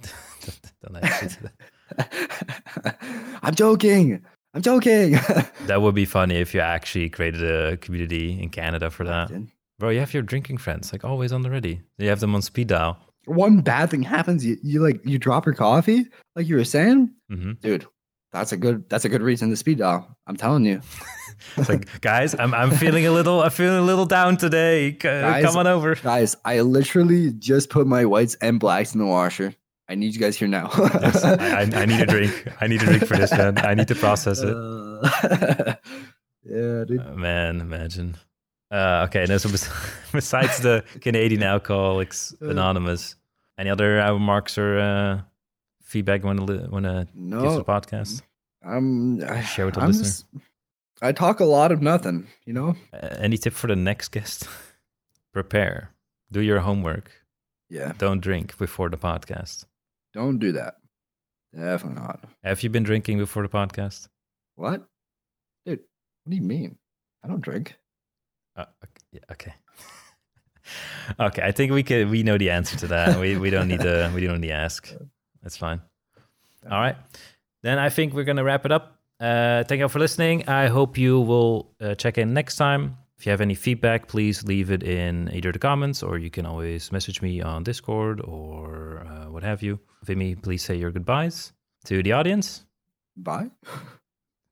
Don't 0.83 1.03
actually 1.03 1.29
do 1.29 1.49
that. 1.97 2.97
I'm 3.43 3.55
joking. 3.55 4.23
I'm 4.53 4.61
joking. 4.61 5.11
that 5.65 5.81
would 5.81 5.95
be 5.95 6.05
funny 6.05 6.35
if 6.35 6.53
you 6.53 6.59
actually 6.59 7.09
created 7.09 7.43
a 7.43 7.77
community 7.77 8.41
in 8.41 8.49
Canada 8.49 8.89
for 8.89 9.03
that. 9.05 9.31
Bro, 9.77 9.89
you 9.89 9.99
have 9.99 10.13
your 10.13 10.23
drinking 10.23 10.57
friends 10.57 10.91
like 10.91 11.03
always 11.03 11.31
on 11.31 11.41
the 11.41 11.49
ready. 11.49 11.81
You 11.97 12.09
have 12.09 12.19
them 12.19 12.35
on 12.35 12.41
speed 12.41 12.67
dial. 12.67 12.97
One 13.25 13.61
bad 13.61 13.91
thing 13.91 14.01
happens, 14.01 14.45
you, 14.45 14.57
you 14.63 14.81
like 14.81 15.05
you 15.05 15.19
drop 15.19 15.45
your 15.45 15.55
coffee, 15.55 16.05
like 16.35 16.47
you 16.47 16.55
were 16.55 16.63
saying, 16.63 17.11
mm-hmm. 17.31 17.53
dude. 17.61 17.85
That's 18.31 18.51
a 18.51 18.57
good. 18.57 18.87
That's 18.89 19.05
a 19.05 19.09
good 19.09 19.23
reason 19.23 19.49
to 19.49 19.55
speed 19.55 19.79
dial. 19.79 20.15
I'm 20.27 20.35
telling 20.35 20.63
you. 20.63 20.81
It's 21.57 21.69
like, 21.69 22.01
guys, 22.01 22.35
I'm 22.37 22.53
I'm 22.53 22.71
feeling 22.71 23.05
a 23.05 23.11
little 23.11 23.41
I'm 23.41 23.51
feeling 23.51 23.77
a 23.77 23.81
little 23.81 24.05
down 24.05 24.37
today. 24.37 24.91
Guys, 24.91 25.45
Come 25.45 25.57
on 25.57 25.67
over. 25.67 25.95
Guys, 25.95 26.35
I 26.45 26.61
literally 26.61 27.31
just 27.33 27.69
put 27.69 27.87
my 27.87 28.05
whites 28.05 28.35
and 28.35 28.59
blacks 28.59 28.93
in 28.93 28.99
the 28.99 29.05
washer. 29.05 29.55
I 29.89 29.95
need 29.95 30.13
you 30.13 30.19
guys 30.21 30.37
here 30.37 30.47
now. 30.47 30.69
yes, 30.77 31.23
I, 31.23 31.61
I, 31.73 31.85
need 31.85 31.99
a 31.99 32.05
drink. 32.15 32.47
I 32.61 32.67
need 32.67 32.79
a 32.83 32.85
drink 32.85 33.05
for 33.07 33.17
this, 33.17 33.31
man. 33.31 33.57
I 33.57 33.73
need 33.73 33.87
to 33.87 33.95
process 33.95 34.39
it. 34.39 34.55
Uh, 34.55 35.01
yeah, 36.43 36.83
dude. 36.85 36.99
Uh, 36.99 37.15
man, 37.15 37.59
imagine. 37.59 38.15
Uh, 38.71 39.07
okay, 39.07 39.25
now 39.27 39.37
so 39.37 39.49
besides 40.13 40.59
the 40.59 40.83
Canadian 41.01 41.41
Alcoholics 41.41 42.35
uh. 42.39 42.49
Anonymous, 42.49 43.15
any 43.57 43.71
other 43.71 43.95
remarks 43.95 44.59
or 44.59 44.77
uh, 44.77 45.21
feedback 45.81 46.21
you 46.21 46.27
want 46.27 46.45
to 46.45 46.67
want 46.69 46.85
to 46.85 47.07
no, 47.15 47.41
give 47.41 47.51
to 47.53 47.57
the 47.57 47.65
podcast? 47.65 48.21
Um, 48.63 49.19
share 49.43 49.65
with 49.65 49.73
the 49.73 49.81
I'm 49.81 49.87
listener. 49.87 50.03
Just, 50.03 50.25
I 51.01 51.11
talk 51.11 51.39
a 51.39 51.45
lot 51.45 51.71
of 51.71 51.81
nothing, 51.81 52.27
you 52.45 52.53
know. 52.53 52.75
Uh, 52.93 53.15
any 53.19 53.37
tip 53.37 53.53
for 53.53 53.67
the 53.67 53.75
next 53.75 54.09
guest? 54.09 54.47
Prepare. 55.33 55.91
Do 56.31 56.41
your 56.41 56.59
homework. 56.59 57.11
Yeah. 57.69 57.93
Don't 57.97 58.19
drink 58.19 58.57
before 58.57 58.89
the 58.89 58.97
podcast. 58.97 59.65
Don't 60.13 60.39
do 60.39 60.51
that. 60.53 60.75
Definitely 61.55 62.01
not. 62.01 62.23
Have 62.43 62.63
you 62.63 62.69
been 62.69 62.83
drinking 62.83 63.17
before 63.17 63.43
the 63.43 63.49
podcast? 63.49 64.07
What? 64.55 64.87
Dude, 65.65 65.79
what 66.23 66.31
do 66.31 66.35
you 66.35 66.41
mean? 66.41 66.77
I 67.23 67.27
don't 67.27 67.41
drink. 67.41 67.75
Uh, 68.55 68.65
okay. 69.31 69.53
okay, 71.19 71.41
I 71.41 71.51
think 71.51 71.71
we 71.71 71.83
could 71.83 72.09
we 72.09 72.23
know 72.23 72.37
the 72.37 72.49
answer 72.49 72.77
to 72.77 72.87
that. 72.87 73.19
we 73.19 73.37
we 73.37 73.49
don't 73.49 73.67
need 73.67 73.81
to 73.81 74.11
we 74.13 74.25
don't 74.27 74.41
need 74.41 74.47
to 74.47 74.53
ask. 74.53 74.93
That's 75.41 75.57
fine. 75.57 75.81
All 76.69 76.79
right. 76.79 76.97
Then 77.63 77.79
I 77.79 77.89
think 77.89 78.13
we're 78.13 78.25
going 78.25 78.37
to 78.37 78.43
wrap 78.43 78.65
it 78.65 78.71
up. 78.71 78.98
Uh, 79.19 79.63
thank 79.65 79.79
you 79.79 79.85
all 79.85 79.89
for 79.89 79.99
listening. 79.99 80.47
I 80.47 80.67
hope 80.67 80.97
you 80.97 81.19
will 81.19 81.71
uh, 81.81 81.95
check 81.95 82.17
in 82.17 82.33
next 82.33 82.55
time. 82.55 82.97
If 83.17 83.25
you 83.25 83.31
have 83.31 83.41
any 83.41 83.55
feedback, 83.55 84.07
please 84.07 84.45
leave 84.45 84.71
it 84.71 84.81
in 84.81 85.29
either 85.33 85.51
the 85.51 85.59
comments 85.59 86.01
or 86.01 86.17
you 86.17 86.29
can 86.29 86.45
always 86.45 86.89
message 86.91 87.21
me 87.21 87.41
on 87.41 87.63
Discord 87.63 88.21
or 88.23 89.05
uh, 89.05 89.29
what 89.29 89.43
have 89.43 89.61
you. 89.61 89.77
Vimmy, 90.05 90.41
please 90.41 90.63
say 90.63 90.75
your 90.75 90.91
goodbyes 90.91 91.51
to 91.85 92.01
the 92.01 92.13
audience. 92.13 92.63
Bye. 93.17 93.51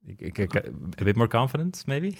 A 0.09 1.03
bit 1.03 1.15
more 1.15 1.27
confidence, 1.29 1.87
maybe? 1.87 2.17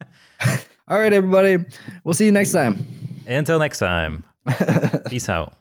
All 0.88 0.98
right, 0.98 1.12
everybody. 1.12 1.64
We'll 2.02 2.14
see 2.14 2.26
you 2.26 2.32
next 2.32 2.52
time. 2.52 2.84
Until 3.26 3.60
next 3.60 3.78
time. 3.78 4.24
Peace 5.08 5.28
out. 5.28 5.54